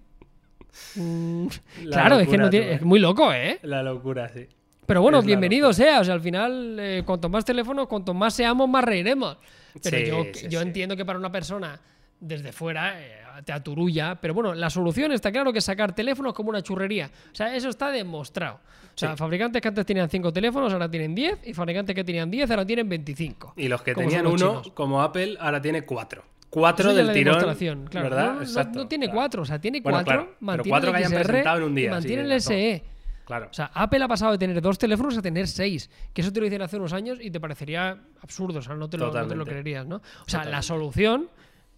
Claro, 1.83 2.19
es 2.19 2.27
que 2.27 2.37
no 2.37 2.49
tiene, 2.49 2.73
es 2.73 2.81
muy 2.81 2.99
loco, 2.99 3.31
¿eh? 3.31 3.59
La 3.63 3.83
locura, 3.83 4.29
sí. 4.29 4.47
Pero 4.85 5.01
bueno, 5.01 5.21
bienvenido 5.21 5.71
sea. 5.71 6.01
O 6.01 6.03
sea, 6.03 6.13
al 6.13 6.21
final, 6.21 6.77
eh, 6.79 7.03
cuanto 7.05 7.29
más 7.29 7.45
teléfonos, 7.45 7.87
cuanto 7.87 8.13
más 8.13 8.33
seamos, 8.33 8.67
más 8.67 8.83
reiremos. 8.83 9.37
Pero 9.81 9.97
yo, 9.97 10.49
yo 10.49 10.61
entiendo 10.61 10.95
que 10.95 11.05
para 11.05 11.17
una 11.17 11.31
persona 11.31 11.79
desde 12.19 12.51
fuera 12.51 13.01
eh, 13.01 13.23
te 13.45 13.51
aturulla. 13.51 14.15
Pero 14.19 14.33
bueno, 14.33 14.53
la 14.53 14.69
solución 14.69 15.11
está 15.11 15.31
claro 15.31 15.53
que 15.53 15.61
sacar 15.61 15.93
teléfonos 15.95 16.33
como 16.33 16.49
una 16.49 16.61
churrería. 16.61 17.09
O 17.31 17.35
sea, 17.35 17.55
eso 17.55 17.69
está 17.69 17.91
demostrado. 17.91 18.55
O 18.55 18.97
sea, 18.97 19.17
fabricantes 19.17 19.61
que 19.61 19.67
antes 19.67 19.85
tenían 19.85 20.07
5 20.09 20.31
teléfonos 20.31 20.71
ahora 20.71 20.89
tienen 20.89 21.15
10 21.15 21.47
y 21.47 21.53
fabricantes 21.53 21.95
que 21.95 22.03
tenían 22.03 22.29
10 22.29 22.51
ahora 22.51 22.65
tienen 22.65 22.87
25. 22.87 23.53
Y 23.57 23.67
los 23.67 23.81
que 23.81 23.95
tenían 23.95 24.27
uno, 24.27 24.61
como 24.75 25.01
Apple, 25.01 25.37
ahora 25.39 25.61
tiene 25.61 25.83
4. 25.83 26.23
4 26.53 26.93
del 26.93 27.11
tirón. 27.11 27.87
Claro. 27.87 28.09
¿verdad? 28.09 28.35
No, 28.35 28.71
no, 28.71 28.87
tiene 28.87 29.09
4, 29.09 29.41
o 29.41 29.45
sea, 29.45 29.59
tiene 29.59 29.81
4, 29.81 30.35
mantiene 30.39 30.77
el 30.77 30.83
que 30.83 31.09
presentado 31.09 31.57
en 31.57 31.63
un 31.63 31.75
día. 31.75 31.89
Mantiene 31.89 32.21
el 32.21 32.41
SE. 32.41 32.83
Claro. 33.25 33.47
O 33.49 33.53
sea, 33.53 33.71
Apple 33.73 34.03
ha 34.03 34.07
pasado 34.07 34.33
de 34.33 34.37
tener 34.37 34.61
dos 34.61 34.77
teléfonos 34.77 35.17
a 35.17 35.21
tener 35.21 35.47
seis. 35.47 35.89
Que 36.13 36.21
eso 36.21 36.31
te 36.31 36.41
lo 36.41 36.45
hicieron 36.45 36.65
hace 36.65 36.75
unos 36.75 36.93
años 36.93 37.17
y 37.21 37.31
te 37.31 37.39
parecería 37.39 37.97
absurdo. 38.21 38.59
O 38.59 38.61
sea, 38.61 38.75
no 38.75 38.89
te 38.89 38.97
lo, 38.97 39.11
no 39.11 39.27
te 39.27 39.35
lo 39.35 39.45
creerías, 39.45 39.87
¿no? 39.87 39.95
O 39.95 40.29
sea, 40.29 40.43
la 40.43 40.61
solución 40.61 41.29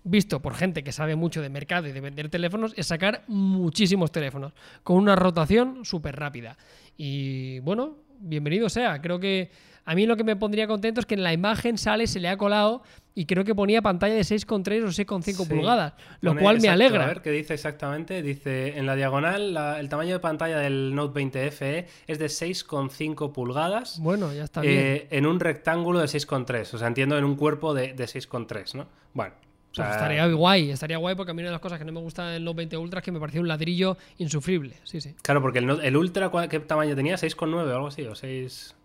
visto 0.06 0.40
por 0.40 0.54
gente 0.54 0.84
que 0.84 0.92
sabe 0.92 1.16
mucho 1.16 1.42
de 1.42 1.50
mercado 1.50 1.88
y 1.88 1.92
de 1.92 2.00
vender 2.00 2.30
teléfonos, 2.30 2.74
es 2.78 2.88
sacar 2.88 3.24
muchísimos 3.28 4.12
teléfonos 4.12 4.54
con 4.84 4.98
una 4.98 5.16
rotación 5.16 5.84
súper 5.84 6.16
rápida. 6.16 6.58
Y 6.96 7.60
bueno, 7.60 7.96
bienvenido 8.20 8.70
sea. 8.70 9.02
Creo 9.02 9.20
que 9.20 9.52
a 9.86 9.94
mí 9.94 10.06
lo 10.06 10.18
que 10.18 10.24
me 10.24 10.36
pondría 10.36 10.68
contento 10.68 11.00
es 11.00 11.06
que 11.06 11.14
en 11.14 11.24
la 11.24 11.32
imagen 11.32 11.78
sale, 11.78 12.08
se 12.08 12.20
le 12.20 12.28
ha 12.28 12.38
colado 12.38 12.82
y 13.14 13.26
creo 13.26 13.44
que 13.44 13.54
ponía 13.54 13.82
pantalla 13.82 14.16
de 14.16 14.22
6,3 14.22 14.84
o 14.84 14.88
6,5 14.88 15.48
pulgadas, 15.48 15.94
lo 16.22 16.36
cual 16.36 16.60
me 16.60 16.70
alegra. 16.70 17.06
A 17.06 17.08
ver 17.08 17.22
qué 17.22 17.32
dice 17.32 17.54
exactamente. 17.54 18.22
Dice 18.22 18.78
en 18.78 18.86
la 18.88 18.96
diagonal 18.96 19.56
el 19.80 19.88
tamaño 19.88 20.14
de 20.14 20.20
pantalla 20.20 20.58
del 20.58 20.94
Note 20.96 21.14
20 21.14 21.52
FE 21.52 21.88
es 22.08 22.20
de 22.20 22.26
6,5 22.26 23.32
pulgadas. 23.32 24.00
Bueno, 24.00 24.34
ya 24.34 24.44
está 24.44 24.62
eh, 24.64 25.08
En 25.12 25.26
un 25.28 25.40
rectángulo 25.40 26.00
de 26.00 26.08
6,3. 26.08 26.74
O 26.74 26.78
sea, 26.78 26.88
entiendo 26.88 27.18
en 27.18 27.24
un 27.24 27.36
cuerpo 27.36 27.74
de, 27.74 27.94
de 27.94 28.06
6,3, 28.06 28.74
¿no? 28.74 28.88
Bueno, 29.14 29.34
pues 29.76 29.90
estaría 29.90 30.28
guay, 30.28 30.72
estaría 30.72 30.98
guay 30.98 31.16
porque 31.16 31.32
a 31.32 31.34
mí 31.34 31.42
una 31.42 31.50
de 31.50 31.54
las 31.54 31.62
cosas 31.62 31.80
que 31.80 31.86
no 31.86 31.92
me 31.92 32.00
gusta 32.00 32.30
del 32.30 32.44
Note 32.44 32.58
20 32.58 32.78
Ultra 32.78 33.00
es 33.00 33.06
que 33.06 33.12
me 33.12 33.20
parecía 33.20 33.42
un 33.42 33.48
ladrillo 33.48 33.98
insufrible. 34.18 34.76
Sí, 34.84 35.02
sí. 35.02 35.16
Claro, 35.22 35.42
porque 35.42 35.60
el, 35.60 35.70
el 35.70 35.98
Ultra, 35.98 36.32
¿qué 36.50 36.60
tamaño 36.60 36.96
tenía? 36.96 37.16
¿6,9 37.16 37.54
o 37.54 37.76
algo 37.76 37.88
así? 37.88 38.04
¿O 38.04 38.16
6? 38.16 38.76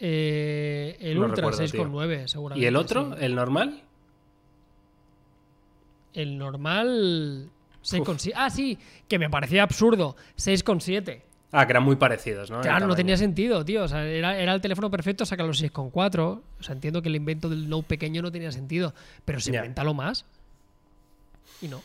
Eh, 0.00 0.96
el 1.00 1.18
Ultra 1.18 1.48
6,9 1.48 2.28
seguramente. 2.28 2.64
¿Y 2.64 2.66
el 2.66 2.76
otro? 2.76 3.16
¿El 3.16 3.34
normal? 3.34 3.82
El 6.14 6.38
normal 6.38 7.50
6,7. 7.82 8.32
Ah, 8.34 8.50
sí, 8.50 8.78
que 9.08 9.18
me 9.18 9.30
parecía 9.30 9.62
absurdo. 9.62 10.16
6,7. 10.36 11.22
Ah, 11.50 11.66
que 11.66 11.72
eran 11.72 11.82
muy 11.82 11.96
parecidos, 11.96 12.50
¿no? 12.50 12.60
Claro, 12.60 12.86
no 12.86 12.94
tenía 12.94 13.16
sentido, 13.16 13.64
tío. 13.64 13.84
O 13.84 13.88
sea, 13.88 14.06
era, 14.06 14.54
el 14.54 14.60
teléfono 14.60 14.90
perfecto, 14.90 15.24
saca 15.24 15.44
los 15.44 15.62
6,4. 15.62 16.20
O 16.20 16.42
sea, 16.60 16.74
entiendo 16.74 17.00
que 17.00 17.08
el 17.08 17.16
invento 17.16 17.48
del 17.48 17.68
Note 17.68 17.86
pequeño 17.88 18.20
no 18.20 18.30
tenía 18.30 18.52
sentido. 18.52 18.94
Pero 19.24 19.40
se 19.40 19.54
inventa 19.54 19.82
lo 19.82 19.94
más. 19.94 20.26
Y 21.62 21.68
no. 21.68 21.82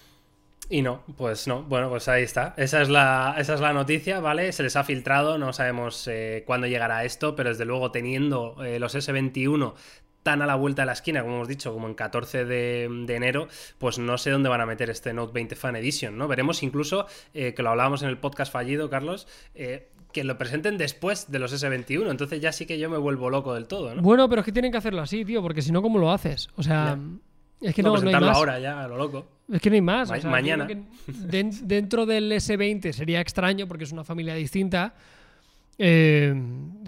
Y 0.69 0.81
no, 0.81 1.03
pues 1.17 1.47
no. 1.47 1.63
Bueno, 1.63 1.89
pues 1.89 2.07
ahí 2.07 2.23
está. 2.23 2.53
Esa 2.57 2.81
es 2.81 2.89
la, 2.89 3.35
esa 3.37 3.53
es 3.53 3.61
la 3.61 3.73
noticia, 3.73 4.19
¿vale? 4.19 4.51
Se 4.51 4.63
les 4.63 4.75
ha 4.75 4.83
filtrado, 4.83 5.37
no 5.37 5.53
sabemos 5.53 6.07
eh, 6.07 6.43
cuándo 6.45 6.67
llegará 6.67 7.05
esto, 7.05 7.35
pero 7.35 7.49
desde 7.49 7.65
luego 7.65 7.91
teniendo 7.91 8.55
eh, 8.63 8.79
los 8.79 8.95
S21 8.95 9.73
tan 10.23 10.41
a 10.41 10.45
la 10.45 10.55
vuelta 10.55 10.81
de 10.81 10.85
la 10.87 10.93
esquina, 10.93 11.21
como 11.21 11.35
hemos 11.35 11.47
dicho, 11.47 11.73
como 11.73 11.87
en 11.87 11.93
14 11.93 12.45
de, 12.45 12.85
enero, 13.09 13.47
pues 13.77 13.99
no 13.99 14.17
sé 14.17 14.31
dónde 14.31 14.49
van 14.49 14.61
a 14.61 14.65
meter 14.65 14.89
este 14.89 15.13
Note 15.13 15.33
20 15.33 15.55
Fan 15.55 15.75
Edition, 15.75 16.17
¿no? 16.17 16.27
Veremos 16.27 16.63
incluso, 16.63 17.05
eh, 17.33 17.53
que 17.53 17.61
lo 17.61 17.69
hablábamos 17.69 18.01
en 18.01 18.09
el 18.09 18.17
podcast 18.17 18.51
fallido, 18.51 18.89
Carlos, 18.89 19.27
que 20.13 20.23
lo 20.23 20.37
presenten 20.37 20.77
después 20.77 21.29
de 21.29 21.39
los 21.39 21.51
S21. 21.51 22.09
Entonces 22.09 22.39
ya 22.39 22.53
sí 22.53 22.65
que 22.65 22.79
yo 22.79 22.89
me 22.89 22.97
vuelvo 22.97 23.29
loco 23.29 23.53
del 23.53 23.65
todo, 23.65 23.93
¿no? 23.93 24.01
Bueno, 24.01 24.29
pero 24.29 24.41
es 24.41 24.45
que 24.45 24.53
tienen 24.53 24.71
que 24.71 24.77
hacerlo 24.77 25.01
así, 25.01 25.25
tío, 25.25 25.41
porque 25.41 25.61
si 25.61 25.71
no, 25.71 25.81
¿cómo 25.81 25.99
lo 25.99 26.11
haces? 26.11 26.47
O 26.55 26.63
sea, 26.63 26.97
es 27.59 27.75
que 27.75 27.83
no, 27.83 27.97
no, 27.97 28.07
hay 28.07 28.15
más. 28.15 28.37
ahora 28.37 28.59
ya, 28.59 28.83
a 28.83 28.87
lo 28.87 28.97
loco. 28.97 29.27
Es 29.51 29.59
que 29.59 29.69
no 29.69 29.75
hay 29.75 29.81
más. 29.81 30.23
mañana. 30.23 30.67
dentro 31.07 32.05
del 32.05 32.31
S20 32.31 32.93
sería 32.93 33.19
extraño 33.19 33.67
porque 33.67 33.83
es 33.83 33.91
una 33.91 34.03
familia 34.03 34.35
distinta. 34.35 34.93
Eh, 35.77 36.33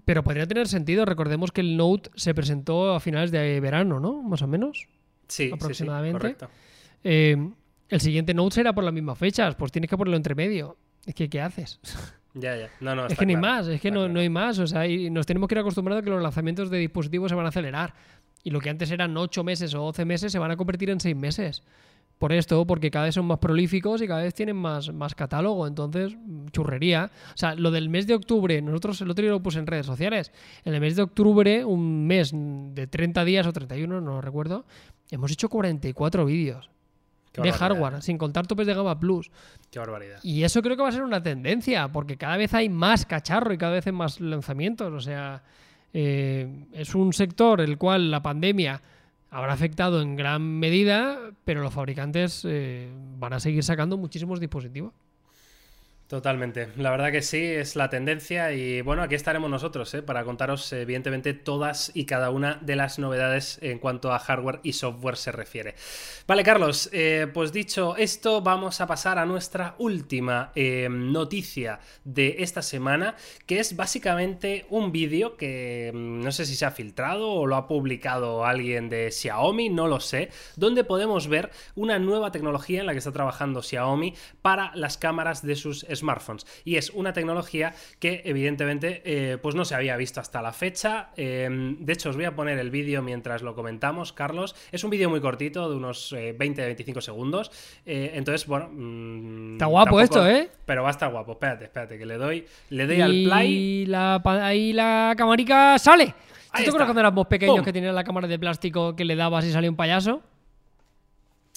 pero 0.06 0.24
podría 0.24 0.48
tener 0.48 0.68
sentido. 0.68 1.06
Recordemos 1.06 1.52
que 1.52 1.62
el 1.62 1.78
Note 1.78 2.10
se 2.16 2.34
presentó 2.34 2.94
a 2.94 3.00
finales 3.00 3.32
de 3.32 3.60
verano, 3.60 4.00
¿no? 4.00 4.22
Más 4.22 4.42
o 4.42 4.48
menos. 4.48 4.88
Sí, 5.28 5.52
aproximadamente. 5.52 6.36
Eh, 7.04 7.36
el 7.90 8.02
siguiente 8.02 8.34
Note 8.34 8.56
será 8.56 8.74
por 8.74 8.84
las 8.84 8.94
mismas 8.94 9.18
fechas. 9.18 9.56
Pues 9.56 9.72
tienes 9.72 9.90
que 9.90 9.98
ponerlo 9.98 10.18
entre 10.18 10.36
medio. 10.36 10.78
Es 11.06 11.16
que, 11.16 11.30
¿qué 11.30 11.42
haces? 11.42 11.80
Ya, 12.38 12.56
ya. 12.58 12.70
No, 12.82 12.94
no, 12.96 13.08
es 13.08 13.18
que 13.18 13.26
no 13.26 13.30
hay 13.30 13.38
más, 13.38 13.68
es 13.70 13.80
que 13.80 13.92
no, 13.92 14.10
no, 14.10 14.20
hay 14.20 14.28
más. 14.28 14.60
O 14.60 14.68
sea, 14.68 14.86
y 14.86 15.10
nos 15.10 15.26
tenemos 15.26 15.48
que 15.48 15.56
ir 15.56 15.60
acostumbrados 15.60 16.02
a 16.02 16.04
que 16.04 16.10
los 16.10 16.22
lanzamientos 16.22 16.70
de 16.70 16.80
dispositivos 16.80 17.30
se 17.30 17.36
van 17.36 17.46
a 17.46 17.50
acelerar. 17.50 17.94
Y 18.44 18.50
lo 18.50 18.60
que 18.60 18.70
antes 18.70 18.92
eran 18.92 19.16
8 19.16 19.44
meses 19.46 19.74
o 19.74 19.80
12 19.80 20.04
meses 20.04 20.32
se 20.34 20.38
van 20.38 20.52
a 20.52 20.58
convertir 20.58 20.90
en 20.90 21.00
6 21.00 21.16
meses. 21.16 21.64
Por 22.18 22.32
esto, 22.32 22.66
porque 22.66 22.90
cada 22.90 23.06
vez 23.06 23.16
son 23.16 23.26
más 23.26 23.40
prolíficos 23.40 24.02
y 24.02 24.08
cada 24.08 24.24
vez 24.24 24.34
tienen 24.34 24.56
más, 24.56 24.92
más 24.94 25.16
catálogo. 25.16 25.68
Entonces, 25.68 26.16
churrería. 26.52 27.12
O 27.34 27.38
sea, 27.38 27.56
lo 27.56 27.72
del 27.72 27.90
mes 27.90 28.08
de 28.08 28.16
octubre, 28.16 28.62
nosotros 28.62 29.02
el 29.02 29.12
otro 29.12 29.24
día 29.24 29.32
lo 29.32 29.44
puse 29.44 29.60
en 29.60 29.68
redes 29.68 29.86
sociales. 29.86 30.32
En 30.64 30.74
el 30.74 30.80
mes 30.80 30.96
de 30.96 31.02
octubre, 31.02 31.66
un 31.66 32.08
mes 32.08 32.32
de 32.34 32.88
30 32.88 33.26
días 33.26 33.46
o 33.48 33.54
31, 33.54 34.00
no 34.00 34.12
lo 34.12 34.22
recuerdo, 34.22 34.66
hemos 35.12 35.32
hecho 35.32 35.50
44 35.50 36.26
vídeos 36.26 36.70
de 37.44 37.52
hardware, 37.52 38.02
sin 38.02 38.18
contar 38.18 38.48
topes 38.48 38.68
de 38.68 38.74
gama 38.74 39.00
plus. 39.00 39.32
Qué 39.70 39.80
barbaridad. 39.80 40.20
Y 40.24 40.44
eso 40.44 40.62
creo 40.62 40.76
que 40.76 40.84
va 40.84 40.90
a 40.90 40.94
ser 40.94 41.04
una 41.04 41.22
tendencia, 41.22 41.88
porque 41.90 42.18
cada 42.18 42.38
vez 42.38 42.54
hay 42.54 42.70
más 42.70 43.06
cacharro 43.06 43.54
y 43.54 43.58
cada 43.58 43.74
vez 43.74 43.88
hay 43.88 43.94
más 43.94 44.20
lanzamientos. 44.20 44.94
O 44.94 45.00
sea, 45.00 45.44
eh, 45.94 46.66
es 46.74 46.96
un 46.96 47.14
sector 47.14 47.62
el 47.62 47.78
cual 47.78 48.12
la 48.12 48.22
pandemia 48.22 48.82
habrá 49.36 49.52
afectado 49.52 50.02
en 50.02 50.16
gran 50.16 50.60
medida, 50.60 51.20
pero 51.44 51.62
los 51.62 51.74
fabricantes 51.74 52.44
eh, 52.46 52.90
van 53.20 53.34
a 53.34 53.42
seguir 53.42 53.64
sacando 53.64 53.98
muchísimos 53.98 54.40
dispositivos. 54.40 54.94
Totalmente, 56.08 56.70
la 56.78 56.92
verdad 56.92 57.12
que 57.12 57.24
sí, 57.24 57.42
es 57.44 57.76
la 57.76 57.90
tendencia 57.90 58.52
y 58.54 58.82
bueno, 58.82 59.02
aquí 59.02 59.16
estaremos 59.16 59.50
nosotros 59.50 59.92
¿eh? 59.96 60.04
para 60.04 60.24
contaros 60.24 60.72
evidentemente 60.72 61.34
todas 61.34 61.90
y 61.96 62.06
cada 62.06 62.30
una 62.30 62.60
de 62.62 62.76
las 62.76 63.00
novedades 63.00 63.58
en 63.64 63.80
cuanto 63.80 64.14
a 64.14 64.20
hardware 64.20 64.60
y 64.62 64.74
software 64.74 65.18
se 65.18 65.32
refiere. 65.32 65.74
Vale, 66.28 66.44
Carlos, 66.44 66.92
eh, 66.94 67.26
pues 67.34 67.52
dicho 67.52 67.96
esto, 67.98 68.42
vamos 68.42 68.82
a 68.82 68.88
pasar 68.88 69.18
a 69.18 69.26
nuestra 69.26 69.74
última 69.80 70.52
eh, 70.54 70.88
noticia 70.92 71.80
de 72.04 72.36
esta 72.38 72.62
semana, 72.62 73.16
que 73.48 73.60
es 73.60 73.76
básicamente 73.76 74.68
un 74.70 74.92
vídeo 74.92 75.36
que 75.38 75.92
mm, 75.92 76.22
no 76.22 76.32
sé 76.32 76.46
si 76.46 76.56
se 76.56 76.66
ha 76.66 76.72
filtrado 76.72 77.32
o 77.32 77.48
lo 77.48 77.56
ha 77.56 77.68
publicado 77.68 78.46
alguien 78.46 78.90
de 78.90 79.10
Xiaomi, 79.10 79.70
no 79.70 79.88
lo 79.88 80.00
sé, 80.00 80.30
donde 80.56 80.84
podemos 80.84 81.28
ver 81.28 81.50
una 81.74 81.98
nueva 81.98 82.32
tecnología 82.32 82.82
en 82.82 82.86
la 82.86 82.92
que 82.92 83.00
está 83.00 83.12
trabajando 83.12 83.64
Xiaomi 83.64 84.14
para 84.44 84.72
las 84.76 85.00
cámaras 85.00 85.42
de 85.42 85.56
sus 85.56 85.84
smartphones. 85.96 86.46
Y 86.64 86.76
es 86.76 86.90
una 86.92 87.14
tecnología 87.14 87.74
que 88.00 88.22
evidentemente 88.26 89.02
eh, 89.06 89.38
pues 89.38 89.56
no 89.56 89.66
se 89.66 89.76
había 89.76 89.98
visto 89.98 90.20
hasta 90.20 90.42
la 90.42 90.54
fecha. 90.54 91.10
Em, 91.16 91.78
de 91.80 91.94
hecho, 91.94 92.10
os 92.10 92.16
voy 92.16 92.26
a 92.26 92.36
poner 92.36 92.60
el 92.60 92.70
vídeo 92.70 93.02
mientras 93.02 93.42
lo 93.42 93.56
comentamos, 93.56 94.14
Carlos. 94.14 94.56
Es 94.72 94.84
un 94.84 94.90
vídeo 94.90 95.10
muy 95.10 95.22
cortito, 95.22 95.70
de 95.70 95.76
unos 95.76 96.14
20-25 96.14 96.98
eh, 96.98 97.02
segundos. 97.02 97.52
Eh, 97.86 98.12
entonces, 98.16 98.48
bueno... 98.48 98.70
Mm, 98.72 99.54
está 99.54 99.66
guapo 99.66 100.00
esto, 100.00 100.28
¿eh? 100.28 100.50
Pero 100.66 100.84
va 100.84 100.90
a 100.90 100.92
estar 100.92 101.12
guapo. 101.12 101.34
Espérate, 101.34 101.66
espérate, 101.66 101.98
que 101.98 102.06
le 102.06 102.18
doy, 102.18 102.46
le 102.70 102.88
doy 102.88 103.02
al 103.02 103.12
play. 103.12 103.54
Y 103.54 103.86
la, 103.86 104.22
ahí 104.26 104.74
la 104.74 105.14
camarica 105.18 105.78
sale. 105.78 106.08
¿Tú 106.08 106.64
te 106.64 106.70
acuerdas 106.70 106.88
cuando 106.88 107.02
éramos 107.02 107.28
pequeños 107.28 107.64
que 107.64 107.74
tenían 107.74 107.94
la 107.94 108.04
cámara 108.04 108.28
de 108.28 108.40
plástico 108.40 108.96
que 108.96 109.04
le 109.04 109.16
dabas 109.16 109.46
y 109.46 109.52
salía 109.52 109.70
un 109.70 109.76
payaso? 109.76 110.22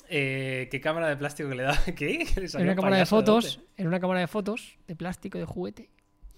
Eh, 0.08 0.68
¿Qué 0.70 0.80
cámara 0.80 1.08
de 1.08 1.16
plástico 1.16 1.48
que 1.48 1.54
le 1.54 1.62
da? 1.64 1.78
¿Qué? 1.96 2.26
En 2.36 2.62
una 2.62 2.74
cámara 2.74 2.96
de 2.96 3.06
fotos. 3.06 3.60
En 3.76 3.86
una 3.86 4.00
cámara 4.00 4.20
de 4.20 4.26
fotos 4.26 4.78
de 4.86 4.96
plástico 4.96 5.38
de 5.38 5.44
juguete. 5.44 5.90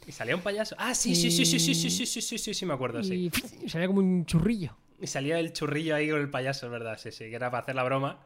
¿Y 0.07 0.13
salía 0.13 0.35
un 0.35 0.43
payaso? 0.43 0.75
Ah, 0.79 0.95
sí, 0.95 1.15
sí, 1.15 1.31
sí, 1.31 1.45
sí, 1.45 1.59
sí, 1.59 1.75
sí, 1.75 1.91
sí, 1.91 2.07
sí, 2.07 2.21
sí, 2.21 2.39
sí, 2.39 2.55
sí, 2.55 2.67
me 2.67 2.75
acuerdo, 2.75 3.03
sí. 3.03 3.31
Y 3.63 3.69
salía 3.69 3.87
como 3.87 4.01
un 4.01 4.27
churrillo. 4.27 4.77
Y 5.01 5.07
salía 5.07 5.39
el 5.39 5.53
churrillo 5.53 5.95
ahí 5.95 6.11
con 6.11 6.21
el 6.21 6.31
payaso, 6.31 6.69
¿verdad? 6.71 6.99
Sí, 6.99 7.13
sí, 7.13 7.31
que 7.31 7.37
era 7.37 7.51
para 7.51 7.63
hacer 7.63 7.75
la 7.75 7.85
broma. 7.85 8.21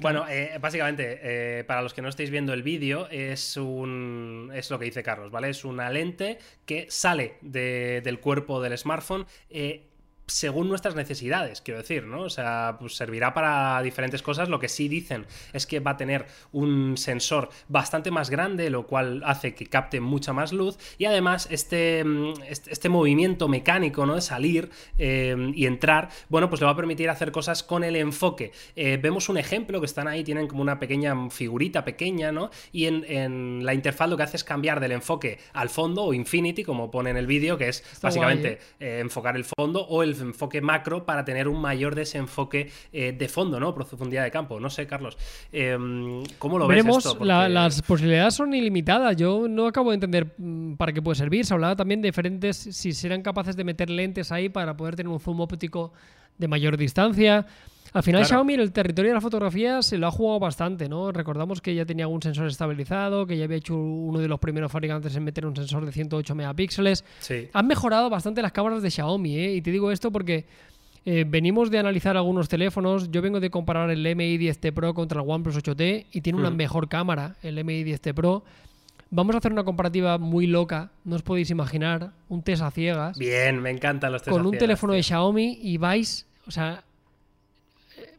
Bueno, 0.00 0.26
eh, 0.28 0.58
básicamente, 0.60 1.20
eh, 1.22 1.64
para 1.64 1.82
los 1.82 1.94
que 1.94 2.02
no 2.02 2.08
estéis 2.08 2.30
viendo 2.30 2.52
el 2.52 2.62
vídeo, 2.62 3.08
es 3.10 3.56
un. 3.56 4.50
es 4.54 4.70
lo 4.70 4.78
que 4.78 4.86
dice 4.86 5.02
Carlos, 5.02 5.30
¿vale? 5.30 5.50
Es 5.50 5.64
una 5.64 5.88
lente 5.90 6.38
que 6.66 6.86
sale 6.90 7.36
del 7.42 8.20
cuerpo 8.20 8.60
del 8.60 8.76
smartphone. 8.76 9.26
Eh, 9.50 9.86
según 10.26 10.68
nuestras 10.68 10.94
necesidades, 10.94 11.60
quiero 11.60 11.80
decir, 11.80 12.04
¿no? 12.04 12.22
O 12.22 12.30
sea, 12.30 12.76
pues 12.78 12.96
servirá 12.96 13.34
para 13.34 13.82
diferentes 13.82 14.22
cosas. 14.22 14.48
Lo 14.48 14.58
que 14.58 14.68
sí 14.68 14.88
dicen 14.88 15.26
es 15.52 15.66
que 15.66 15.80
va 15.80 15.92
a 15.92 15.96
tener 15.96 16.26
un 16.52 16.96
sensor 16.96 17.50
bastante 17.68 18.10
más 18.10 18.30
grande, 18.30 18.70
lo 18.70 18.86
cual 18.86 19.22
hace 19.26 19.54
que 19.54 19.66
capte 19.66 20.00
mucha 20.00 20.32
más 20.32 20.52
luz. 20.52 20.78
Y 20.96 21.04
además, 21.04 21.46
este, 21.50 22.02
mm, 22.04 22.32
este, 22.48 22.88
movimiento 22.88 23.48
mecánico, 23.48 24.06
¿no? 24.06 24.14
De 24.14 24.22
salir 24.22 24.70
eh, 24.98 25.52
y 25.54 25.66
entrar, 25.66 26.08
bueno, 26.28 26.48
pues 26.48 26.60
le 26.60 26.66
va 26.66 26.72
a 26.72 26.76
permitir 26.76 27.10
hacer 27.10 27.30
cosas 27.30 27.62
con 27.62 27.84
el 27.84 27.96
enfoque. 27.96 28.52
Eh, 28.76 28.98
vemos 29.00 29.28
un 29.28 29.36
ejemplo 29.36 29.80
que 29.80 29.86
están 29.86 30.08
ahí, 30.08 30.24
tienen 30.24 30.48
como 30.48 30.62
una 30.62 30.78
pequeña 30.78 31.14
figurita 31.30 31.84
pequeña, 31.84 32.32
¿no? 32.32 32.50
Y 32.72 32.86
en, 32.86 33.64
la 33.64 33.74
interfaz 33.74 34.08
lo 34.08 34.16
que 34.16 34.22
hace 34.22 34.36
es 34.36 34.44
cambiar 34.44 34.80
del 34.80 34.92
enfoque 34.92 35.38
al 35.52 35.68
fondo 35.68 36.04
o 36.04 36.14
infinity, 36.14 36.64
como 36.64 36.90
pone 36.90 37.10
en 37.10 37.16
el 37.16 37.26
vídeo, 37.26 37.58
que 37.58 37.68
es 37.68 37.84
básicamente 38.00 38.58
¿eh? 38.80 39.00
enfocar 39.00 39.36
el 39.36 39.44
fondo 39.44 39.86
o 39.86 40.02
el 40.02 40.13
enfoque 40.20 40.60
macro 40.60 41.04
para 41.04 41.24
tener 41.24 41.48
un 41.48 41.60
mayor 41.60 41.94
desenfoque 41.94 42.70
eh, 42.92 43.12
de 43.12 43.28
fondo, 43.28 43.58
¿no? 43.60 43.74
Profundidad 43.74 44.24
de 44.24 44.30
campo. 44.30 44.60
No 44.60 44.70
sé, 44.70 44.86
Carlos, 44.86 45.16
em, 45.52 46.22
¿cómo 46.38 46.58
lo 46.58 46.66
ves 46.66 46.84
esto? 46.84 47.24
las 47.24 47.82
posibilidades 47.82 48.34
son 48.34 48.54
ilimitadas. 48.54 49.16
Yo 49.16 49.46
no 49.48 49.66
acabo 49.66 49.90
de 49.90 49.94
entender 49.94 50.34
mm, 50.36 50.74
para 50.74 50.92
qué 50.92 51.02
puede 51.02 51.16
servir. 51.16 51.44
Se 51.44 51.54
hablaba 51.54 51.76
también 51.76 52.02
de 52.02 52.08
diferentes, 52.08 52.56
si 52.56 52.92
serán 52.92 53.22
capaces 53.22 53.56
de 53.56 53.64
meter 53.64 53.90
lentes 53.90 54.32
ahí 54.32 54.48
para 54.48 54.76
poder 54.76 54.96
tener 54.96 55.10
un 55.10 55.20
zoom 55.20 55.40
óptico 55.40 55.92
de 56.38 56.48
mayor 56.48 56.76
distancia. 56.76 57.46
Al 57.94 58.02
final 58.02 58.26
Xiaomi 58.26 58.54
en 58.54 58.60
el 58.60 58.72
territorio 58.72 59.12
de 59.12 59.14
la 59.14 59.20
fotografía 59.20 59.80
se 59.80 59.98
lo 59.98 60.08
ha 60.08 60.10
jugado 60.10 60.40
bastante, 60.40 60.88
¿no? 60.88 61.12
Recordamos 61.12 61.60
que 61.60 61.76
ya 61.76 61.86
tenía 61.86 62.06
algún 62.06 62.20
sensor 62.20 62.48
estabilizado, 62.48 63.24
que 63.24 63.38
ya 63.38 63.44
había 63.44 63.56
hecho 63.56 63.76
uno 63.76 64.18
de 64.18 64.26
los 64.26 64.40
primeros 64.40 64.72
fabricantes 64.72 65.14
en 65.14 65.22
meter 65.22 65.46
un 65.46 65.54
sensor 65.54 65.86
de 65.86 65.92
108 65.92 66.34
megapíxeles. 66.34 67.04
Sí. 67.20 67.48
Han 67.52 67.68
mejorado 67.68 68.10
bastante 68.10 68.42
las 68.42 68.50
cámaras 68.50 68.82
de 68.82 68.90
Xiaomi, 68.90 69.38
¿eh? 69.38 69.54
Y 69.54 69.62
te 69.62 69.70
digo 69.70 69.92
esto 69.92 70.10
porque 70.10 70.44
eh, 71.06 71.24
venimos 71.24 71.70
de 71.70 71.78
analizar 71.78 72.16
algunos 72.16 72.48
teléfonos. 72.48 73.12
Yo 73.12 73.22
vengo 73.22 73.38
de 73.38 73.50
comparar 73.50 73.88
el 73.90 74.16
Mi 74.16 74.38
10T 74.38 74.72
Pro 74.72 74.92
contra 74.92 75.22
el 75.22 75.30
OnePlus 75.30 75.56
8T 75.56 76.06
y 76.10 76.20
tiene 76.20 76.40
una 76.40 76.50
hmm. 76.50 76.56
mejor 76.56 76.88
cámara 76.88 77.36
el 77.44 77.64
Mi 77.64 77.84
10T 77.84 78.12
Pro. 78.12 78.42
Vamos 79.10 79.36
a 79.36 79.38
hacer 79.38 79.52
una 79.52 79.62
comparativa 79.62 80.18
muy 80.18 80.48
loca, 80.48 80.90
no 81.04 81.14
os 81.14 81.22
podéis 81.22 81.48
imaginar, 81.50 82.10
un 82.28 82.42
test 82.42 82.62
a 82.62 82.72
ciegas. 82.72 83.16
Bien, 83.16 83.62
me 83.62 83.70
encantan 83.70 84.10
los 84.10 84.22
test 84.22 84.36
Con 84.36 84.44
un 84.44 84.58
teléfono 84.58 84.94
de 84.94 85.04
Xiaomi 85.04 85.60
y 85.62 85.76
vais, 85.76 86.26
o 86.48 86.50
sea, 86.50 86.82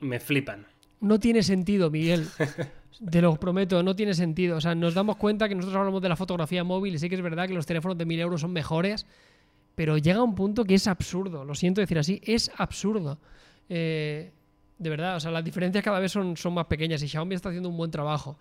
me 0.05 0.19
flipan. 0.19 0.65
No 1.01 1.19
tiene 1.19 1.43
sentido, 1.43 1.89
Miguel. 1.89 2.27
Te 3.11 3.21
lo 3.21 3.35
prometo, 3.35 3.83
no 3.83 3.95
tiene 3.95 4.13
sentido. 4.13 4.57
O 4.57 4.61
sea, 4.61 4.73
nos 4.73 4.93
damos 4.93 5.17
cuenta 5.17 5.49
que 5.49 5.55
nosotros 5.55 5.77
hablamos 5.77 6.01
de 6.01 6.09
la 6.09 6.15
fotografía 6.15 6.63
móvil 6.63 6.95
y 6.95 6.99
sí 6.99 7.09
que 7.09 7.15
es 7.15 7.21
verdad 7.21 7.47
que 7.47 7.53
los 7.53 7.65
teléfonos 7.65 7.97
de 7.97 8.05
1000 8.05 8.19
euros 8.21 8.41
son 8.41 8.53
mejores, 8.53 9.05
pero 9.75 9.97
llega 9.97 10.23
un 10.23 10.35
punto 10.35 10.63
que 10.63 10.75
es 10.75 10.87
absurdo. 10.87 11.43
Lo 11.43 11.55
siento 11.55 11.81
decir 11.81 11.99
así, 11.99 12.21
es 12.23 12.49
absurdo. 12.57 13.19
Eh, 13.67 14.31
de 14.77 14.89
verdad, 14.89 15.17
o 15.17 15.19
sea, 15.19 15.31
las 15.31 15.43
diferencias 15.43 15.83
cada 15.83 15.99
vez 15.99 16.11
son, 16.11 16.37
son 16.37 16.53
más 16.53 16.67
pequeñas 16.67 17.01
y 17.03 17.07
Xiaomi 17.07 17.35
está 17.35 17.49
haciendo 17.49 17.69
un 17.69 17.77
buen 17.77 17.91
trabajo 17.91 18.37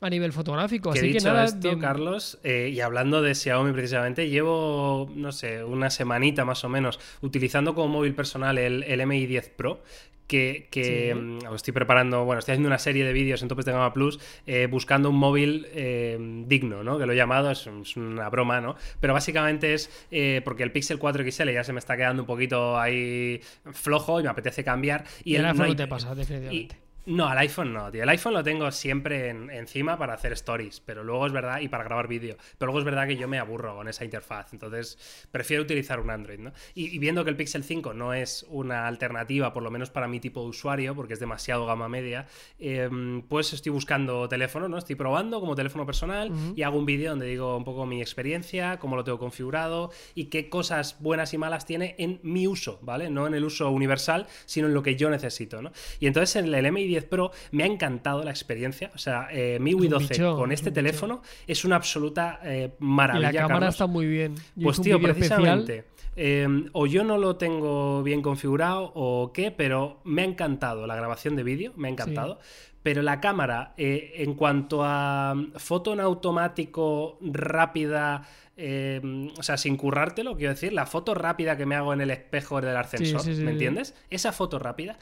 a 0.00 0.08
nivel 0.08 0.32
fotográfico. 0.32 0.90
Así 0.90 1.12
que 1.12 1.20
nada, 1.20 1.44
esto, 1.44 1.78
Carlos, 1.78 2.38
eh, 2.42 2.70
y 2.72 2.80
hablando 2.80 3.20
de 3.20 3.34
Xiaomi 3.34 3.72
precisamente, 3.72 4.28
llevo, 4.28 5.10
no 5.14 5.30
sé, 5.32 5.62
una 5.62 5.90
semanita 5.90 6.44
más 6.44 6.64
o 6.64 6.68
menos 6.68 6.98
utilizando 7.20 7.74
como 7.74 7.88
móvil 7.88 8.14
personal 8.14 8.56
el, 8.58 8.82
el 8.84 9.06
MI 9.06 9.26
10 9.26 9.50
Pro, 9.50 9.82
que, 10.30 11.14
mm, 11.14 11.54
estoy 11.54 11.74
preparando, 11.74 12.24
bueno, 12.24 12.38
estoy 12.38 12.52
haciendo 12.52 12.68
una 12.68 12.78
serie 12.78 13.04
de 13.04 13.12
vídeos 13.12 13.42
en 13.42 13.48
Topes 13.48 13.64
de 13.64 13.72
Gama 13.72 13.92
Plus 13.92 14.20
eh, 14.46 14.68
buscando 14.70 15.10
un 15.10 15.16
móvil 15.16 15.66
eh, 15.72 16.16
digno, 16.46 16.84
¿no? 16.84 16.98
Que 16.98 17.06
lo 17.06 17.12
he 17.12 17.16
llamado, 17.16 17.50
es, 17.50 17.66
una 17.96 18.28
broma, 18.28 18.60
¿no? 18.60 18.76
Pero 19.00 19.12
básicamente 19.12 19.74
es 19.74 19.90
eh, 20.10 20.40
porque 20.44 20.62
el 20.62 20.70
Pixel 20.70 20.98
4 20.98 21.24
XL 21.28 21.50
ya 21.50 21.64
se 21.64 21.72
me 21.72 21.80
está 21.80 21.96
quedando 21.96 22.22
un 22.22 22.26
poquito 22.26 22.78
ahí 22.78 23.40
flojo 23.72 24.20
y 24.20 24.22
me 24.22 24.28
apetece 24.28 24.62
cambiar. 24.62 25.04
Y, 25.24 25.34
el, 25.34 25.44
iPhone 25.46 25.68
no 25.68 25.76
te 25.76 25.88
pasa, 25.88 26.14
definitivamente. 26.14 26.89
No, 27.06 27.26
al 27.26 27.38
iPhone 27.38 27.72
no, 27.72 27.90
tío. 27.90 28.02
El 28.02 28.08
iPhone 28.10 28.34
lo 28.34 28.44
tengo 28.44 28.70
siempre 28.70 29.30
encima 29.30 29.96
para 29.96 30.12
hacer 30.12 30.32
stories, 30.32 30.80
pero 30.80 31.02
luego 31.02 31.26
es 31.26 31.32
verdad, 31.32 31.60
y 31.60 31.68
para 31.68 31.82
grabar 31.82 32.08
vídeo. 32.08 32.36
Pero 32.58 32.70
luego 32.70 32.80
es 32.80 32.84
verdad 32.84 33.06
que 33.06 33.16
yo 33.16 33.26
me 33.26 33.38
aburro 33.38 33.74
con 33.74 33.88
esa 33.88 34.04
interfaz, 34.04 34.52
entonces 34.52 35.26
prefiero 35.30 35.62
utilizar 35.62 35.98
un 35.98 36.10
Android, 36.10 36.38
¿no? 36.38 36.52
Y, 36.74 36.98
viendo 36.98 37.24
que 37.24 37.30
el 37.30 37.36
Pixel 37.36 37.64
5 37.64 37.94
no 37.94 38.12
es 38.12 38.44
una 38.50 38.86
alternativa, 38.86 39.52
por 39.54 39.62
lo 39.62 39.70
menos 39.70 39.90
para 39.90 40.08
mi 40.08 40.20
tipo 40.20 40.42
de 40.42 40.48
usuario, 40.48 40.94
porque 40.94 41.14
es 41.14 41.20
demasiado 41.20 41.64
gama 41.64 41.88
media, 41.88 42.26
em, 42.58 43.22
pues 43.22 43.52
estoy 43.54 43.72
buscando 43.72 44.28
teléfono, 44.28 44.68
¿no? 44.68 44.76
Estoy 44.76 44.96
probando 44.96 45.40
como 45.40 45.54
teléfono 45.54 45.86
personal 45.86 46.30
y 46.54 46.62
hago 46.62 46.78
un 46.78 46.86
vídeo 46.86 47.10
donde 47.10 47.26
digo 47.26 47.56
un 47.56 47.64
poco 47.64 47.86
mi 47.86 48.02
experiencia, 48.02 48.78
cómo 48.78 48.96
lo 48.96 49.04
tengo 49.04 49.18
configurado 49.18 49.90
y 50.14 50.26
qué 50.26 50.50
cosas 50.50 50.96
buenas 51.00 51.32
y 51.32 51.38
malas 51.38 51.64
tiene 51.64 51.94
en 51.98 52.20
mi 52.22 52.46
uso, 52.46 52.78
¿vale? 52.82 53.08
No 53.08 53.26
en 53.26 53.34
el 53.34 53.44
uso 53.44 53.70
universal, 53.70 54.26
sino 54.44 54.66
en 54.66 54.74
lo 54.74 54.82
que 54.82 54.96
yo 54.96 55.08
necesito, 55.08 55.62
¿no? 55.62 55.72
Y 55.98 56.06
entonces 56.06 56.36
en 56.36 56.52
el 56.52 56.66
MI 56.66 56.89
10 56.90 57.04
Pro 57.04 57.30
me 57.52 57.64
ha 57.64 57.66
encantado 57.66 58.22
la 58.22 58.30
experiencia. 58.30 58.90
O 58.94 58.98
sea, 58.98 59.28
eh, 59.30 59.58
MIUI 59.60 59.88
12 59.88 60.18
con 60.36 60.52
este 60.52 60.70
teléfono 60.70 61.22
es 61.46 61.64
una 61.64 61.76
absoluta 61.76 62.40
eh, 62.44 62.72
maravilla. 62.78 63.30
Y 63.30 63.32
la 63.32 63.40
cámara 63.40 63.68
está 63.68 63.86
muy 63.86 64.06
bien. 64.06 64.34
pues 64.62 64.80
tío, 64.80 65.00
precisamente. 65.00 65.84
Em, 66.16 66.68
o 66.72 66.86
yo 66.86 67.04
no 67.04 67.16
lo 67.18 67.36
tengo 67.36 68.02
bien 68.02 68.20
configurado 68.20 68.92
o 68.94 69.32
qué, 69.32 69.50
pero 69.50 70.00
me 70.04 70.22
ha 70.22 70.24
encantado 70.24 70.86
la 70.86 70.96
grabación 70.96 71.36
de 71.36 71.42
vídeo, 71.42 71.72
me 71.76 71.88
ha 71.88 71.90
encantado. 71.90 72.40
Pero 72.82 73.02
la 73.02 73.20
cámara, 73.20 73.74
eh, 73.76 74.12
en 74.16 74.34
cuanto 74.34 74.82
a 74.82 75.34
foto 75.56 75.92
en 75.92 76.00
automático 76.00 77.18
rápida, 77.20 78.22
em, 78.56 79.28
o 79.38 79.42
sea, 79.42 79.56
sin 79.56 79.76
currártelo, 79.76 80.36
quiero 80.36 80.54
decir, 80.54 80.72
la 80.72 80.86
foto 80.86 81.14
rápida 81.14 81.56
que 81.56 81.66
me 81.66 81.74
hago 81.74 81.92
en 81.92 82.00
el 82.00 82.10
espejo 82.10 82.60
del 82.60 82.76
ascensor, 82.76 83.26
¿me 83.36 83.52
entiendes? 83.52 83.94
Esa 84.08 84.32
foto 84.32 84.58
rápida 84.58 84.98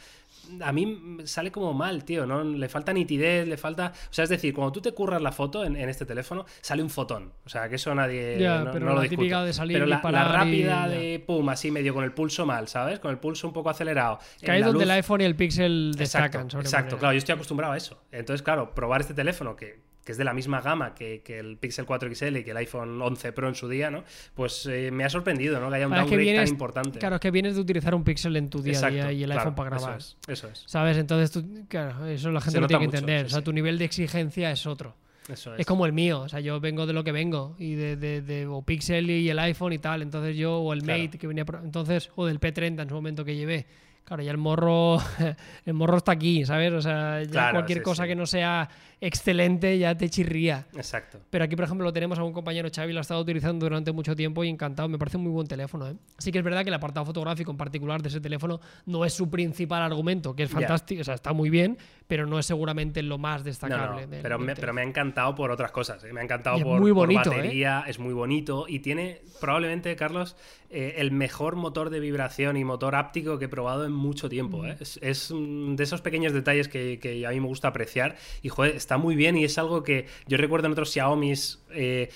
a 0.61 0.73
mí 0.73 1.19
sale 1.25 1.51
como 1.51 1.73
mal, 1.75 2.05
tío, 2.05 2.27
¿no? 2.27 2.45
Le 2.45 2.69
falta 2.69 2.93
nitidez, 2.93 3.47
le 3.47 3.57
falta... 3.57 3.93
O 4.11 4.13
sea, 4.13 4.25
es 4.25 4.31
decir, 4.31 4.55
cuando 4.55 4.73
tú 4.73 4.81
te 4.81 4.93
curras 4.93 5.21
la 5.23 5.33
foto 5.33 5.65
en, 5.65 5.77
este 5.77 6.07
teléfono, 6.07 6.45
sale 6.61 6.83
un 6.83 6.91
fotón. 6.91 7.33
O 7.45 7.49
sea, 7.49 7.69
que 7.69 7.77
eso 7.77 7.95
nadie 7.95 8.37
no, 8.39 8.71
pero 8.73 8.95
lo 8.95 9.01
discute. 9.01 9.29
De 9.29 9.53
salir 9.53 9.77
pero 9.77 9.87
la, 9.87 10.25
rápida 10.25 10.89
de 10.89 11.23
pum, 11.25 11.49
así 11.49 11.71
medio 11.71 11.95
con 11.95 12.05
el 12.05 12.13
pulso 12.13 12.47
mal, 12.47 12.69
¿sabes? 12.69 12.99
Con 12.99 13.11
el 13.11 13.19
pulso 13.19 13.47
un 13.47 13.53
poco 13.53 13.71
acelerado. 13.71 14.19
Que 14.41 14.51
ahí 14.51 14.61
es 14.61 14.67
donde 14.67 14.85
el 14.85 14.91
iPhone 14.91 15.21
y 15.21 15.25
el 15.25 15.37
Pixel 15.37 15.95
destacan. 15.97 16.43
Exacto, 16.43 16.61
exacto 16.61 16.99
claro, 16.99 17.15
yo 17.15 17.19
estoy 17.19 17.35
acostumbrado 17.35 17.73
a 17.73 17.77
eso. 17.77 18.03
Entonces, 18.11 18.43
claro, 18.43 18.75
probar 18.75 19.01
este 19.01 19.15
teléfono 19.15 19.57
que 19.57 19.88
que 20.09 20.13
es 20.13 20.17
de 20.17 20.25
la 20.25 20.33
misma 20.33 20.63
gama 20.63 20.95
que, 20.95 21.23
el 21.27 21.59
Pixel 21.59 21.85
4 21.85 22.15
XL 22.15 22.39
y 22.39 22.43
que 22.43 22.53
el 22.53 22.57
iPhone 22.57 23.03
11 23.03 23.31
Pro 23.33 23.47
en 23.47 23.55
su 23.55 23.69
día, 23.69 23.91
¿no? 23.91 24.05
Pues 24.35 24.65
eh, 24.65 24.91
me 24.91 25.05
ha 25.05 25.11
sorprendido, 25.11 25.61
¿no? 25.61 25.69
Que 25.69 25.77
haya 25.77 25.87
un 25.87 25.93
downgrade 25.93 26.35
tan 26.35 26.49
importante. 26.49 26.99
Claro, 26.99 27.17
es 27.17 27.21
que 27.21 27.31
vienes 27.31 27.57
de 27.57 27.61
utilizar 27.61 27.95
un 27.95 28.05
Pixel 28.05 28.35
en 28.37 28.49
tu 28.49 28.63
día 28.63 28.81
a 28.81 28.89
día 28.89 29.13
y 29.13 29.23
el 29.23 29.33
iPhone 29.33 29.55
para 29.55 29.69
grabar. 29.69 29.99
Eso 29.99 30.49
es, 30.49 30.65
¿Sabes? 30.65 30.97
Entonces, 30.97 31.31
tú, 31.31 31.67
claro, 31.69 32.07
eso 32.07 32.31
la 32.31 32.41
gente 32.41 32.59
lo 32.59 32.67
tiene 32.67 32.89
que 32.89 32.97
entender. 32.97 33.27
o 33.27 33.29
sea, 33.29 33.43
tu 33.43 33.53
nivel 33.53 33.77
de 33.77 33.85
exigencia 33.85 34.51
es 34.51 34.67
otro. 34.67 34.97
Eso 35.29 35.53
es. 35.53 35.61
es. 35.61 35.67
como 35.67 35.85
el 35.85 35.93
mío, 35.93 36.23
o 36.23 36.29
sea, 36.31 36.41
yo 36.41 36.59
vengo 36.59 36.87
de 36.87 36.95
lo 36.95 37.05
que 37.05 37.13
vengo, 37.13 37.55
y 37.59 37.75
de, 37.75 37.97
de, 37.99 38.47
o 38.47 38.63
Pixel 38.63 39.11
y 39.11 39.29
el 39.29 39.39
iPhone 39.39 39.75
y 39.75 39.79
tal, 39.79 40.01
entonces 40.01 40.39
yo, 40.39 40.57
o 40.57 40.73
el 40.73 40.81
Mate 40.81 41.19
que 41.19 41.27
venía, 41.27 41.45
entonces, 41.63 42.09
o 42.17 42.25
del 42.25 42.41
P30 42.41 42.81
en 42.81 42.89
su 42.89 42.95
momento 42.95 43.27
que 43.27 43.37
llevé, 43.37 43.67
claro, 44.09 44.23
ya 44.23 44.31
el 44.31 44.39
morro, 44.39 44.97
el 45.67 45.75
morro 45.75 45.99
está 45.99 46.13
aquí, 46.13 46.47
¿sabes? 46.47 46.73
O 46.73 46.81
sea, 46.81 47.23
ya 47.25 47.51
cualquier 47.51 47.83
cosa 47.83 48.07
que 48.07 48.17
no 48.17 48.25
sea 48.25 48.71
excelente 49.01 49.79
ya 49.79 49.97
te 49.97 50.09
chirría. 50.09 50.67
Exacto. 50.75 51.21
Pero 51.31 51.45
aquí, 51.45 51.57
por 51.57 51.65
ejemplo, 51.65 51.85
lo 51.85 51.93
tenemos 51.93 52.19
a 52.19 52.25
un 52.25 52.33
compañero 52.33 52.69
Xavi, 52.75 52.93
lo 52.93 53.01
ha 53.01 53.03
estado 53.03 53.21
utilizando 53.21 53.67
durante 53.67 53.93
mucho 53.93 54.15
tiempo 54.17 54.45
y 54.45 54.49
encantado. 54.49 54.89
Me 54.89 54.99
parece 54.99 55.17
un 55.17 55.25
muy 55.25 55.33
buen 55.33 55.47
teléfono. 55.47 55.89
¿eh? 55.89 55.95
Sí 56.19 56.33
que 56.33 56.39
es 56.39 56.45
verdad 56.45 56.63
que 56.63 56.69
el 56.69 56.75
apartado 56.75 57.07
fotográfico 57.07 57.51
en 57.51 57.57
particular 57.57 58.03
de 58.03 58.09
ese 58.09 58.21
teléfono 58.21 58.61
no 58.87 59.05
es 59.05 59.13
su 59.13 59.31
principal 59.31 59.83
argumento, 59.83 60.35
que 60.35 60.45
es 60.45 60.51
fantástico, 60.51 61.01
o 61.01 61.05
sea, 61.05 61.15
está 61.15 61.33
muy 61.33 61.51
bien, 61.51 61.79
pero 62.09 62.27
no 62.27 62.39
es 62.39 62.47
seguramente 62.47 63.03
lo 63.03 63.19
más 63.19 63.45
destacable. 63.45 64.09
pero, 64.23 64.39
me, 64.39 64.55
pero, 64.55 64.73
me, 64.73 64.81
ha 64.81 64.85
encantado 64.85 65.35
por 65.35 65.51
otras 65.51 65.71
cosas. 65.71 66.03
¿eh? 66.05 66.13
Me 66.13 66.21
ha 66.21 66.25
encantado 66.25 66.59
por, 66.61 66.81
muy 66.81 66.91
bonito, 66.91 67.31
¿eh? 67.33 67.37
batería, 67.37 67.85
es 67.87 67.99
muy 67.99 68.15
bonito 68.15 68.65
y 68.67 68.81
tiene 68.81 69.21
probablemente, 69.41 69.95
Carlos, 69.95 70.35
eh, 70.71 70.95
el 70.99 71.13
mejor 71.13 71.57
motor 71.57 71.91
de 71.91 72.01
vibración 72.01 72.57
y 72.57 72.65
motor 72.65 72.95
áptico 72.95 73.39
que 73.39 73.45
he 73.45 73.49
probado 73.49 73.85
en 73.85 73.93
mucho 73.93 74.29
tiempo. 74.29 74.63
Mm. 74.63 74.71
Es, 74.81 74.99
es, 75.03 75.33
de 75.33 75.83
esos 75.83 76.01
pequeños 76.01 76.33
detalles 76.33 76.69
que, 76.69 76.99
que, 76.99 77.27
a 77.27 77.31
mí 77.31 77.41
me 77.41 77.47
gusta 77.47 77.69
apreciar 77.69 78.17
y, 78.43 78.49
joder, 78.49 78.75
está 78.89 78.97
muy 78.97 79.17
bien 79.17 79.37
y 79.37 79.45
es 79.45 79.59
algo 79.59 79.83
que 79.83 80.07
yo 80.29 80.39
recuerdo 80.39 80.65
en 80.67 80.73
otros 80.73 80.91
Xiaomi's, 80.91 81.63
eh, 81.73 82.09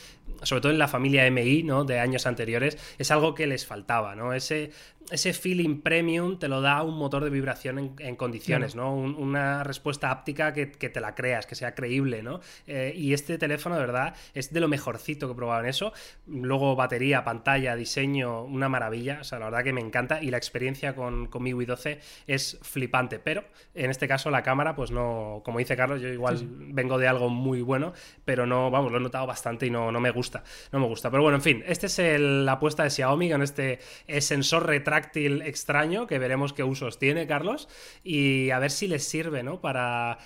sobre 0.43 0.61
todo 0.61 0.73
en 0.73 0.79
la 0.79 0.89
familia 0.89 1.31
MI, 1.31 1.63
¿no? 1.63 1.85
De 1.85 1.99
años 1.99 2.27
anteriores, 2.27 2.79
es 2.99 3.11
algo 3.11 3.35
que 3.35 3.47
les 3.47 3.67
faltaba, 3.67 4.15
¿no? 4.15 4.33
Ese, 4.33 4.71
ese 5.11 5.33
feeling 5.33 5.81
premium 5.81 6.39
te 6.39 6.49
lo 6.49 6.61
da 6.61 6.83
un 6.83 6.97
motor 6.97 7.25
de 7.25 7.31
vibración 7.31 7.95
en, 7.99 8.17
condiciones, 8.17 8.75
¿no? 8.75 8.95
una 8.95 9.65
respuesta 9.65 10.11
áptica 10.11 10.53
que, 10.53 10.67
te 10.67 11.01
la 11.01 11.15
creas, 11.15 11.47
que 11.47 11.55
sea 11.55 11.75
creíble, 11.75 12.23
¿no? 12.23 12.41
Eh, 12.67 12.93
y 12.97 13.13
este 13.13 13.39
teléfono, 13.39 13.75
de 13.75 13.81
verdad, 13.81 14.15
es 14.35 14.53
de 14.53 14.61
lo 14.61 14.69
mejorcito 14.69 15.27
que 15.27 15.33
he 15.33 15.37
probado 15.37 15.63
en 15.63 15.69
eso. 15.69 15.93
Luego, 16.27 16.77
batería, 16.77 17.25
pantalla, 17.25 17.77
diseño, 17.77 18.43
una 18.45 18.69
maravilla. 18.69 19.19
O 19.21 19.25
sea, 19.25 19.39
la 19.39 19.47
verdad 19.47 19.65
que 19.65 19.73
me 19.73 19.81
encanta. 19.81 20.23
Y 20.23 20.31
la 20.31 20.37
experiencia 20.37 20.95
con, 20.95 21.27
con 21.27 21.43
MIUI 21.43 21.67
12 21.67 22.01
es 22.27 22.59
flipante. 22.63 23.19
Pero 23.19 23.45
en 23.75 23.91
este 23.91 24.09
caso, 24.09 24.31
la 24.31 24.43
cámara, 24.43 24.75
pues 24.75 24.91
no, 24.91 25.43
como 25.45 25.59
dice 25.59 25.77
Carlos, 25.77 26.01
yo 26.01 26.09
igual 26.09 26.39
vengo 26.43 26.99
de 26.99 27.09
algo 27.09 27.29
muy 27.29 27.63
bueno, 27.63 27.93
pero 28.25 28.47
no, 28.47 28.71
vamos, 28.71 28.93
lo 28.93 28.99
he 28.99 29.03
notado 29.03 29.27
bastante 29.27 29.67
y 29.67 29.71
no, 29.71 29.93
no 29.93 30.01
me 30.01 30.11
gusta. 30.11 30.32
No 30.71 30.81
me 30.81 30.87
gusta. 30.87 31.11
Pero 31.11 31.23
bueno, 31.23 31.37
en 31.37 31.43
fin, 31.43 31.65
esta 31.67 31.87
es 31.87 31.99
la 32.21 32.53
apuesta 32.53 32.85
de 32.85 32.91
Xiaomi 32.91 33.31
con 33.31 33.43
este 33.43 33.81
sensor 34.21 34.67
retráctil 34.67 35.43
extraño 35.43 36.07
que 36.07 36.19
veremos 36.19 36.53
qué 36.53 36.65
usos 36.65 36.99
tiene, 36.99 37.27
Carlos, 37.27 37.69
y 38.03 38.51
a 38.51 38.59
ver 38.59 38.71
si 38.71 38.89
les 38.89 39.05
sirve, 39.05 39.43
¿no? 39.43 39.61
Para 39.61 40.19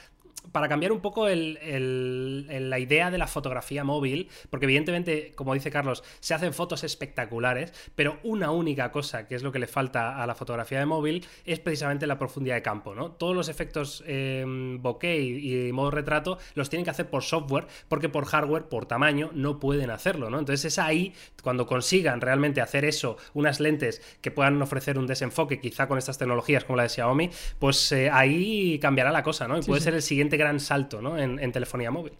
para 0.52 0.68
cambiar 0.68 0.92
un 0.92 1.00
poco 1.00 1.28
la 1.28 2.78
idea 2.78 3.10
de 3.10 3.18
la 3.18 3.26
fotografía 3.26 3.84
móvil, 3.84 4.28
porque 4.50 4.66
evidentemente, 4.66 5.32
como 5.34 5.54
dice 5.54 5.70
Carlos, 5.70 6.02
se 6.20 6.34
hacen 6.34 6.52
fotos 6.52 6.84
espectaculares, 6.84 7.72
pero 7.94 8.18
una 8.22 8.50
única 8.50 8.90
cosa 8.90 9.26
que 9.26 9.34
es 9.34 9.42
lo 9.42 9.52
que 9.52 9.58
le 9.58 9.66
falta 9.66 10.22
a 10.22 10.26
la 10.26 10.34
fotografía 10.34 10.78
de 10.78 10.86
móvil 10.86 11.26
es 11.44 11.60
precisamente 11.60 12.06
la 12.06 12.18
profundidad 12.18 12.56
de 12.56 12.62
campo, 12.62 12.94
¿no? 12.94 13.12
Todos 13.12 13.34
los 13.34 13.48
efectos 13.48 14.02
eh, 14.06 14.44
bokeh 14.46 15.18
y, 15.18 15.72
modo 15.72 15.90
retrato 15.90 16.38
los 16.54 16.70
tienen 16.70 16.84
que 16.84 16.90
hacer 16.90 17.08
por 17.08 17.22
software, 17.22 17.66
porque 17.88 18.08
por 18.08 18.24
hardware, 18.26 18.64
por 18.64 18.86
tamaño, 18.86 19.30
no 19.34 19.58
pueden 19.60 19.90
hacerlo, 19.90 20.30
¿no? 20.30 20.38
Entonces 20.38 20.64
es 20.64 20.78
ahí, 20.78 21.14
cuando 21.42 21.66
consigan 21.66 22.20
realmente 22.20 22.60
hacer 22.60 22.84
eso, 22.84 23.16
unas 23.34 23.60
lentes 23.60 24.02
que 24.20 24.30
puedan 24.30 24.60
ofrecer 24.62 24.98
un 24.98 25.06
desenfoque, 25.06 25.60
quizá 25.60 25.88
con 25.88 25.98
estas 25.98 26.18
tecnologías 26.18 26.64
como 26.64 26.76
la 26.76 26.84
de 26.84 26.88
Xiaomi, 26.88 27.30
pues 27.58 27.92
eh, 27.92 28.10
ahí 28.10 28.78
cambiará 28.80 29.10
la 29.10 29.22
cosa, 29.22 29.46
¿no? 29.48 29.58
Y 29.58 29.62
puede 29.62 29.80
ser 29.80 29.94
el 29.94 30.02
siguiente 30.02 30.35
gran 30.36 30.60
salto 30.60 31.00
¿no? 31.00 31.18
en, 31.18 31.52
telefonía 31.52 31.90
móvil. 31.90 32.12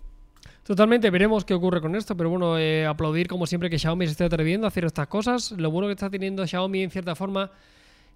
Totalmente, 0.63 1.11
veremos 1.11 1.45
qué 1.45 1.55
ocurre 1.55 1.81
con 1.81 1.95
esto, 1.95 2.17
pero 2.17 2.29
bueno, 2.29 2.59
eh, 2.59 2.87
aplaudir 2.87 3.29
como 3.29 3.47
siempre 3.47 3.71
que 3.71 3.79
Xiaomi 3.79 4.07
se 4.07 4.13
esté 4.13 4.25
atreviendo 4.25 4.67
a 4.67 4.69
hacer 4.69 4.85
estas 4.85 5.07
cosas. 5.07 5.53
Lo 5.53 5.71
bueno 5.71 5.87
que 5.87 5.93
está 5.93 6.11
teniendo 6.11 6.47
Xiaomi 6.47 6.83
en 6.83 6.91
cierta 6.91 7.15
forma 7.15 7.53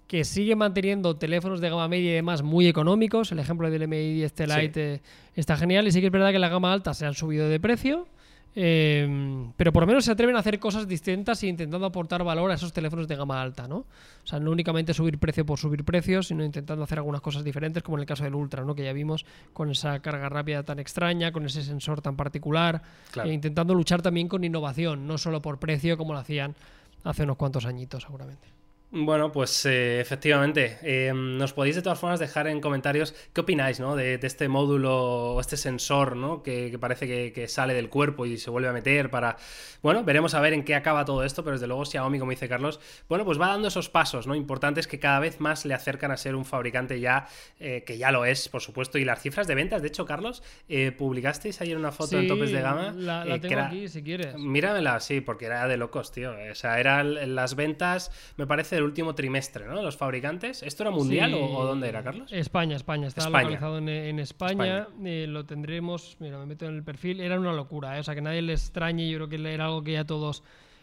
que 0.09 0.25
sigue 0.25 0.57
manteniendo 0.57 1.17
teléfonos 1.17 1.61
de 1.61 1.71
gama 1.71 1.87
media 1.87 2.11
y 2.11 2.15
demás 2.15 2.43
muy 2.43 2.67
económicos. 2.67 3.31
El 3.31 3.39
ejemplo 3.39 3.71
del 3.71 3.87
Mi 3.87 4.15
10 4.15 4.35
Lite 4.41 4.95
eh, 4.95 5.01
está 5.37 5.57
genial 5.57 5.87
y 5.87 5.93
sí 5.93 6.01
que 6.01 6.07
es 6.07 6.13
verdad 6.13 6.33
que 6.33 6.41
la 6.41 6.49
gama 6.49 6.73
alta 6.73 6.95
se 6.95 7.07
han 7.07 7.15
subido 7.15 7.49
de 7.49 7.61
precio 7.61 8.09
Em, 8.55 9.53
pero 9.57 9.73
por 9.73 9.85
lo 9.85 9.87
menos 9.87 10.05
se 10.05 10.11
atreven 10.11 10.35
a 10.35 10.41
hacer 10.41 10.59
cosas 10.59 10.89
distintas 10.89 11.41
e 11.43 11.47
intentando 11.47 11.87
aportar 11.87 12.25
valor 12.25 12.51
a 12.51 12.55
esos 12.55 12.73
teléfonos 12.73 13.07
de 13.07 13.15
gama 13.15 13.41
alta, 13.41 13.69
¿no? 13.69 13.77
O 13.77 14.27
sea, 14.27 14.41
no 14.41 14.51
únicamente 14.51 14.93
subir 14.93 15.19
precio 15.19 15.47
por 15.47 15.59
subir 15.59 15.85
precios, 15.85 16.29
sino 16.29 16.45
intentando 16.45 16.83
hacer 16.83 16.99
algunas 16.99 17.21
cosas 17.21 17.45
diferentes, 17.45 17.83
como 17.83 17.97
en 17.99 18.01
el 18.03 18.07
caso 18.07 18.25
del 18.25 18.35
Ultra, 18.35 18.65
¿no? 18.65 18.75
Que 18.75 18.85
ya 18.85 18.93
vimos 18.93 19.25
con 19.53 19.71
esa 19.71 20.01
carga 20.01 20.29
rápida 20.29 20.65
tan 20.65 20.81
extraña, 20.81 21.31
con 21.31 21.47
ese 21.47 21.63
sensor 21.63 22.01
tan 22.01 22.17
particular, 22.17 22.83
e 23.25 23.33
intentando 23.33 23.73
luchar 23.73 24.03
también 24.03 24.27
con 24.27 24.43
innovación, 24.43 25.07
no 25.07 25.17
solo 25.17 25.41
por 25.41 25.59
precio 25.59 25.97
como 25.97 26.13
lo 26.13 26.19
hacían 26.19 26.57
hace 27.05 27.23
unos 27.23 27.37
cuantos 27.37 27.67
añitos, 27.67 28.03
seguramente. 28.03 28.60
Bueno, 28.93 29.31
pues 29.31 29.67
eh, 29.67 30.01
efectivamente. 30.01 30.79
Eh, 30.83 31.13
nos 31.15 31.53
podéis 31.53 31.77
de 31.77 31.83
todas 31.83 31.99
formas 31.99 32.19
dejar 32.19 32.49
en 32.49 32.61
comentarios 32.61 33.15
qué 33.33 33.43
opináis 33.43 33.79
¿no? 33.79 33.95
de, 33.95 34.19
este 34.21 34.49
módulo 34.49 35.35
o 35.35 35.41
este 35.41 35.57
sensor 35.57 36.17
¿no? 36.17 36.43
que, 36.43 36.77
parece 36.81 37.33
que, 37.33 37.49
sale 37.49 37.73
del 37.73 37.89
cuerpo 37.89 38.27
y 38.27 38.37
se 38.37 38.51
vuelve 38.51 38.69
a 38.69 38.73
meter 38.73 39.09
para... 39.09 39.37
Bueno, 39.81 40.03
veremos 40.03 40.35
a 40.35 40.41
ver 40.41 40.53
en 40.55 40.65
qué 40.65 40.75
acaba 40.75 41.05
todo 41.05 41.25
esto, 41.25 41.45
pero 41.45 41.55
desde 41.55 41.69
luego 41.69 41.85
Xiaomi, 41.85 42.19
como 42.19 42.33
dice 42.33 42.49
Carlos, 42.49 42.81
bueno, 43.09 43.25
pues 43.25 43.41
va 43.41 43.47
dando 43.47 43.69
esos 43.69 43.89
pasos 43.89 44.27
¿no? 44.27 44.35
importantes 44.35 44.89
que 44.89 44.99
cada 44.99 45.21
vez 45.21 45.41
más 45.41 45.65
le 45.65 45.73
acercan 45.73 46.11
a 46.11 46.17
ser 46.17 46.35
un 46.35 46.45
fabricante 46.45 46.99
ya, 46.99 47.29
eh, 47.61 47.85
que 47.87 47.97
ya 47.97 48.11
lo 48.11 48.25
es, 48.25 48.49
por 48.49 48.61
supuesto. 48.61 48.99
Y 48.99 49.05
las 49.05 49.23
cifras 49.23 49.47
de 49.47 49.55
ventas, 49.55 49.83
de 49.83 49.89
hecho, 49.89 50.05
Carlos, 50.05 50.43
publicasteis 50.99 51.61
ayer 51.61 51.77
una 51.77 51.93
foto 51.93 52.19
en 52.19 52.27
topes 52.27 52.51
de 52.51 52.61
gama. 52.61 52.93
La, 52.97 53.25
la 53.25 53.41
tengo 53.41 53.61
aquí, 53.61 53.89
si 53.89 54.03
quieres. 54.03 54.37
Míramela, 54.37 54.99
sí, 55.01 55.21
porque 55.21 55.47
era 55.47 55.69
de 55.69 55.77
locos, 55.77 56.13
tío. 56.13 56.33
O 56.51 56.55
sea, 56.55 56.81
eran 56.81 57.35
las 57.35 57.55
ventas, 57.55 58.11
me 58.37 58.47
parece 58.47 58.80
el 58.81 58.87
último 58.87 59.15
trimestre, 59.15 59.67
¿no? 59.67 59.83
Los 59.83 59.97
fabricantes. 59.97 60.63
¿Esto 60.63 60.83
era 60.83 60.91
mundial 60.91 61.35
o, 61.35 61.65
dónde 61.65 61.89
era, 61.89 62.03
Carlos? 62.03 62.33
España, 62.33 62.77
España. 62.77 63.07
Estaba 63.07 63.43
localizado 63.43 63.79
en, 63.79 64.19
España. 64.19 64.89
Eh, 65.05 65.27
lo 65.29 65.45
tendremos, 65.45 66.17
mira, 66.19 66.39
me 66.39 66.47
meto 66.47 66.67
en 66.67 66.75
el 66.75 66.83
perfil. 66.83 67.21
Era 67.21 67.39
una 67.39 67.53
locura, 67.53 67.97
¿eh? 67.97 68.01
o 68.01 68.03
sea, 68.03 68.15
que 68.15 68.21
nadie 68.21 68.43
le 68.43 68.53
extrañe. 68.53 69.09
Yo 69.09 69.19
creo 69.19 69.29
que 69.29 69.55
era 69.55 69.67
algo 69.67 69.85
que 69.85 69.93
ya 69.93 70.05
todos 70.05 70.43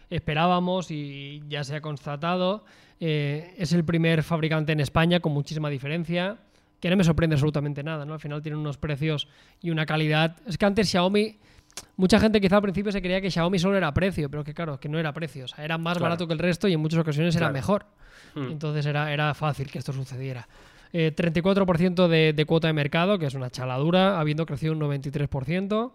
esperábamos 0.09 0.91
y 0.91 1.43
ya 1.49 1.63
se 1.63 1.75
ha 1.75 1.81
constatado. 1.81 2.63
Eh, 2.99 3.53
es 3.57 3.73
el 3.73 3.83
primer 3.83 4.23
fabricante 4.23 4.71
en 4.71 4.79
España 4.79 5.19
con 5.19 5.33
muchísima 5.33 5.69
diferencia, 5.69 6.37
que 6.79 6.89
no 6.89 6.97
me 6.97 7.03
sorprende 7.03 7.35
absolutamente 7.35 7.83
nada, 7.83 8.05
¿no? 8.05 8.13
Al 8.13 8.19
final 8.19 8.41
tienen 8.41 8.59
unos 8.59 8.77
precios 8.77 9.27
y 9.61 9.69
una 9.69 9.85
calidad. 9.85 10.37
Es 10.47 10.57
que 10.57 10.65
antes 10.65 10.89
Xiaomi 10.89 11.37
mucha 11.95 12.19
gente 12.19 12.39
quizá 12.41 12.57
al 12.57 12.61
principio 12.61 12.91
se 12.91 13.01
creía 13.01 13.21
que 13.21 13.31
Xiaomi 13.31 13.59
solo 13.59 13.77
era 13.77 13.93
precio, 13.93 14.29
pero 14.29 14.43
que 14.43 14.53
claro, 14.53 14.79
que 14.79 14.89
no 14.89 14.99
era 14.99 15.13
precio. 15.13 15.45
O 15.45 15.47
sea, 15.47 15.63
era 15.63 15.77
más 15.77 15.99
barato 15.99 16.27
que 16.27 16.33
el 16.33 16.39
resto 16.39 16.67
y 16.67 16.73
en 16.73 16.79
muchas 16.79 16.99
ocasiones 16.99 17.35
era 17.35 17.49
mejor. 17.49 17.85
Hmm. 18.35 18.51
Entonces 18.51 18.85
era, 18.85 19.11
era 19.11 19.33
fácil 19.33 19.69
que 19.69 19.79
esto 19.79 19.93
sucediera. 19.93 20.47
34% 20.93 22.13
eh, 22.13 22.33
de, 22.33 22.45
cuota 22.45 22.67
de 22.67 22.73
mercado, 22.73 23.19
que 23.19 23.25
es 23.25 23.33
una 23.33 23.49
chaladura, 23.49 24.19
habiendo 24.19 24.45
crecido 24.45 24.73
un 24.73 24.79
93%. 24.79 25.91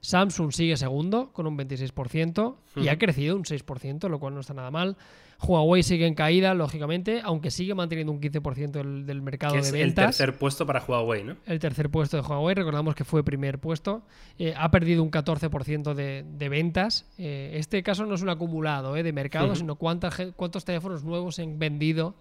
Samsung 0.00 0.52
sigue 0.52 0.76
segundo 0.76 1.30
con 1.32 1.46
un 1.46 1.58
26% 1.58 2.56
y 2.76 2.88
ha 2.88 2.98
crecido 2.98 3.36
un 3.36 3.44
6%, 3.44 4.08
lo 4.08 4.18
cual 4.18 4.34
no 4.34 4.40
está 4.40 4.54
nada 4.54 4.70
mal. 4.70 4.96
Huawei 5.42 5.82
sigue 5.82 6.06
en 6.06 6.14
caída, 6.14 6.54
lógicamente, 6.54 7.20
aunque 7.24 7.50
sigue 7.50 7.74
manteniendo 7.74 8.12
un 8.12 8.20
15% 8.20 8.70
del, 8.70 9.06
del 9.06 9.22
mercado 9.22 9.54
de 9.54 9.72
ventas. 9.72 10.20
El 10.20 10.26
tercer 10.26 10.38
puesto 10.38 10.66
para 10.66 10.82
Huawei, 10.86 11.24
¿no? 11.24 11.36
El 11.46 11.58
tercer 11.58 11.90
puesto 11.90 12.16
de 12.16 12.22
Huawei, 12.22 12.54
recordamos 12.54 12.94
que 12.94 13.04
fue 13.04 13.24
primer 13.24 13.58
puesto. 13.58 14.02
Eh, 14.38 14.54
ha 14.56 14.70
perdido 14.70 15.02
un 15.02 15.10
14% 15.10 15.94
de, 15.94 16.24
de, 16.26 16.48
ventas. 16.48 17.06
Eh, 17.16 17.52
este 17.54 17.82
caso 17.82 18.04
no 18.04 18.14
es 18.14 18.22
un 18.22 18.28
acumulado 18.28 18.96
eh, 18.96 19.02
de 19.02 19.12
mercado, 19.12 19.54
sino 19.54 19.76
cuántos 19.76 20.64
teléfonos 20.64 21.04
nuevos 21.04 21.36
se 21.36 21.42
han 21.42 21.58
vendido 21.58 22.14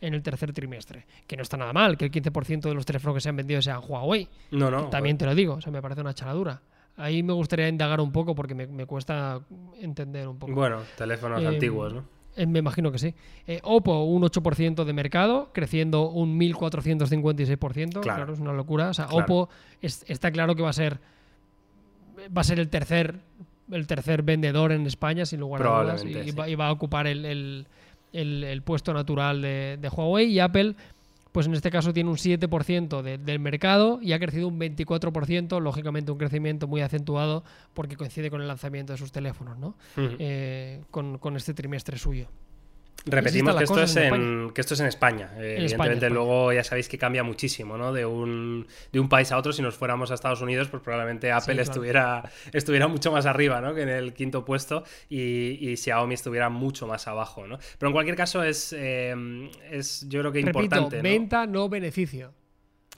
en 0.00 0.14
el 0.14 0.22
tercer 0.22 0.52
trimestre. 0.52 1.06
Que 1.26 1.36
no 1.36 1.42
está 1.42 1.56
nada 1.56 1.72
mal 1.72 1.96
que 1.96 2.06
el 2.06 2.10
15% 2.10 2.60
de 2.60 2.74
los 2.74 2.86
teléfonos 2.86 3.16
que 3.16 3.20
se 3.20 3.28
han 3.28 3.36
vendido 3.36 3.60
sean 3.60 3.80
Huawei. 3.86 4.28
No, 4.50 4.70
no. 4.70 4.88
También 4.88 5.18
te 5.18 5.26
lo 5.26 5.34
digo, 5.34 5.54
o 5.54 5.60
sea, 5.60 5.72
me 5.72 5.82
parece 5.82 6.00
una 6.00 6.14
chaladura. 6.14 6.62
Ahí 6.96 7.22
me 7.22 7.32
gustaría 7.32 7.68
indagar 7.68 8.00
un 8.00 8.12
poco 8.12 8.34
porque 8.34 8.54
me, 8.54 8.86
cuesta 8.86 9.40
entender 9.80 10.28
un 10.28 10.38
poco. 10.38 10.52
Bueno, 10.52 10.82
teléfonos 10.96 11.44
antiguos, 11.44 11.94
¿no? 11.94 12.21
Eh, 12.36 12.46
me 12.46 12.60
imagino 12.60 12.90
que 12.90 12.98
sí. 12.98 13.14
Eh, 13.46 13.60
Oppo, 13.62 14.04
un 14.04 14.22
8% 14.22 14.84
de 14.84 14.92
mercado, 14.92 15.50
creciendo 15.52 16.08
un 16.08 16.38
1.456%. 16.38 18.00
Claro. 18.00 18.32
es 18.32 18.40
una 18.40 18.52
locura. 18.52 18.90
O 18.90 18.94
sea, 18.94 19.06
Oppo 19.10 19.48
está 19.80 20.30
claro 20.30 20.54
que 20.54 20.62
va 20.62 20.70
a 20.70 20.74
ser 20.74 21.00
va 22.36 22.42
a 22.42 22.44
ser 22.44 22.60
el 22.60 22.68
tercer 22.68 23.20
el 23.70 23.86
tercer 23.86 24.22
vendedor 24.22 24.72
en 24.72 24.86
España, 24.86 25.24
sin 25.24 25.40
lugar 25.40 25.62
a 25.62 25.82
dudas. 25.82 26.04
Y, 26.04 26.30
va, 26.54 26.66
a 26.66 26.72
ocupar 26.72 27.06
el, 27.06 27.66
puesto 28.64 28.92
natural 28.92 29.40
de, 29.40 29.78
de, 29.80 29.88
Huawei. 29.88 30.26
Y 30.26 30.40
Apple 30.40 30.74
pues 31.32 31.46
en 31.46 31.54
este 31.54 31.70
caso 31.70 31.92
tiene 31.92 32.10
un 32.10 32.16
7% 32.16 33.02
del 33.02 33.38
mercado 33.40 33.98
y 34.02 34.12
ha 34.12 34.18
crecido 34.18 34.48
un 34.48 34.60
24%, 34.60 35.60
lógicamente 35.60 36.12
un 36.12 36.18
crecimiento 36.18 36.68
muy 36.68 36.82
acentuado 36.82 37.42
porque 37.72 37.96
coincide 37.96 38.30
con 38.30 38.42
el 38.42 38.48
lanzamiento 38.48 38.92
de 38.92 38.98
sus 38.98 39.12
teléfonos, 39.12 39.58
¿no? 39.58 39.74
Eh, 39.96 40.82
con, 40.90 41.18
con 41.18 41.36
este 41.36 41.54
trimestre 41.54 41.96
suyo. 41.98 42.28
Repetimos 43.04 43.56
que 43.56 43.64
esto, 43.64 43.82
es 43.82 43.96
en, 43.96 44.52
que 44.54 44.60
esto 44.60 44.74
es 44.74 44.80
en 44.80 44.86
España. 44.86 45.30
evidentemente, 45.36 46.08
luego 46.08 46.52
ya 46.52 46.62
sabéis 46.62 46.88
que 46.88 46.98
cambia 46.98 47.24
muchísimo, 47.24 47.76
¿no? 47.76 47.92
De 47.92 48.06
un, 48.06 48.66
de 48.92 49.00
un 49.00 49.08
país 49.08 49.32
a 49.32 49.38
otro. 49.38 49.52
Si 49.52 49.60
nos 49.60 49.74
fuéramos 49.74 50.10
a 50.12 50.14
Estados 50.14 50.40
Unidos, 50.40 50.68
pues 50.68 50.82
probablemente 50.82 51.32
Apple 51.32 51.60
estuviera, 51.60 52.30
estuviera 52.52 52.86
mucho 52.86 53.10
más 53.10 53.26
arriba, 53.26 53.60
¿no? 53.60 53.74
Que 53.74 53.82
en 53.82 53.88
el 53.88 54.14
quinto 54.14 54.44
puesto 54.44 54.84
y, 55.08 55.70
y, 55.70 55.76
Xiaomi 55.76 56.14
estuviera 56.14 56.48
mucho 56.48 56.86
más 56.86 57.08
abajo, 57.08 57.46
¿no? 57.46 57.58
Pero 57.78 57.88
en 57.88 57.92
cualquier 57.92 58.16
caso 58.16 58.44
es, 58.44 58.72
eh, 58.76 59.50
es 59.70 60.06
yo 60.08 60.20
creo 60.20 60.32
que 60.32 60.40
importante. 60.40 61.02
venta, 61.02 61.46
no 61.46 61.68
beneficio. 61.68 62.32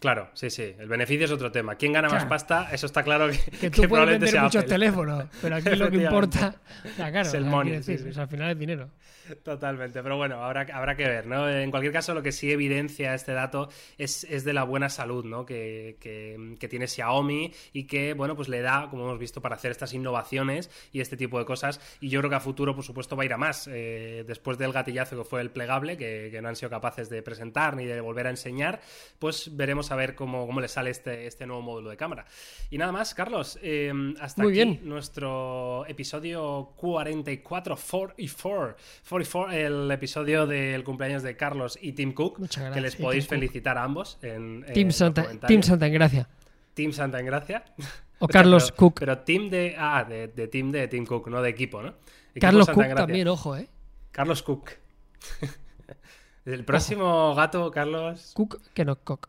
Claro, 0.01 0.29
sí, 0.35 0.51
sí. 0.51 0.75
El 0.79 0.87
beneficio 0.87 1.25
es 1.25 1.31
otro 1.31 1.51
tema. 1.51 1.77
¿Quién 1.77 1.95
gana 1.95 2.11
más 2.11 2.27
pasta? 2.27 2.69
Eso 2.71 2.85
está 2.85 3.03
claro 3.03 3.31
que, 3.31 3.39
que 3.53 3.71
tú 3.71 3.89
puedes 3.89 4.07
vender 4.07 4.39
muchos 4.43 4.67
teléfonos, 4.67 5.25
pero 5.41 5.57
aquí 5.57 5.71
lo 5.77 5.91
que 5.91 5.97
importa 6.05 6.57
es 6.99 7.33
el 7.33 7.47
money. 7.47 7.77
al 7.77 8.29
final 8.29 8.51
es 8.51 8.59
dinero. 8.59 8.91
Totalmente, 9.43 10.03
pero 10.03 10.17
bueno, 10.17 10.45
habrá, 10.45 10.67
habrá 10.75 10.97
que 10.97 11.09
ver, 11.09 11.27
¿no? 11.27 11.49
En 11.49 11.71
cualquier 11.71 11.93
caso, 11.93 12.13
lo 12.13 12.23
que 12.23 12.33
sí 12.33 12.53
evidencia 12.53 13.15
este 13.15 13.33
dato 13.33 13.71
es, 13.97 14.27
de 14.45 14.53
la 14.53 14.65
buena 14.65 14.91
salud, 14.91 15.25
¿no? 15.25 15.47
Que, 15.47 15.97
tiene 16.69 16.87
Xiaomi 16.87 17.53
y 17.73 17.85
que, 17.87 18.15
bueno, 18.15 18.37
pues 18.37 18.49
le 18.49 18.61
da, 18.61 18.89
como 18.91 19.05
hemos 19.05 19.19
visto, 19.19 19.41
para 19.41 19.55
hacer 19.55 19.71
estas 19.71 19.93
innovaciones 19.95 20.71
y 20.93 21.01
este 21.01 21.17
tipo 21.17 21.39
de 21.39 21.45
cosas. 21.45 21.81
Y 22.01 22.09
yo 22.09 22.21
creo 22.21 22.31
que 22.31 22.37
a 22.37 22.41
futuro, 22.41 22.75
por 22.75 22.85
supuesto, 22.85 23.17
va 23.17 23.23
a 23.23 23.27
ir 23.27 23.33
a 23.33 23.39
más. 23.39 23.69
Eh, 23.71 24.25
después 24.27 24.59
del 24.59 24.73
gatillazo 24.73 25.17
que 25.17 25.25
fue 25.25 25.41
el 25.41 25.51
plegable, 25.51 25.97
que, 25.97 26.39
no 26.43 26.49
han 26.49 26.57
sido 26.57 26.69
capaces 26.69 27.09
de 27.09 27.23
presentar 27.23 27.77
ni 27.77 27.87
de 27.87 28.01
volver 28.01 28.27
a 28.27 28.31
enseñar, 28.31 28.81
pues 29.19 29.57
veremos 29.57 29.91
a 29.91 29.95
a 29.95 29.97
ver 29.97 30.15
cómo, 30.15 30.47
cómo 30.47 30.61
le 30.61 30.69
sale 30.69 30.91
este, 30.91 31.27
este 31.27 31.47
nuevo 31.47 31.63
módulo 31.63 31.91
de 31.91 31.97
cámara. 31.97 32.27
Y 32.71 32.79
nada 32.79 32.93
más, 32.93 33.15
Carlos, 33.15 33.59
em, 33.63 34.15
hasta 34.21 34.43
aquí 34.43 34.53
bien. 34.53 34.81
nuestro 34.83 35.87
episodio 35.87 36.73
44, 36.77 37.77
44, 37.77 38.77
44, 39.15 39.53
el 39.53 39.91
episodio 39.93 40.45
del 40.45 40.83
cumpleaños 40.83 41.23
de 41.23 41.37
Carlos 41.37 41.79
y 41.81 41.93
Tim 41.93 42.13
Cook, 42.15 42.49
que 42.49 42.81
les 42.81 42.97
podéis 42.97 43.29
felicitar 43.29 43.79
a 43.79 43.85
ambos 43.85 44.19
en, 44.23 44.67
Team, 44.75 44.91
Santa, 44.91 45.39
Team 45.47 45.63
Santa 45.63 45.87
Engracia. 45.87 46.29
Team 46.75 46.91
Santa 46.91 47.21
Engracia. 47.21 47.65
O 48.19 48.27
Carlos 48.27 48.73
Cook. 48.77 48.99
Pero 48.99 49.19
Team 49.19 49.51
de. 49.51 49.77
Ah, 49.79 50.05
de, 50.09 50.27
de, 50.27 50.49
Team 50.49 50.73
de 50.73 50.89
Team 50.89 51.07
Cook, 51.07 51.29
no 51.29 51.43
de 51.43 51.51
equipo, 51.51 51.81
¿no? 51.81 51.95
Carlos 52.41 52.69
Cook 52.69 52.93
también, 52.97 53.29
ojo, 53.29 53.57
¿eh? 53.57 53.69
Carlos 54.11 54.43
Cook. 54.43 54.71
El 56.45 56.65
próximo 56.65 57.37
gato, 57.37 57.71
Carlos. 57.71 58.33
Cook, 58.35 58.63
que 58.75 58.85
no 58.85 58.97
Cook. 58.97 59.29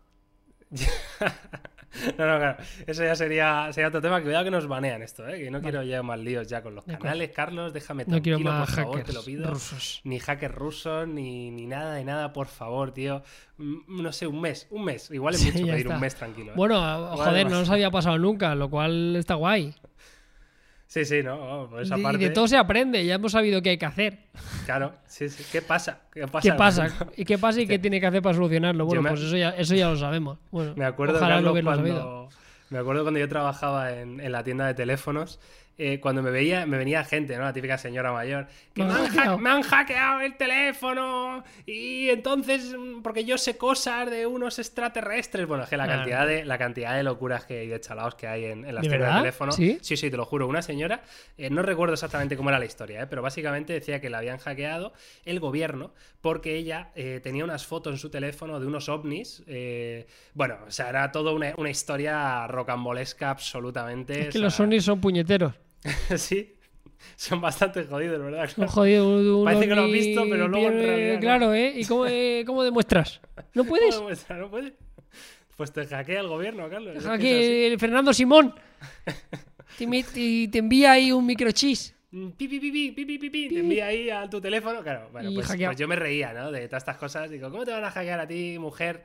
No, 2.17 2.27
no, 2.27 2.37
claro. 2.37 2.57
Eso 2.85 3.03
ya 3.03 3.15
sería, 3.15 3.69
sería 3.71 3.87
otro 3.87 4.01
tema. 4.01 4.21
Cuidado 4.21 4.43
que 4.45 4.51
nos 4.51 4.67
banean 4.67 5.01
esto, 5.01 5.27
¿eh? 5.27 5.39
Que 5.39 5.51
no 5.51 5.61
quiero 5.61 5.83
ya 5.83 6.03
más 6.03 6.19
líos 6.19 6.47
ya 6.47 6.61
con 6.61 6.75
los 6.75 6.85
canales. 6.85 7.31
Carlos, 7.31 7.73
déjame 7.73 8.05
tranquilo, 8.05 8.37
no 8.37 8.43
quiero 8.43 8.57
más 8.59 8.69
por 8.69 8.83
favor, 8.83 9.03
te 9.03 9.13
lo 9.13 9.23
pido. 9.23 9.49
Rusos. 9.49 10.01
Ni 10.03 10.19
hackers 10.19 10.55
rusos, 10.55 11.07
ni, 11.07 11.51
ni, 11.51 11.65
nada 11.65 11.95
de 11.95 12.03
nada, 12.03 12.33
por 12.33 12.47
favor, 12.47 12.91
tío. 12.91 13.23
Mm, 13.57 14.01
no 14.01 14.11
sé, 14.11 14.27
un 14.27 14.41
mes, 14.41 14.67
un 14.69 14.85
mes. 14.85 15.09
Igual 15.11 15.35
es 15.35 15.45
mucho 15.45 15.65
pedir 15.65 15.87
un 15.87 15.99
mes 15.99 16.15
tranquilo. 16.15 16.51
¿eh? 16.51 16.55
Bueno, 16.55 17.15
joder, 17.17 17.49
no 17.49 17.59
nos 17.59 17.69
había 17.69 17.91
pasado 17.91 18.17
nunca, 18.17 18.55
lo 18.55 18.69
cual 18.69 19.15
está 19.15 19.35
guay. 19.35 19.73
Sí, 20.87 21.03
sí, 21.03 21.23
no, 21.23 21.67
por 21.69 21.81
esa 21.81 21.97
y, 21.97 22.17
de 22.17 22.29
todo 22.29 22.47
se 22.47 22.57
aprende, 22.57 23.05
ya 23.05 23.15
hemos 23.15 23.31
sabido 23.31 23.61
qué 23.61 23.71
hay 23.71 23.77
que 23.77 23.85
hacer. 23.85 24.19
Claro, 24.65 24.93
sí, 25.07 25.29
sí. 25.29 25.43
¿Qué 25.51 25.61
pasa? 25.61 25.99
¿Qué 26.13 26.27
pasa? 26.27 26.41
¿Qué 26.41 26.57
pasa? 26.57 26.87
¿Y 27.17 27.25
qué 27.25 27.37
pasa 27.37 27.61
y 27.61 27.67
qué 27.67 27.79
tiene 27.79 27.99
que 27.99 28.05
hacer 28.05 28.21
para 28.21 28.35
solucionarlo? 28.35 28.85
Bueno, 28.85 29.01
pues 29.09 29.21
eso 29.21 29.35
ya, 29.35 29.49
eso 29.49 29.75
ya 29.75 29.89
lo 29.89 29.97
sabemos. 29.97 30.37
Bueno, 30.51 30.73
me 30.75 30.85
acuerdo, 30.85 31.17
ojalá 31.17 31.41
lo 31.41 31.51
cuando, 31.51 32.29
me 32.69 32.77
acuerdo 32.77 33.03
cuando 33.03 33.19
yo 33.19 33.27
trabajaba 33.27 33.93
en, 33.93 34.19
en 34.19 34.31
la 34.31 34.43
tienda 34.43 34.67
de 34.67 34.73
teléfonos 34.75 35.39
eh, 35.77 35.99
cuando 35.99 36.23
me 36.23 36.31
veía, 36.31 36.65
me 36.65 36.77
venía 36.77 37.03
gente, 37.03 37.35
¿no? 37.35 37.43
La 37.43 37.51
típica 37.51 37.77
señora 37.77 38.13
mayor, 38.13 38.47
que 38.73 38.81
me 38.81 39.49
han, 39.49 39.61
hackeado 39.61 40.21
el 40.21 40.37
teléfono 40.37 41.43
y 41.65 42.07
entonces, 42.07 42.73
mm, 42.77 43.01
porque 43.01 43.25
yo 43.25 43.37
sé 43.37 43.57
cosas 43.57 44.09
de 44.09 44.25
unos 44.25 44.57
extraterrestres. 44.57 45.45
Bueno, 45.45 45.63
es 45.63 45.69
que 45.69 45.75
la 45.75 45.85
cantidad 45.85 46.25
de, 46.25 46.45
la 46.45 46.57
cantidad 46.57 46.95
de 46.95 47.03
locuras 47.03 47.43
que, 47.43 47.65
y 47.65 47.67
de 47.67 47.81
chalaos 47.81 48.15
que 48.15 48.25
hay 48.25 48.45
en, 48.45 48.73
las 48.73 48.87
tiendas 48.87 49.15
de 49.15 49.19
teléfono. 49.19 49.51
¿Sí? 49.51 49.77
¿Sí? 49.81 49.97
te 50.09 50.15
lo 50.15 50.25
juro. 50.25 50.47
Una 50.47 50.61
señora, 50.61 51.01
eh, 51.37 51.49
no 51.49 51.61
recuerdo 51.61 51.95
exactamente 51.95 52.37
cómo 52.37 52.51
era 52.51 52.59
la 52.59 52.65
historia, 52.65 53.01
¿eh? 53.01 53.07
pero 53.07 53.21
básicamente 53.21 53.73
decía 53.73 53.99
que 53.99 54.09
la 54.09 54.19
habían 54.19 54.37
hackeado 54.37 54.93
el 55.25 55.41
gobierno 55.41 55.91
porque 56.21 56.55
ella 56.55 56.89
tenía 57.21 57.43
unas 57.43 57.67
fotos 57.67 57.93
en 57.93 57.99
su 57.99 58.09
teléfono 58.09 58.59
de 58.59 58.65
unos 58.65 58.89
ovnis. 58.89 59.43
bueno, 60.33 60.57
o 60.65 60.71
sea, 60.71 60.89
era 60.89 61.11
toda 61.11 61.33
una, 61.33 61.53
una 61.57 61.69
historia 61.69 62.47
rocambolesca 62.47 63.29
absolutamente. 63.29 64.29
Es 64.29 64.33
que 64.33 64.39
los 64.39 64.59
ovnis 64.59 64.85
son 64.85 64.99
puñeteros. 65.01 65.53
sí. 66.17 66.51
Son 67.15 67.39
bastante 67.39 67.83
jodidos, 67.85 68.19
¿verdad? 68.19 68.49
Parece 68.55 69.67
que 69.67 69.75
lo 69.75 69.83
has 69.83 69.91
visto, 69.91 70.23
pero 70.29 70.47
luego 70.47 70.67
en 70.67 70.79
realidad. 70.79 71.19
Claro, 71.19 71.53
¿eh? 71.53 71.73
¿Y 71.75 71.85
cómo, 71.85 72.05
eh, 72.07 72.43
cómo 72.45 72.63
demuestras? 72.63 73.21
¿No 73.53 73.63
puedes? 73.65 73.95
¿Cómo 73.95 74.07
demuestras? 74.07 74.39
¿No 74.39 74.49
puedes? 74.49 74.73
Pues 75.55 75.71
te 75.71 75.85
hackea 75.85 76.19
el 76.19 76.27
gobierno, 76.27 76.69
Carlos. 76.69 77.03
Hackea 77.03 77.77
Fernando 77.77 78.13
Simón. 78.13 78.53
te, 79.77 80.47
te 80.51 80.57
envía 80.57 80.93
ahí 80.93 81.11
un 81.11 81.25
microchis. 81.25 81.95
Pi, 82.15 82.47
pi, 82.47 82.59
pi, 82.61 82.71
pi, 82.71 82.91
pi, 82.91 83.17
pi, 83.17 83.29
pi, 83.29 83.49
te 83.49 83.59
envía 83.59 83.87
ahí 83.87 84.09
a 84.09 84.29
tu 84.29 84.39
teléfono. 84.39 84.81
Claro, 84.81 85.09
bueno, 85.11 85.31
pues, 85.33 85.47
pues, 85.47 85.75
yo 85.75 85.85
me 85.85 85.97
reía, 85.97 86.31
¿no? 86.31 86.49
De 86.49 86.65
todas 86.69 86.83
estas 86.83 86.95
cosas. 86.95 87.29
Digo, 87.29 87.51
¿cómo 87.51 87.65
te 87.65 87.71
van 87.71 87.83
a 87.83 87.91
hackear 87.91 88.21
a 88.21 88.25
ti, 88.25 88.57
mujer? 88.57 89.03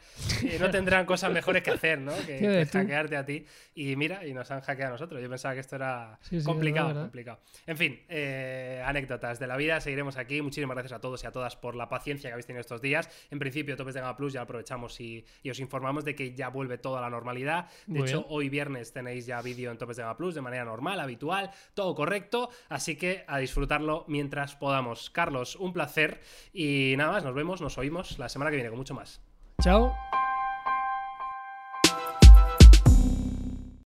no 0.61 0.71
tendrán 0.71 1.07
cosas 1.07 1.33
mejores 1.33 1.65
que 1.65 1.73
hacer, 1.73 1.99
¿no? 1.99 2.13
Que, 2.25 2.65
hackearte 2.73 3.17
a 3.17 3.27
ti. 3.27 3.45
Y 3.75 3.97
mira, 3.97 4.25
y 4.25 4.33
nos 4.33 4.49
han 4.53 4.61
hackeado 4.61 4.91
a 4.91 4.93
nosotros. 4.93 5.21
Yo 5.21 5.29
pensaba 5.29 5.55
que 5.55 5.61
esto 5.61 5.75
era 5.75 6.21
complicado, 6.45 6.95
complicado. 7.03 7.41
En 7.67 7.77
fin, 7.77 8.01
eh, 8.09 8.81
anécdotas 8.87 9.41
de 9.41 9.47
la 9.49 9.57
vida. 9.57 9.81
Seguiremos 9.81 10.17
aquí. 10.17 10.41
Muchísimas 10.41 10.77
gracias 10.77 10.93
a 10.93 11.01
todos 11.01 11.25
y 11.25 11.27
a 11.27 11.33
todas 11.33 11.57
por 11.57 11.75
la 11.75 11.89
paciencia 11.89 12.31
que 12.31 12.35
habéis 12.35 12.47
tenido 12.47 12.61
estos 12.61 12.81
días. 12.81 13.11
En 13.33 13.41
principio, 13.41 13.77
Topes 13.77 13.95
de 13.95 14.03
Gama 14.03 14.17
Plus 14.17 14.35
ya 14.35 14.43
aprovechamos 14.43 15.01
y, 15.01 15.25
os 15.51 15.59
informamos 15.59 16.05
de 16.05 16.15
que 16.15 16.33
ya 16.33 16.49
vuelve 16.49 16.79
toda 16.79 17.01
la 17.01 17.11
normalidad. 17.11 17.67
De 17.89 18.03
hecho, 18.03 18.25
hoy 18.29 18.49
viernes 18.49 18.93
tenéis 18.93 19.27
ya 19.27 19.43
vídeo 19.43 19.73
en 19.73 19.79
Topes 19.79 19.97
de 19.97 20.05
Gama 20.05 20.17
Plus 20.17 20.37
de 20.37 20.43
manera 20.43 20.65
normal, 20.65 21.01
habitual, 21.01 21.51
todo 21.75 21.93
correcto. 21.97 22.51
Así 22.69 22.95
que 22.95 23.00
a 23.27 23.39
disfrutar 23.39 23.81
mientras 24.07 24.57
podamos. 24.57 25.11
Carlos, 25.11 25.57
un 25.57 25.73
placer 25.73 26.21
y 26.53 26.95
nada 26.97 27.13
más, 27.13 27.25
nos 27.25 27.35
vemos, 27.35 27.61
nos 27.61 27.79
oímos 27.79 28.19
la 28.19 28.29
semana 28.29 28.51
que 28.51 28.57
viene 28.57 28.71
con 28.71 28.79
mucho 28.79 28.95
más. 28.95 29.21
Chao. 29.63 29.95